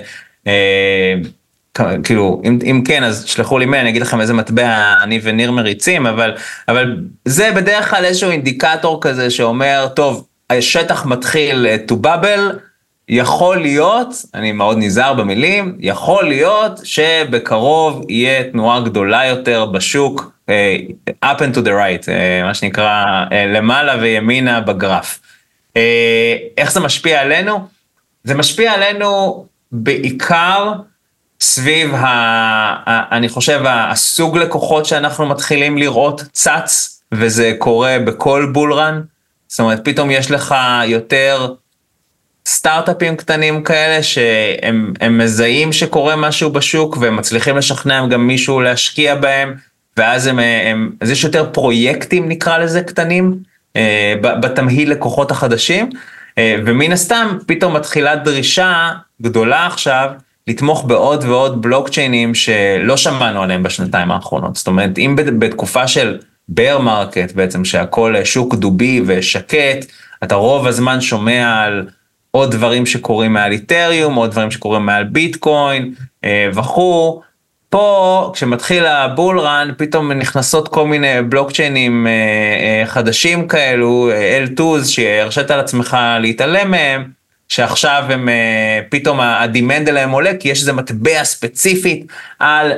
אה, 1.80 1.94
כאילו 2.04 2.42
אם, 2.44 2.58
אם 2.64 2.82
כן 2.84 3.04
אז 3.04 3.24
שלחו 3.24 3.58
לי 3.58 3.66
מייל 3.66 3.80
אני 3.80 3.90
אגיד 3.90 4.02
לכם 4.02 4.20
איזה 4.20 4.34
מטבע 4.34 4.94
אני 5.02 5.20
וניר 5.22 5.50
מריצים 5.50 6.06
אבל 6.06 6.34
אבל 6.68 6.96
זה 7.24 7.50
בדרך 7.56 7.90
כלל 7.90 8.04
איזשהו 8.04 8.30
אינדיקטור 8.30 9.02
כזה 9.02 9.30
שאומר 9.30 9.88
טוב 9.94 10.26
השטח 10.50 11.06
מתחיל 11.06 11.66
to 11.88 11.94
bubble 12.06 12.58
יכול 13.08 13.56
להיות, 13.56 14.08
אני 14.34 14.52
מאוד 14.52 14.78
נזהר 14.78 15.14
במילים, 15.14 15.76
יכול 15.80 16.28
להיות 16.28 16.80
שבקרוב 16.84 18.04
יהיה 18.08 18.44
תנועה 18.44 18.80
גדולה 18.80 19.26
יותר 19.26 19.66
בשוק, 19.66 20.32
uh, 20.46 20.52
up 21.24 21.38
and 21.38 21.56
to 21.56 21.60
the 21.60 21.70
right, 21.70 22.04
uh, 22.04 22.44
מה 22.44 22.54
שנקרא 22.54 23.24
uh, 23.28 23.34
למעלה 23.34 23.96
וימינה 24.00 24.60
בגרף. 24.60 25.20
Uh, 25.68 25.78
איך 26.58 26.72
זה 26.72 26.80
משפיע 26.80 27.20
עלינו? 27.20 27.66
זה 28.24 28.34
משפיע 28.34 28.72
עלינו 28.72 29.44
בעיקר 29.72 30.72
סביב, 31.42 31.94
ה, 31.94 32.06
ה, 32.86 33.16
אני 33.16 33.28
חושב, 33.28 33.62
הסוג 33.66 34.38
לקוחות 34.38 34.86
שאנחנו 34.86 35.26
מתחילים 35.26 35.78
לראות 35.78 36.22
צץ, 36.32 37.02
וזה 37.12 37.52
קורה 37.58 37.96
בכל 38.04 38.50
בולרן. 38.52 39.00
זאת 39.48 39.60
אומרת, 39.60 39.80
פתאום 39.84 40.10
יש 40.10 40.30
לך 40.30 40.54
יותר 40.86 41.54
סטארט-אפים 42.46 43.16
קטנים 43.16 43.62
כאלה 43.62 44.02
שהם 44.02 44.92
מזהים 45.10 45.72
שקורה 45.72 46.16
משהו 46.16 46.50
בשוק 46.50 46.96
והם 47.00 47.16
מצליחים 47.16 47.56
לשכנע 47.56 48.06
גם 48.06 48.26
מישהו 48.26 48.60
להשקיע 48.60 49.14
בהם 49.14 49.54
ואז 49.96 50.26
הם, 50.26 50.38
הם 50.38 50.92
אז 51.00 51.10
יש 51.10 51.24
יותר 51.24 51.50
פרויקטים 51.52 52.28
נקרא 52.28 52.58
לזה 52.58 52.82
קטנים 52.82 53.38
אה, 53.76 54.14
בתמהיל 54.22 54.90
לקוחות 54.90 55.30
החדשים 55.30 55.90
אה, 56.38 56.56
ומן 56.66 56.92
הסתם 56.92 57.38
פתאום 57.46 57.76
מתחילה 57.76 58.16
דרישה 58.16 58.90
גדולה 59.22 59.66
עכשיו 59.66 60.10
לתמוך 60.46 60.84
בעוד 60.84 61.24
ועוד 61.24 61.62
בלוקצ'יינים 61.62 62.34
שלא 62.34 62.96
שמענו 62.96 63.42
עליהם 63.42 63.62
בשנתיים 63.62 64.10
האחרונות 64.10 64.56
זאת 64.56 64.66
אומרת 64.66 64.98
אם 64.98 65.16
בתקופה 65.16 65.88
של 65.88 66.18
bear 66.48 66.78
market 66.78 67.32
בעצם 67.32 67.64
שהכל 67.64 68.14
שוק 68.24 68.54
דובי 68.54 69.02
ושקט 69.06 69.86
אתה 70.24 70.34
רוב 70.34 70.66
הזמן 70.66 71.00
שומע 71.00 71.62
על 71.64 71.86
עוד 72.30 72.50
דברים 72.50 72.86
שקורים 72.86 73.32
מעל 73.32 73.52
Ethereum, 73.52 74.14
עוד 74.14 74.30
דברים 74.30 74.50
שקורים 74.50 74.86
מעל 74.86 75.04
ביטקוין 75.04 75.94
אה, 76.24 76.48
וכו'. 76.54 77.22
פה 77.68 78.30
כשמתחיל 78.34 78.86
ה 78.86 78.97
bull 78.97 79.40
run 79.40 79.70
פתאום 79.76 80.12
נכנסות 80.12 80.68
כל 80.68 80.86
מיני 80.86 81.22
בלוקצ'יינים 81.28 82.06
אה, 82.06 82.12
אה, 82.12 82.86
חדשים 82.86 83.48
כאלו, 83.48 84.10
L2's 84.46 84.84
שהרשית 84.84 85.50
לעצמך 85.50 85.96
להתעלם 86.20 86.70
מהם, 86.70 87.04
שעכשיו 87.52 88.04
הם 88.08 88.28
פתאום 88.88 89.20
ה 89.20 89.30
demand 89.30 89.88
אליהם 89.88 90.10
עולה 90.10 90.30
כי 90.40 90.48
יש 90.48 90.60
איזה 90.60 90.72
מטבע 90.72 91.24
ספציפית 91.24 92.06
על 92.38 92.72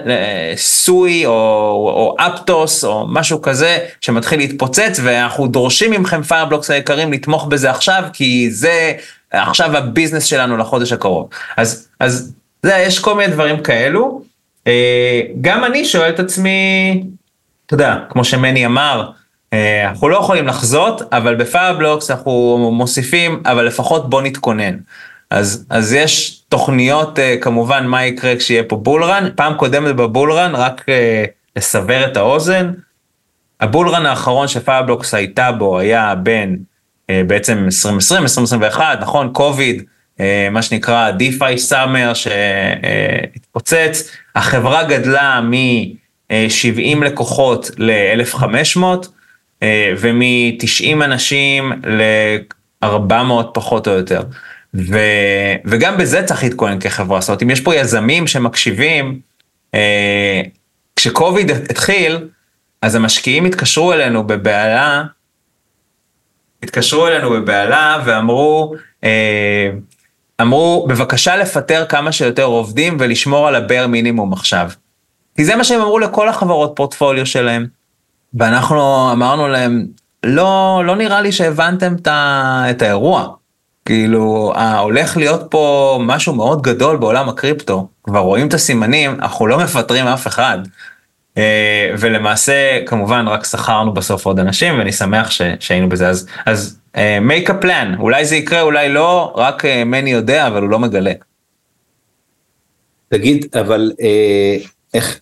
Sui 0.57 1.27
או, 1.27 1.33
או 1.33 2.17
Aptos 2.19 2.85
או 2.85 3.07
משהו 3.09 3.43
כזה 3.43 3.79
שמתחיל 4.01 4.39
להתפוצץ 4.39 5.01
ואנחנו 5.03 5.47
דורשים 5.47 6.03
מכם 6.03 6.23
Fireblocks 6.23 6.71
היקרים 6.71 7.13
לתמוך 7.13 7.47
בזה 7.47 7.71
עכשיו 7.71 8.05
כי 8.13 8.51
זה 8.51 8.93
עכשיו 9.31 9.77
ה 9.77 9.82
business 9.82 10.25
שלנו 10.25 10.57
לחודש 10.57 10.93
הקרוב. 10.93 11.29
אז, 11.57 11.89
אז 12.01 12.33
זה, 12.63 12.75
יש 12.87 12.99
כל 12.99 13.15
מיני 13.15 13.33
דברים 13.33 13.63
כאלו. 13.63 14.23
אה, 14.67 15.21
גם 15.41 15.65
אני 15.65 15.85
שואל 15.85 16.11
את 16.11 16.21
עצמי, 16.21 17.03
אתה 17.67 17.75
יודע, 17.75 17.97
כמו 18.11 18.25
שמני 18.25 18.67
אמר, 18.67 19.05
אה, 19.07 19.24
אנחנו 19.87 20.09
לא 20.09 20.17
יכולים 20.17 20.47
לחזות, 20.47 21.03
אבל 21.13 21.35
ב 21.35 21.42
Fireblocks 21.42 22.11
אנחנו 22.11 22.71
מוסיפים, 22.73 23.43
אבל 23.47 23.65
לפחות 23.65 24.11
בוא 24.11 24.23
נתכונן. 24.23 24.77
אז, 25.31 25.67
אז 25.71 25.93
יש 25.93 26.41
תוכניות, 26.49 27.19
אה, 27.19 27.37
כמובן, 27.41 27.87
מה 27.87 28.05
יקרה 28.05 28.37
כשיהיה 28.37 28.63
פה 28.63 28.77
bull 28.77 29.03
run. 29.03 29.29
פעם 29.35 29.55
קודמת 29.55 29.97
ב 29.97 30.03
bull 30.03 30.29
run, 30.29 30.55
רק 30.55 30.87
לסבר 31.57 32.05
את 32.07 32.17
האוזן, 32.17 32.73
ה 33.61 33.67
bull 33.67 33.90
run 33.90 34.07
האחרון 34.07 34.49
ש 34.49 34.60
Fireblocks 34.60 35.15
הייתה 35.15 35.53
בו 35.53 35.79
היה 35.79 36.15
בין 36.15 36.59
אה, 37.11 37.23
בעצם 37.27 37.65
2020, 37.65 38.23
2021, 38.23 38.99
נכון, 39.01 39.31
קוביד, 39.33 39.83
אה, 40.21 40.49
מה 40.51 40.63
שנקרא 40.63 41.11
DeFi 41.11 41.59
summer 41.59 42.13
שהתפוצץ, 42.15 44.11
החברה 44.35 44.85
גדלה 44.85 45.41
מ-70 45.41 47.05
לקוחות 47.05 47.71
ל-1,500 47.79 48.45
אה, 48.83 48.97
ומ-90 49.99 51.05
אנשים 51.05 51.73
ל-400 51.87 53.45
פחות 53.55 53.89
או 53.89 53.93
יותר. 53.93 54.23
ו, 54.75 54.99
וגם 55.65 55.97
בזה 55.99 56.23
צריך 56.23 56.43
להתכונן 56.43 56.81
כחברה, 56.81 57.21
זאת 57.21 57.29
אומרת 57.29 57.43
אם 57.43 57.51
יש 57.51 57.61
פה 57.61 57.75
יזמים 57.75 58.27
שמקשיבים, 58.27 59.21
כשקוביד 60.97 61.51
התחיל, 61.51 62.29
אז 62.83 62.95
המשקיעים 62.95 63.45
התקשרו 63.45 63.93
אלינו 63.93 64.27
בבעיה 64.27 65.05
התקשרו 66.65 67.07
אלינו 67.07 67.31
בבהלה 67.31 68.03
ואמרו, 68.05 68.75
אה, 69.05 69.71
אמרו, 70.41 70.87
בבקשה 70.89 71.37
לפטר 71.37 71.85
כמה 71.89 72.13
שיותר 72.13 72.43
עובדים 72.43 72.97
ולשמור 73.01 73.49
על 73.49 73.55
הבר 73.55 73.87
מינימום 73.87 74.33
עכשיו. 74.33 74.71
כי 75.37 75.45
זה 75.45 75.57
מה 75.57 75.65
שהם 75.65 75.81
אמרו 75.81 75.99
לכל 75.99 76.29
החברות 76.29 76.73
פורטפוליו 76.77 77.27
שלהם. 77.27 77.67
ואנחנו 78.35 79.13
אמרנו 79.13 79.49
להם, 79.49 79.87
לא, 80.25 80.83
לא 80.87 80.97
נראה 80.97 81.21
לי 81.21 81.33
שהבנתם 81.33 81.95
את 82.71 82.83
האירוע. 82.83 83.29
כאילו, 83.85 84.53
הולך 84.79 85.17
להיות 85.17 85.43
פה 85.51 85.99
משהו 86.03 86.35
מאוד 86.35 86.63
גדול 86.63 86.97
בעולם 86.97 87.29
הקריפטו. 87.29 87.89
כבר 88.05 88.19
רואים 88.19 88.49
את 88.49 88.55
הסימנים, 88.55 89.11
אנחנו 89.11 89.47
לא 89.47 89.59
מפטרים 89.59 90.07
אף 90.07 90.27
אחד. 90.27 90.59
אה, 91.39 91.95
ולמעשה, 91.99 92.81
כמובן, 92.87 93.29
רק 93.29 93.45
שכרנו 93.45 93.95
בסוף 93.95 94.27
עוד 94.27 94.39
אנשים, 94.39 94.79
ואני 94.79 94.93
שמח 94.93 95.31
ש, 95.31 95.43
שהיינו 95.61 95.89
בזה. 95.89 96.09
אז, 96.09 96.29
אז 96.47 96.79
uh, 96.95 96.99
make 97.29 97.49
a 97.49 97.65
plan, 97.65 97.99
אולי 97.99 98.25
זה 98.25 98.37
יקרה, 98.37 98.61
אולי 98.61 98.89
לא, 98.89 99.33
רק 99.37 99.65
uh, 99.65 99.69
מני 99.87 100.11
יודע, 100.11 100.47
אבל 100.47 100.63
הוא 100.63 100.71
לא 100.71 100.79
מגלה. 100.79 101.13
תגיד, 103.09 103.47
אבל 103.61 103.93
אה, 104.01 104.57
איך, 104.95 105.21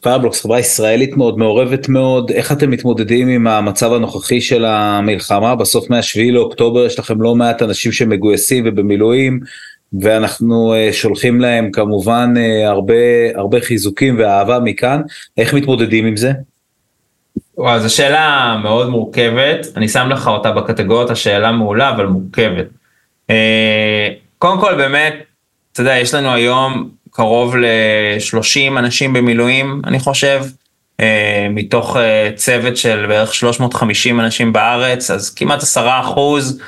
פיירבלוקס 0.00 0.42
חברה 0.42 0.58
ישראלית 0.58 1.16
מאוד 1.16 1.38
מעורבת 1.38 1.88
מאוד 1.88 2.30
איך 2.30 2.52
אתם 2.52 2.70
מתמודדים 2.70 3.28
עם 3.28 3.46
המצב 3.46 3.92
הנוכחי 3.92 4.40
של 4.40 4.64
המלחמה 4.64 5.54
בסוף 5.54 5.90
מהשביעי 5.90 6.30
לאוקטובר 6.30 6.86
יש 6.86 6.98
לכם 6.98 7.22
לא 7.22 7.34
מעט 7.34 7.62
אנשים 7.62 7.92
שמגויסים 7.92 8.64
ובמילואים 8.66 9.40
ואנחנו 10.00 10.74
uh, 10.74 10.92
שולחים 10.92 11.40
להם 11.40 11.70
כמובן 11.70 12.34
uh, 12.36 12.68
הרבה 12.68 12.94
הרבה 13.34 13.60
חיזוקים 13.60 14.18
ואהבה 14.18 14.58
מכאן 14.60 15.00
איך 15.38 15.54
מתמודדים 15.54 16.06
עם 16.06 16.16
זה. 16.16 16.32
וואו, 17.58 17.80
זו 17.80 17.96
שאלה 17.96 18.56
מאוד 18.62 18.88
מורכבת 18.88 19.66
אני 19.76 19.88
שם 19.88 20.08
לך 20.08 20.28
אותה 20.28 20.52
בקטגוריות 20.52 21.10
השאלה 21.10 21.52
מעולה 21.52 21.90
אבל 21.90 22.06
מורכבת. 22.06 22.66
Uh, 23.30 23.32
קודם 24.38 24.60
כל 24.60 24.74
באמת 24.74 25.14
אתה 25.72 25.80
יודע 25.80 25.96
יש 25.96 26.14
לנו 26.14 26.32
היום 26.32 26.90
קרוב 27.12 27.56
ל-30 27.56 28.78
אנשים 28.78 29.12
במילואים, 29.12 29.82
אני 29.84 29.98
חושב, 29.98 30.44
אה, 31.00 31.46
מתוך 31.50 31.96
אה, 31.96 32.30
צוות 32.34 32.76
של 32.76 33.06
בערך 33.08 33.34
350 33.34 34.20
אנשים 34.20 34.52
בארץ, 34.52 35.10
אז 35.10 35.30
כמעט 35.30 35.62
10 35.62 36.00
אחוז, 36.00 36.60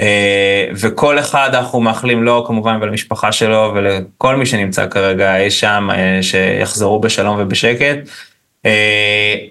אה, 0.00 0.68
וכל 0.74 1.18
אחד 1.18 1.50
אנחנו 1.54 1.80
מאחלים 1.80 2.22
לו 2.22 2.44
כמובן 2.44 2.78
ולמשפחה 2.82 3.32
שלו 3.32 3.72
ולכל 3.74 4.36
מי 4.36 4.46
שנמצא 4.46 4.86
כרגע 4.86 5.36
אי 5.36 5.50
שם, 5.50 5.88
שיחזרו 6.22 7.00
בשלום 7.00 7.36
ובשקט. 7.40 7.98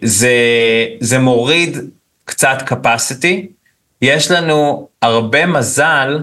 זה, 0.02 0.36
זה 1.00 1.20
מוריד 1.20 1.78
קצת 2.26 2.58
capacity, 2.72 3.46
יש 4.02 4.32
לנו 4.32 4.88
הרבה 5.02 5.46
מזל 5.46 6.20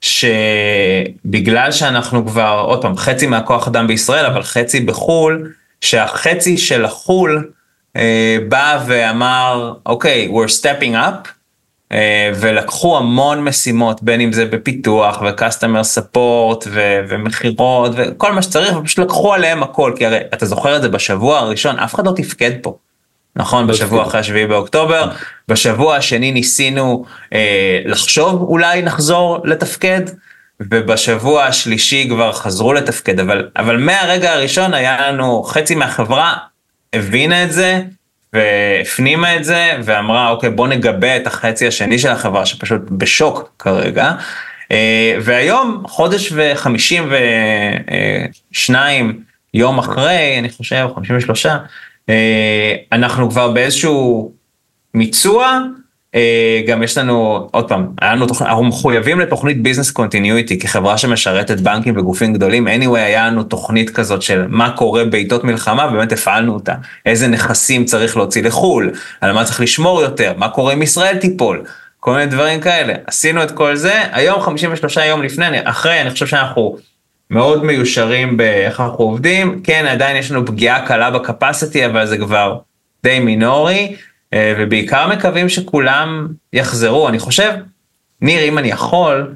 שבגלל 0.00 1.72
שאנחנו 1.72 2.26
כבר, 2.26 2.64
עוד 2.66 2.82
פעם, 2.82 2.96
חצי 2.96 3.26
מהכוח 3.26 3.68
אדם 3.68 3.86
בישראל, 3.86 4.26
אבל 4.26 4.42
חצי 4.42 4.80
בחו"ל, 4.80 5.52
שהחצי 5.80 6.58
של 6.58 6.84
החו"ל 6.84 7.50
אה, 7.96 8.38
בא 8.48 8.80
ואמר, 8.86 9.74
אוקיי, 9.86 10.28
okay, 10.28 10.34
we're 10.34 10.50
stepping 10.62 10.94
up, 10.94 11.28
אה, 11.92 12.30
ולקחו 12.34 12.98
המון 12.98 13.44
משימות, 13.44 14.02
בין 14.02 14.20
אם 14.20 14.32
זה 14.32 14.44
בפיתוח 14.44 15.22
ו-customer 15.22 15.98
support 15.98 16.66
ו- 16.66 17.00
ומכירות 17.08 17.92
וכל 17.96 18.32
מה 18.32 18.42
שצריך, 18.42 18.76
ופשוט 18.76 18.98
לקחו 18.98 19.34
עליהם 19.34 19.62
הכל, 19.62 19.92
כי 19.96 20.06
הרי 20.06 20.18
אתה 20.34 20.46
זוכר 20.46 20.76
את 20.76 20.82
זה 20.82 20.88
בשבוע 20.88 21.38
הראשון, 21.38 21.78
אף 21.78 21.94
אחד 21.94 22.06
לא 22.06 22.12
תפקד 22.16 22.50
פה. 22.62 22.76
נכון, 23.38 23.66
בשבוע 23.66 24.02
אחרי 24.02 24.20
השביעי 24.20 24.46
באוקטובר. 24.46 25.10
בשבוע 25.48 25.96
השני 25.96 26.32
ניסינו 26.32 27.04
אה, 27.32 27.80
לחשוב 27.84 28.42
אולי 28.42 28.82
נחזור 28.82 29.40
לתפקד, 29.44 30.00
ובשבוע 30.60 31.44
השלישי 31.44 32.06
כבר 32.08 32.32
חזרו 32.32 32.72
לתפקד, 32.72 33.20
אבל, 33.20 33.48
אבל 33.56 33.76
מהרגע 33.76 34.32
הראשון 34.32 34.74
היה 34.74 35.10
לנו, 35.10 35.42
חצי 35.42 35.74
מהחברה 35.74 36.36
הבינה 36.92 37.44
את 37.44 37.52
זה, 37.52 37.82
והפנימה 38.32 39.36
את 39.36 39.44
זה, 39.44 39.72
ואמרה, 39.84 40.30
אוקיי, 40.30 40.50
בוא 40.50 40.68
נגבה 40.68 41.16
את 41.16 41.26
החצי 41.26 41.66
השני 41.66 41.98
של 41.98 42.08
החברה, 42.08 42.46
שפשוט 42.46 42.80
בשוק 42.90 43.52
כרגע. 43.58 44.12
אה, 44.72 45.16
והיום, 45.22 45.82
חודש 45.86 46.32
וחמישים 46.34 47.12
ושניים 48.52 49.20
יום 49.54 49.78
אחרי, 49.78 50.36
אני 50.38 50.50
חושב, 50.50 50.88
חמישים 50.94 51.16
ושלושה, 51.16 51.50
אה, 51.52 51.58
אנחנו 52.92 53.30
כבר 53.30 53.50
באיזשהו 53.50 54.32
מיצוע, 54.94 55.60
אה, 56.14 56.62
גם 56.66 56.82
יש 56.82 56.98
לנו, 56.98 57.48
עוד 57.50 57.68
פעם, 57.68 57.86
לנו 58.02 58.26
אנחנו 58.40 58.64
מחויבים 58.64 59.20
לתוכנית 59.20 59.62
business 59.62 59.90
continuity 59.90 60.58
כחברה 60.58 60.98
שמשרתת 60.98 61.60
בנקים 61.60 61.96
וגופים 61.96 62.32
גדולים, 62.32 62.68
anyway 62.68 62.98
היה 62.98 63.26
לנו 63.26 63.42
תוכנית 63.42 63.90
כזאת 63.90 64.22
של 64.22 64.44
מה 64.48 64.70
קורה 64.70 65.04
בעיתות 65.04 65.44
מלחמה, 65.44 65.86
באמת 65.86 66.12
הפעלנו 66.12 66.54
אותה, 66.54 66.74
איזה 67.06 67.28
נכסים 67.28 67.84
צריך 67.84 68.16
להוציא 68.16 68.42
לחו"ל, 68.42 68.92
על 69.20 69.32
מה 69.32 69.44
צריך 69.44 69.60
לשמור 69.60 70.02
יותר, 70.02 70.32
מה 70.36 70.48
קורה 70.48 70.72
אם 70.72 70.82
ישראל 70.82 71.16
תיפול, 71.16 71.64
כל 72.00 72.12
מיני 72.12 72.26
דברים 72.26 72.60
כאלה, 72.60 72.94
עשינו 73.06 73.42
את 73.42 73.50
כל 73.50 73.76
זה, 73.76 74.02
היום 74.12 74.40
53 74.40 74.96
יום 74.96 75.22
לפני, 75.22 75.46
אחרי, 75.64 76.00
אני 76.00 76.10
חושב 76.10 76.26
שאנחנו 76.26 76.76
מאוד 77.30 77.64
מיושרים 77.64 78.36
באיך 78.36 78.80
אנחנו 78.80 79.04
עובדים, 79.04 79.60
כן 79.64 79.86
עדיין 79.86 80.16
יש 80.16 80.30
לנו 80.30 80.46
פגיעה 80.46 80.86
קלה 80.86 81.10
ב 81.10 81.18
capacity 81.18 81.86
אבל 81.86 82.06
זה 82.06 82.18
כבר 82.18 82.58
די 83.02 83.20
מינורי 83.20 83.96
אה, 84.32 84.54
ובעיקר 84.58 85.08
מקווים 85.08 85.48
שכולם 85.48 86.28
יחזרו, 86.52 87.08
אני 87.08 87.18
חושב, 87.18 87.52
ניר 88.22 88.44
אם 88.44 88.58
אני 88.58 88.68
יכול, 88.68 89.34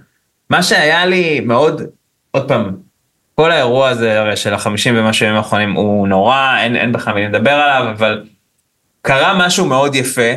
מה 0.51 0.63
שהיה 0.63 1.07
לי 1.07 1.41
מאוד, 1.41 1.83
עוד 2.31 2.49
פעם, 2.49 2.77
כל 3.35 3.51
האירוע 3.51 3.89
הזה 3.89 4.21
הרי 4.21 4.37
של 4.37 4.55
החמישים 4.55 4.95
ומשהו 4.99 5.27
ימים 5.27 5.37
האחרונים 5.37 5.73
הוא 5.73 6.09
נורא, 6.09 6.57
אין, 6.61 6.77
אין 6.77 6.93
בכלל 6.93 7.15
מי 7.15 7.25
לדבר 7.25 7.51
עליו, 7.51 7.91
אבל 7.91 8.25
קרה 9.03 9.47
משהו 9.47 9.67
מאוד 9.67 9.95
יפה, 9.95 10.33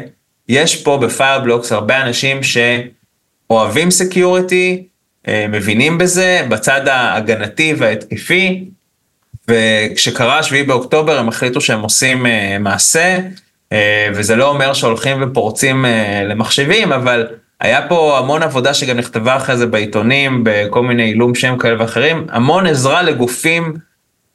יש 0.49 0.84
פה 0.84 0.97
ב 0.97 1.04
Fireblocks 1.04 1.72
הרבה 1.72 2.01
אנשים 2.01 2.39
שאוהבים 2.43 3.91
security, 3.91 4.88
מבינים 5.28 5.97
בזה 5.97 6.45
בצד 6.49 6.88
ההגנתי 6.88 7.73
וההתקפי, 7.78 8.65
וכשקרה 9.47 10.43
7 10.43 10.63
באוקטובר 10.63 11.19
הם 11.19 11.30
החליטו 11.30 11.61
שהם 11.61 11.82
עושים 11.82 12.26
אה, 12.26 12.57
מעשה, 12.59 13.17
אה, 13.71 14.07
וזה 14.13 14.36
לא 14.36 14.49
אומר 14.49 14.73
שהולכים 14.73 15.17
ופורצים 15.23 15.86
למחשבים, 16.26 16.91
אבל 16.93 17.28
היה 17.61 17.88
פה 17.88 18.17
המון 18.19 18.43
עבודה 18.43 18.73
שגם 18.73 18.97
נכתבה 18.97 19.36
אחרי 19.36 19.57
זה 19.57 19.65
בעיתונים, 19.65 20.41
בכל 20.45 20.84
מיני 20.84 21.03
עילום 21.03 21.36
שם 21.36 21.57
כאלה 21.57 21.82
ואחרים, 21.82 22.28
המון 22.30 22.67
עזרה 22.67 23.01
לגופים, 23.01 23.73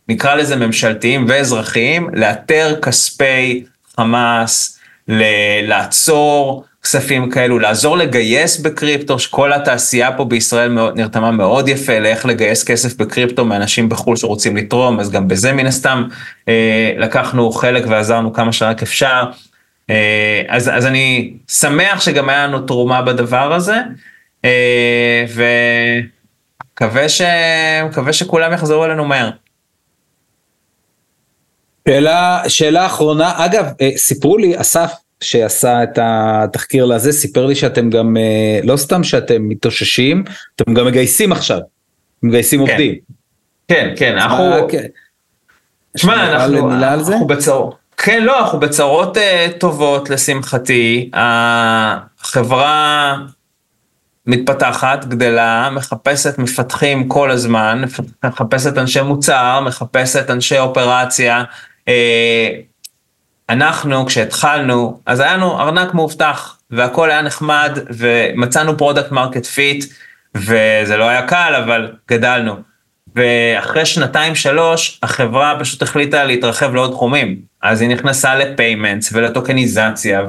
נקרא 0.08 0.34
לזה 0.34 0.56
ממשלתיים 0.56 1.26
ואזרחיים, 1.28 2.08
לאתר 2.12 2.76
כספי 2.82 3.64
חמאס, 3.96 4.78
לעצור 5.62 6.64
כספים 6.90 7.30
כאלו, 7.30 7.58
לעזור 7.58 7.96
לגייס 7.96 8.60
בקריפטו, 8.60 9.18
שכל 9.18 9.52
התעשייה 9.52 10.12
פה 10.12 10.24
בישראל 10.24 10.68
מאוד, 10.68 10.96
נרתמה 10.96 11.30
מאוד 11.30 11.68
יפה 11.68 11.98
לאיך 11.98 12.26
לגייס 12.26 12.64
כסף 12.64 12.96
בקריפטו 12.96 13.44
מאנשים 13.44 13.88
בחו"ל 13.88 14.16
שרוצים 14.16 14.56
לתרום, 14.56 15.00
אז 15.00 15.10
גם 15.10 15.28
בזה 15.28 15.52
מן 15.52 15.66
הסתם 15.66 16.04
אה, 16.48 16.92
לקחנו 16.98 17.52
חלק 17.52 17.84
ועזרנו 17.88 18.32
כמה 18.32 18.52
שרק 18.52 18.82
אפשר. 18.82 19.24
אה, 19.90 20.42
אז, 20.48 20.70
אז 20.74 20.86
אני 20.86 21.32
שמח 21.48 22.00
שגם 22.00 22.28
היה 22.28 22.46
לנו 22.46 22.60
תרומה 22.60 23.02
בדבר 23.02 23.52
הזה, 23.52 23.76
אה, 24.44 25.24
ומקווה 25.34 27.08
ש... 27.08 27.22
שכולם 28.12 28.52
יחזרו 28.52 28.84
אלינו 28.84 29.04
מהר. 29.04 29.30
שאלה, 31.88 32.42
שאלה 32.48 32.86
אחרונה, 32.86 33.44
אגב, 33.44 33.64
אה, 33.80 33.90
סיפרו 33.96 34.38
לי, 34.38 34.60
אסף, 34.60 34.92
שעשה 35.20 35.82
את 35.82 35.98
התחקיר 36.02 36.84
לזה, 36.84 37.12
סיפר 37.12 37.46
לי 37.46 37.54
שאתם 37.54 37.90
גם, 37.90 38.16
אה, 38.16 38.60
לא 38.62 38.76
סתם 38.76 39.04
שאתם 39.04 39.48
מתאוששים, 39.48 40.24
אתם 40.56 40.74
גם 40.74 40.86
מגייסים 40.86 41.32
עכשיו, 41.32 41.60
מגייסים 42.22 42.66
כן. 42.66 42.70
עובדים. 42.70 42.94
כן, 43.68 43.92
כן, 43.96 44.18
אנחנו... 44.18 44.68
שמע, 45.96 46.32
אנחנו, 46.32 46.72
אנחנו 46.72 47.26
בצרות. 47.26 47.74
כן, 47.96 48.22
לא, 48.22 48.40
אנחנו 48.40 48.60
בצרות 48.60 49.16
אה, 49.16 49.20
טובות 49.58 50.10
לשמחתי. 50.10 51.10
החברה 51.12 53.16
מתפתחת, 54.26 55.04
גדלה, 55.04 55.70
מחפשת 55.72 56.38
מפתחים 56.38 57.08
כל 57.08 57.30
הזמן, 57.30 57.82
מחפשת 58.24 58.78
אנשי 58.78 59.02
מוצר, 59.02 59.60
מחפשת 59.60 60.30
אנשי 60.30 60.58
אופרציה. 60.58 61.44
אה, 61.80 62.69
אנחנו 63.50 64.06
כשהתחלנו 64.06 65.00
אז 65.06 65.20
היה 65.20 65.36
לנו 65.36 65.60
ארנק 65.60 65.94
מאובטח 65.94 66.58
והכל 66.70 67.10
היה 67.10 67.22
נחמד 67.22 67.78
ומצאנו 67.90 68.78
product 68.78 69.12
market 69.12 69.46
fit 69.46 69.84
וזה 70.34 70.96
לא 70.96 71.04
היה 71.04 71.26
קל 71.26 71.62
אבל 71.64 71.92
גדלנו. 72.10 72.54
ואחרי 73.16 73.86
שנתיים 73.86 74.34
שלוש 74.34 75.00
החברה 75.02 75.56
פשוט 75.60 75.82
החליטה 75.82 76.24
להתרחב 76.24 76.74
לעוד 76.74 76.90
תחומים 76.90 77.36
אז 77.62 77.80
היא 77.80 77.90
נכנסה 77.90 78.34
לפיימנטס 78.34 79.12
ולטוקניזציה 79.12 80.22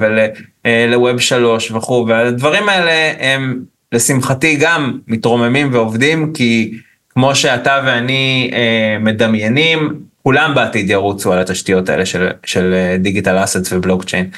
לווב 0.87 1.19
שלוש 1.19 1.71
וכו', 1.71 2.05
והדברים 2.07 2.69
האלה 2.69 3.13
הם 3.19 3.59
לשמחתי 3.91 4.55
גם 4.55 4.97
מתרוממים 5.07 5.73
ועובדים, 5.73 6.33
כי 6.33 6.73
כמו 7.09 7.35
שאתה 7.35 7.81
ואני 7.85 8.51
מדמיינים, 8.99 10.10
כולם 10.23 10.55
בעתיד 10.55 10.89
ירוצו 10.89 11.33
על 11.33 11.39
התשתיות 11.39 11.89
האלה 11.89 12.05
של, 12.05 12.29
של 12.45 12.95
דיגיטל 12.99 13.43
אסטס 13.43 13.73
ובלוקצ'יין. 13.73 14.29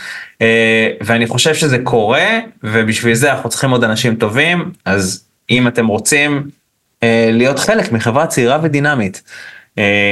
ואני 1.02 1.28
חושב 1.28 1.54
שזה 1.54 1.78
קורה, 1.84 2.40
ובשביל 2.64 3.14
זה 3.14 3.34
אנחנו 3.34 3.50
צריכים 3.50 3.72
עוד 3.72 3.84
אנשים 3.84 4.16
טובים, 4.16 4.72
אז 4.86 5.26
אם 5.50 5.68
אתם 5.68 5.88
רוצים 5.88 6.50
להיות 7.32 7.60
חלק 7.60 7.92
מחברה 7.92 8.28
צעירה 8.28 8.60
ודינמית. 8.64 9.24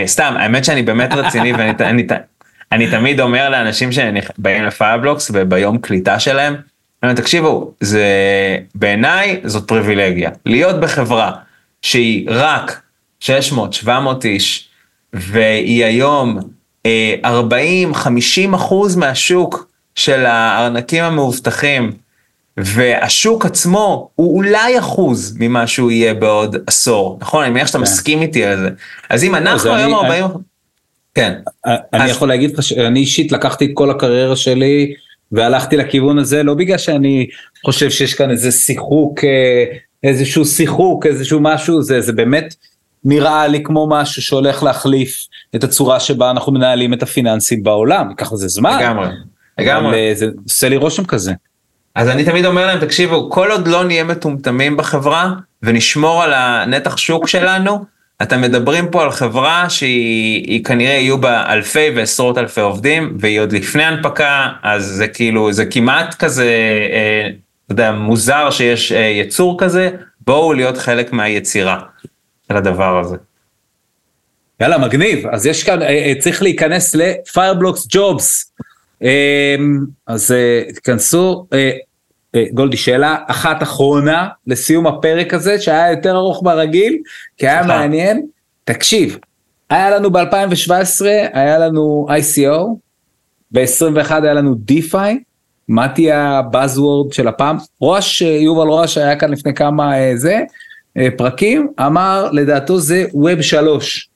סתם, 0.05 0.33
האמת 0.37 0.65
שאני 0.65 0.81
באמת 0.81 1.13
רציני 1.13 1.53
ואני 1.57 1.73
אני, 1.79 2.07
אני 2.71 2.91
תמיד 2.91 3.19
אומר 3.19 3.49
לאנשים 3.49 3.89
שבאים 3.91 4.63
לפייבלוקס 4.63 5.31
וביום 5.33 5.77
קליטה 5.77 6.19
שלהם, 6.19 6.55
אני 7.03 7.15
תקשיבו, 7.15 7.73
זה 7.79 8.05
בעיניי 8.75 9.41
זאת 9.43 9.67
פריבילגיה. 9.67 10.29
להיות 10.45 10.79
בחברה 10.79 11.31
שהיא 11.81 12.27
רק 12.29 12.81
600-700 13.23 13.27
איש, 14.23 14.69
והיא 15.13 15.85
היום 15.85 16.39
40-50 16.85 18.55
אחוז 18.55 18.95
מהשוק 18.95 19.67
של 19.95 20.25
הארנקים 20.25 21.03
המאובטחים, 21.03 21.91
והשוק 22.57 23.45
עצמו 23.45 24.09
הוא 24.15 24.37
אולי 24.37 24.79
אחוז 24.79 25.37
ממה 25.39 25.67
שהוא 25.67 25.91
יהיה 25.91 26.13
בעוד 26.13 26.55
עשור, 26.67 27.17
נכון? 27.21 27.43
אני 27.43 27.53
מניח 27.53 27.67
שאתה 27.67 27.77
כן. 27.77 27.81
מסכים 27.81 28.21
איתי 28.21 28.45
על 28.45 28.59
זה. 28.59 28.69
אז 29.09 29.23
אם 29.23 29.35
אנחנו 29.35 29.75
היום 29.75 29.93
40... 29.93 30.25
כן. 31.15 31.33
אני 31.93 32.09
יכול 32.09 32.27
להגיד 32.27 32.53
לך 32.53 32.63
שאני 32.63 32.99
אישית 32.99 33.31
לקחתי 33.31 33.65
את 33.65 33.71
כל 33.73 33.89
הקריירה 33.89 34.35
שלי 34.35 34.93
והלכתי 35.31 35.77
לכיוון 35.77 36.19
הזה, 36.19 36.43
לא 36.43 36.53
בגלל 36.53 36.77
שאני 36.77 37.27
חושב 37.65 37.89
שיש 37.89 38.13
כאן 38.13 38.31
איזה 38.31 38.51
שיחוק, 38.51 39.23
אה, 39.23 39.63
איזשהו 40.03 40.45
שיחוק, 40.45 41.05
איזשהו 41.05 41.39
משהו, 41.41 41.81
זה, 41.81 42.01
זה 42.01 42.13
באמת 42.13 42.55
נראה 43.05 43.47
לי 43.47 43.63
כמו 43.63 43.87
משהו 43.89 44.21
שהולך 44.21 44.63
להחליף 44.63 45.27
את 45.55 45.63
הצורה 45.63 45.99
שבה 45.99 46.31
אנחנו 46.31 46.51
מנהלים 46.51 46.93
את 46.93 47.03
הפיננסים 47.03 47.63
בעולם, 47.63 48.09
ייקח 48.09 48.33
לזה 48.33 48.47
זמן. 48.47 48.77
לגמרי, 48.79 49.07
לגמרי. 49.59 50.09
אה, 50.09 50.15
זה 50.15 50.25
עושה 50.43 50.69
לי 50.69 50.77
רושם 50.77 51.05
כזה. 51.05 51.33
אז 51.95 52.09
אני 52.09 52.23
תמיד 52.23 52.45
אומר 52.45 52.67
להם, 52.67 52.79
תקשיבו, 52.79 53.29
כל 53.29 53.51
עוד 53.51 53.67
לא 53.67 53.83
נהיה 53.83 54.03
מטומטמים 54.03 54.77
בחברה 54.77 55.33
ונשמור 55.63 56.23
על 56.23 56.33
הנתח 56.33 56.97
שוק 56.97 57.27
שלנו, 57.27 57.85
אתם 58.21 58.41
מדברים 58.41 58.87
פה 58.91 59.03
על 59.03 59.11
חברה 59.11 59.69
שהיא 59.69 60.63
כנראה 60.63 60.93
יהיו 60.93 61.17
בה 61.17 61.53
אלפי 61.53 61.89
ועשרות 61.95 62.37
אלפי 62.37 62.61
עובדים, 62.61 63.17
והיא 63.19 63.39
עוד 63.39 63.51
לפני 63.51 63.83
הנפקה, 63.83 64.47
אז 64.63 64.85
זה 64.85 65.07
כאילו, 65.07 65.53
זה 65.53 65.65
כמעט 65.65 66.15
כזה, 66.15 66.45
אה, 66.91 67.29
אתה 67.65 67.73
יודע, 67.73 67.91
מוזר 67.91 68.49
שיש 68.51 68.91
אה, 68.91 68.99
יצור 68.99 69.59
כזה, 69.59 69.89
בואו 70.27 70.53
להיות 70.53 70.77
חלק 70.77 71.13
מהיצירה 71.13 71.79
של 72.51 72.57
הדבר 72.57 72.99
הזה. 72.99 73.15
יאללה, 74.59 74.77
מגניב. 74.77 75.27
אז 75.27 75.45
יש 75.45 75.63
כאן, 75.63 75.81
אה, 75.81 75.87
אה 75.87 76.13
צריך 76.19 76.41
להיכנס 76.41 76.95
ל-Fireblocks 76.95 77.95
Jobs. 77.95 78.51
אה, 79.03 79.55
אז 80.07 80.31
אה, 80.31 80.73
תיכנסו. 80.73 81.45
אה, 81.53 81.71
אה, 82.35 82.45
גולדי, 82.53 82.77
שאלה 82.77 83.17
אחת 83.27 83.63
אחרונה 83.63 84.27
לסיום 84.47 84.87
הפרק 84.87 85.33
הזה, 85.33 85.61
שהיה 85.61 85.91
יותר 85.91 86.15
ארוך 86.15 86.43
מהרגיל, 86.43 86.97
כי 87.37 87.47
היה 87.47 87.63
מעניין. 87.63 88.25
תקשיב, 88.63 89.17
היה 89.69 89.89
לנו 89.89 90.11
ב-2017, 90.11 91.05
היה 91.33 91.59
לנו 91.59 92.07
ICO, 92.09 92.67
ב-21 93.51 94.11
היה 94.23 94.33
לנו 94.33 94.55
DeFi, 94.71 95.15
מה 95.67 95.87
תהיה 95.87 96.37
הבאזוורד 96.37 97.13
של 97.13 97.27
הפעם? 97.27 97.57
ראש, 97.81 98.21
יובל 98.21 98.67
ראש 98.67 98.97
היה 98.97 99.15
כאן 99.15 99.31
לפני 99.31 99.53
כמה 99.53 99.99
אה, 99.99 100.11
זה, 100.15 100.33
אה, 100.33 100.43
פרקים, 101.17 101.67
אמר 101.79 102.29
לדעתו 102.31 102.79
זה 102.79 103.05
Web 103.13 103.41
3. 103.41 104.09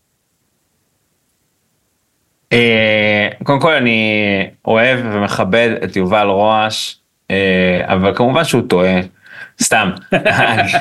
קודם 3.44 3.60
כל 3.60 3.74
אני 3.74 4.48
אוהב 4.66 5.00
ומכבד 5.14 5.70
את 5.84 5.96
יובל 5.96 6.28
רועש, 6.28 7.00
אה, 7.32 7.82
אבל 7.86 8.16
כמובן 8.16 8.44
שהוא 8.44 8.62
טועה, 8.68 9.00
סתם. 9.62 9.92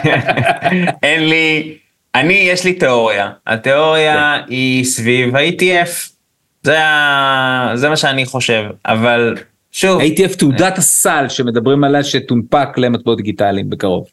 אין 1.03 1.28
לי, 1.28 1.78
אני, 2.14 2.34
יש 2.34 2.64
לי 2.64 2.72
תיאוריה. 2.72 3.30
התיאוריה 3.47 4.38
כן. 4.47 4.53
היא 4.53 4.84
סביב 4.84 5.36
ה-ETF. 5.36 6.14
זה, 6.62 6.78
זה 7.74 7.88
מה 7.88 7.97
שאני 7.97 8.26
חושב, 8.26 8.64
אבל 8.86 9.36
שוב. 9.72 10.01
ה-ETF 10.01 10.36
תעודת 10.38 10.78
הסל 10.78 11.24
שמדברים 11.28 11.84
עליה 11.84 12.05
שתונפק 12.05 12.68
למטבעות 12.76 13.16
דיגיטליים 13.16 13.70
בקרוב. 13.70 14.07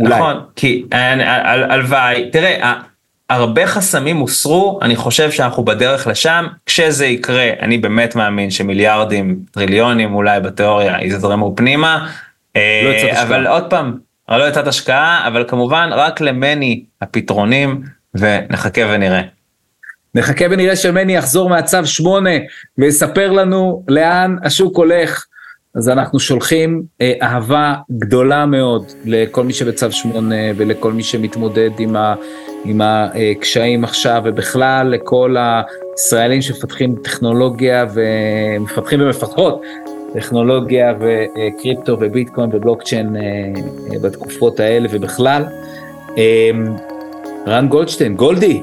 נכון, 0.00 0.36
כי 0.56 0.84
הלוואי, 0.90 2.30
תראה, 2.32 2.74
הרבה 3.30 3.66
חסמים 3.66 4.16
הוסרו, 4.16 4.78
אני 4.82 4.96
חושב 4.96 5.30
שאנחנו 5.30 5.64
בדרך 5.64 6.06
לשם, 6.06 6.46
כשזה 6.66 7.06
יקרה, 7.06 7.50
אני 7.62 7.78
באמת 7.78 8.16
מאמין 8.16 8.50
שמיליארדים, 8.50 9.38
טריליונים 9.50 10.14
אולי 10.14 10.40
בתיאוריה 10.40 10.96
יזרמו 11.02 11.56
פנימה, 11.56 12.08
לא 12.54 12.60
אה, 12.60 13.22
אבל 13.22 13.46
עוד 13.46 13.70
פעם, 13.70 13.98
לא 14.28 14.48
יצאת 14.48 14.66
השקעה, 14.66 15.26
אבל 15.26 15.44
כמובן 15.48 15.90
רק 15.92 16.20
למני 16.20 16.84
הפתרונים, 17.02 17.82
ונחכה 18.14 18.80
ונראה. 18.90 19.22
נחכה 20.14 20.44
ונראה 20.50 20.76
שמני 20.76 21.16
יחזור 21.16 21.48
מהצו 21.48 21.86
8 21.86 22.30
ויספר 22.78 23.32
לנו 23.32 23.84
לאן 23.88 24.36
השוק 24.42 24.76
הולך. 24.76 25.24
אז 25.74 25.88
אנחנו 25.88 26.20
שולחים 26.20 26.82
אה, 27.00 27.12
אהבה 27.22 27.74
גדולה 27.98 28.46
מאוד 28.46 28.84
לכל 29.04 29.44
מי 29.44 29.52
שבצו 29.52 29.92
8 29.92 30.34
ולכל 30.56 30.92
מי 30.92 31.02
שמתמודד 31.02 31.70
עם, 31.78 31.96
ה, 31.96 32.14
עם 32.64 32.80
הקשיים 32.84 33.84
עכשיו 33.84 34.22
ובכלל 34.24 34.88
לכל 34.88 35.36
הישראלים 35.38 36.42
שמפתחים 36.42 36.94
טכנולוגיה 37.02 37.86
ומפתחים 37.94 39.00
ומפתחות 39.00 39.62
טכנולוגיה 40.14 40.94
וקריפטו 41.00 41.96
וביטקוין 42.00 42.50
ובלוקצ'יין 42.52 43.16
אה, 43.16 43.22
אה, 43.92 43.98
בתקופות 43.98 44.60
האלה 44.60 44.88
ובכלל. 44.90 45.44
אה, 46.18 46.50
רן 47.46 47.68
גולדשטיין, 47.68 48.16
גולדי, 48.16 48.60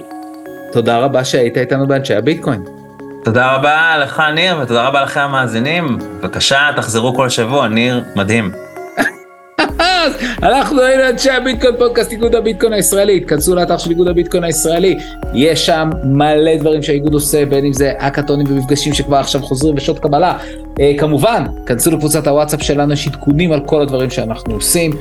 תודה 0.72 1.00
רבה 1.00 1.26
שהיית 1.26 1.58
איתנו 1.58 1.88
באנשי 1.88 2.14
הביטקוין. 2.14 2.77
תודה 3.28 3.56
רבה 3.56 3.98
לך 3.98 4.24
ניר 4.36 4.60
ותודה 4.62 4.88
רבה 4.88 5.02
לכם 5.02 5.20
המאזינים. 5.20 5.98
בבקשה 5.98 6.70
תחזרו 6.76 7.16
כל 7.16 7.30
שבוע, 7.30 7.68
ניר 7.68 8.04
מדהים. 8.16 8.52
אנחנו 10.44 10.82
היינו 10.82 11.10
אנשי 11.10 11.32
הביטקוין 11.32 11.76
פודקאסט 11.78 12.12
איגוד 12.12 12.36
הביטקוין 12.36 12.74
הישראלי, 12.74 13.20
תכנסו 13.20 13.56
לאתר 13.56 13.78
של 13.78 13.90
איגוד 13.90 14.08
הביטקוין 14.08 14.44
הישראלי, 14.44 14.98
יש 15.34 15.66
שם 15.66 15.90
מלא 16.04 16.56
דברים 16.58 16.84
שהאיגוד 16.84 17.14
עושה, 17.14 17.46
בין 17.46 17.66
אם 17.66 17.74
זה 17.74 17.94
אקאטונים 17.98 18.46
ומפגשים 18.50 18.94
שכבר 18.94 19.18
עכשיו 19.18 19.42
חוזרים 19.42 19.76
ושעות 19.78 20.00
קבלה. 20.00 20.38
אה, 20.80 20.94
כמובן, 20.98 21.46
כנסו 21.66 21.92
לקבוצת 21.92 22.28
הוואטסאפ 22.28 22.64
שלנו, 22.64 22.94
יש 22.94 23.08
עדכונים 23.08 23.52
על 23.52 23.60
כל 23.66 23.82
הדברים 23.82 24.10
שאנחנו 24.10 24.54
עושים, 24.54 24.92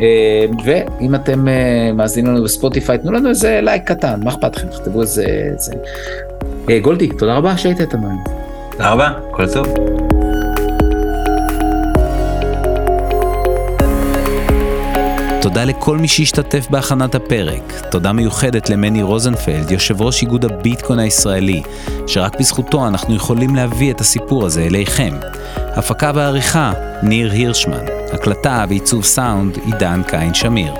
אה, 0.00 0.46
ואם 0.64 1.14
אתם 1.14 1.48
אה, 1.48 1.92
מאזינים 1.94 2.34
לנו 2.34 2.44
בספוטיפיי, 2.44 2.98
תנו 2.98 3.12
לנו 3.12 3.28
איזה 3.28 3.60
לייק 3.62 3.84
קטן, 3.84 4.20
מה 4.24 4.30
אכפת 4.30 4.56
לכם, 4.56 4.68
תכתבו 4.68 5.00
איזה... 5.02 5.24
איזה... 5.52 5.72
אה, 6.70 6.78
גולדי, 6.78 7.08
תודה 7.08 7.34
רבה 7.34 7.56
שהיית 7.56 7.80
איתנו. 7.80 8.08
תודה 8.70 8.90
רבה, 8.90 9.12
כל 9.30 9.46
טוב. 9.52 9.66
תודה 15.42 15.64
לכל 15.64 15.98
מי 15.98 16.08
שהשתתף 16.08 16.66
בהכנת 16.70 17.14
הפרק. 17.14 17.72
תודה 17.90 18.12
מיוחדת 18.12 18.70
למני 18.70 19.02
רוזנפלד, 19.02 19.70
יושב 19.70 20.02
ראש 20.02 20.22
איגוד 20.22 20.44
הביטקוין 20.44 20.98
הישראלי, 20.98 21.62
שרק 22.06 22.38
בזכותו 22.40 22.88
אנחנו 22.88 23.14
יכולים 23.14 23.54
להביא 23.54 23.92
את 23.92 24.00
הסיפור 24.00 24.46
הזה 24.46 24.62
אליכם. 24.62 25.14
הפקה 25.56 26.12
ועריכה, 26.14 26.72
ניר 27.02 27.32
הירשמן. 27.32 27.84
הקלטה 28.12 28.64
ועיצוב 28.68 29.04
סאונד, 29.04 29.58
עידן 29.64 30.02
קין 30.06 30.34
שמיר. 30.34 30.74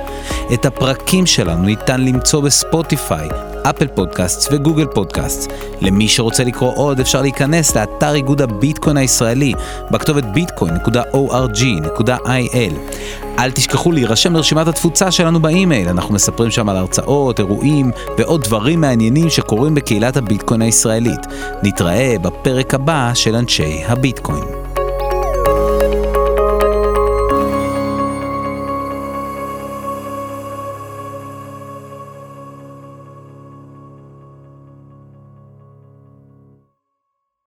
את 0.54 0.66
הפרקים 0.66 1.26
שלנו 1.26 1.62
ניתן 1.62 2.00
למצוא 2.00 2.40
ב 2.40 2.50
Spotify, 2.50 3.28
Apple 3.70 3.86
Podcast 3.86 4.52
ו 4.52 4.57
Google 4.57 4.86
Podcast. 4.86 5.52
למי 5.80 6.08
שרוצה 6.08 6.44
לקרוא 6.44 6.72
עוד 6.74 7.00
אפשר 7.00 7.22
להיכנס 7.22 7.76
לאתר 7.76 8.14
איגוד 8.14 8.42
הביטקוין 8.42 8.96
הישראלי 8.96 9.52
בכתובת 9.90 10.24
bitcoin.org.il. 10.24 12.74
אל 13.38 13.50
תשכחו 13.50 13.92
להירשם 13.92 14.34
לרשימת 14.34 14.68
התפוצה 14.68 15.10
שלנו 15.10 15.42
באימייל, 15.42 15.88
אנחנו 15.88 16.14
מספרים 16.14 16.50
שם 16.50 16.68
על 16.68 16.76
הרצאות, 16.76 17.38
אירועים 17.38 17.90
ועוד 18.18 18.42
דברים 18.42 18.80
מעניינים 18.80 19.30
שקורים 19.30 19.74
בקהילת 19.74 20.16
הביטקוין 20.16 20.62
הישראלית. 20.62 21.26
נתראה 21.62 22.16
בפרק 22.22 22.74
הבא 22.74 23.10
של 23.14 23.36
אנשי 23.36 23.82
הביטקוין. 23.86 24.63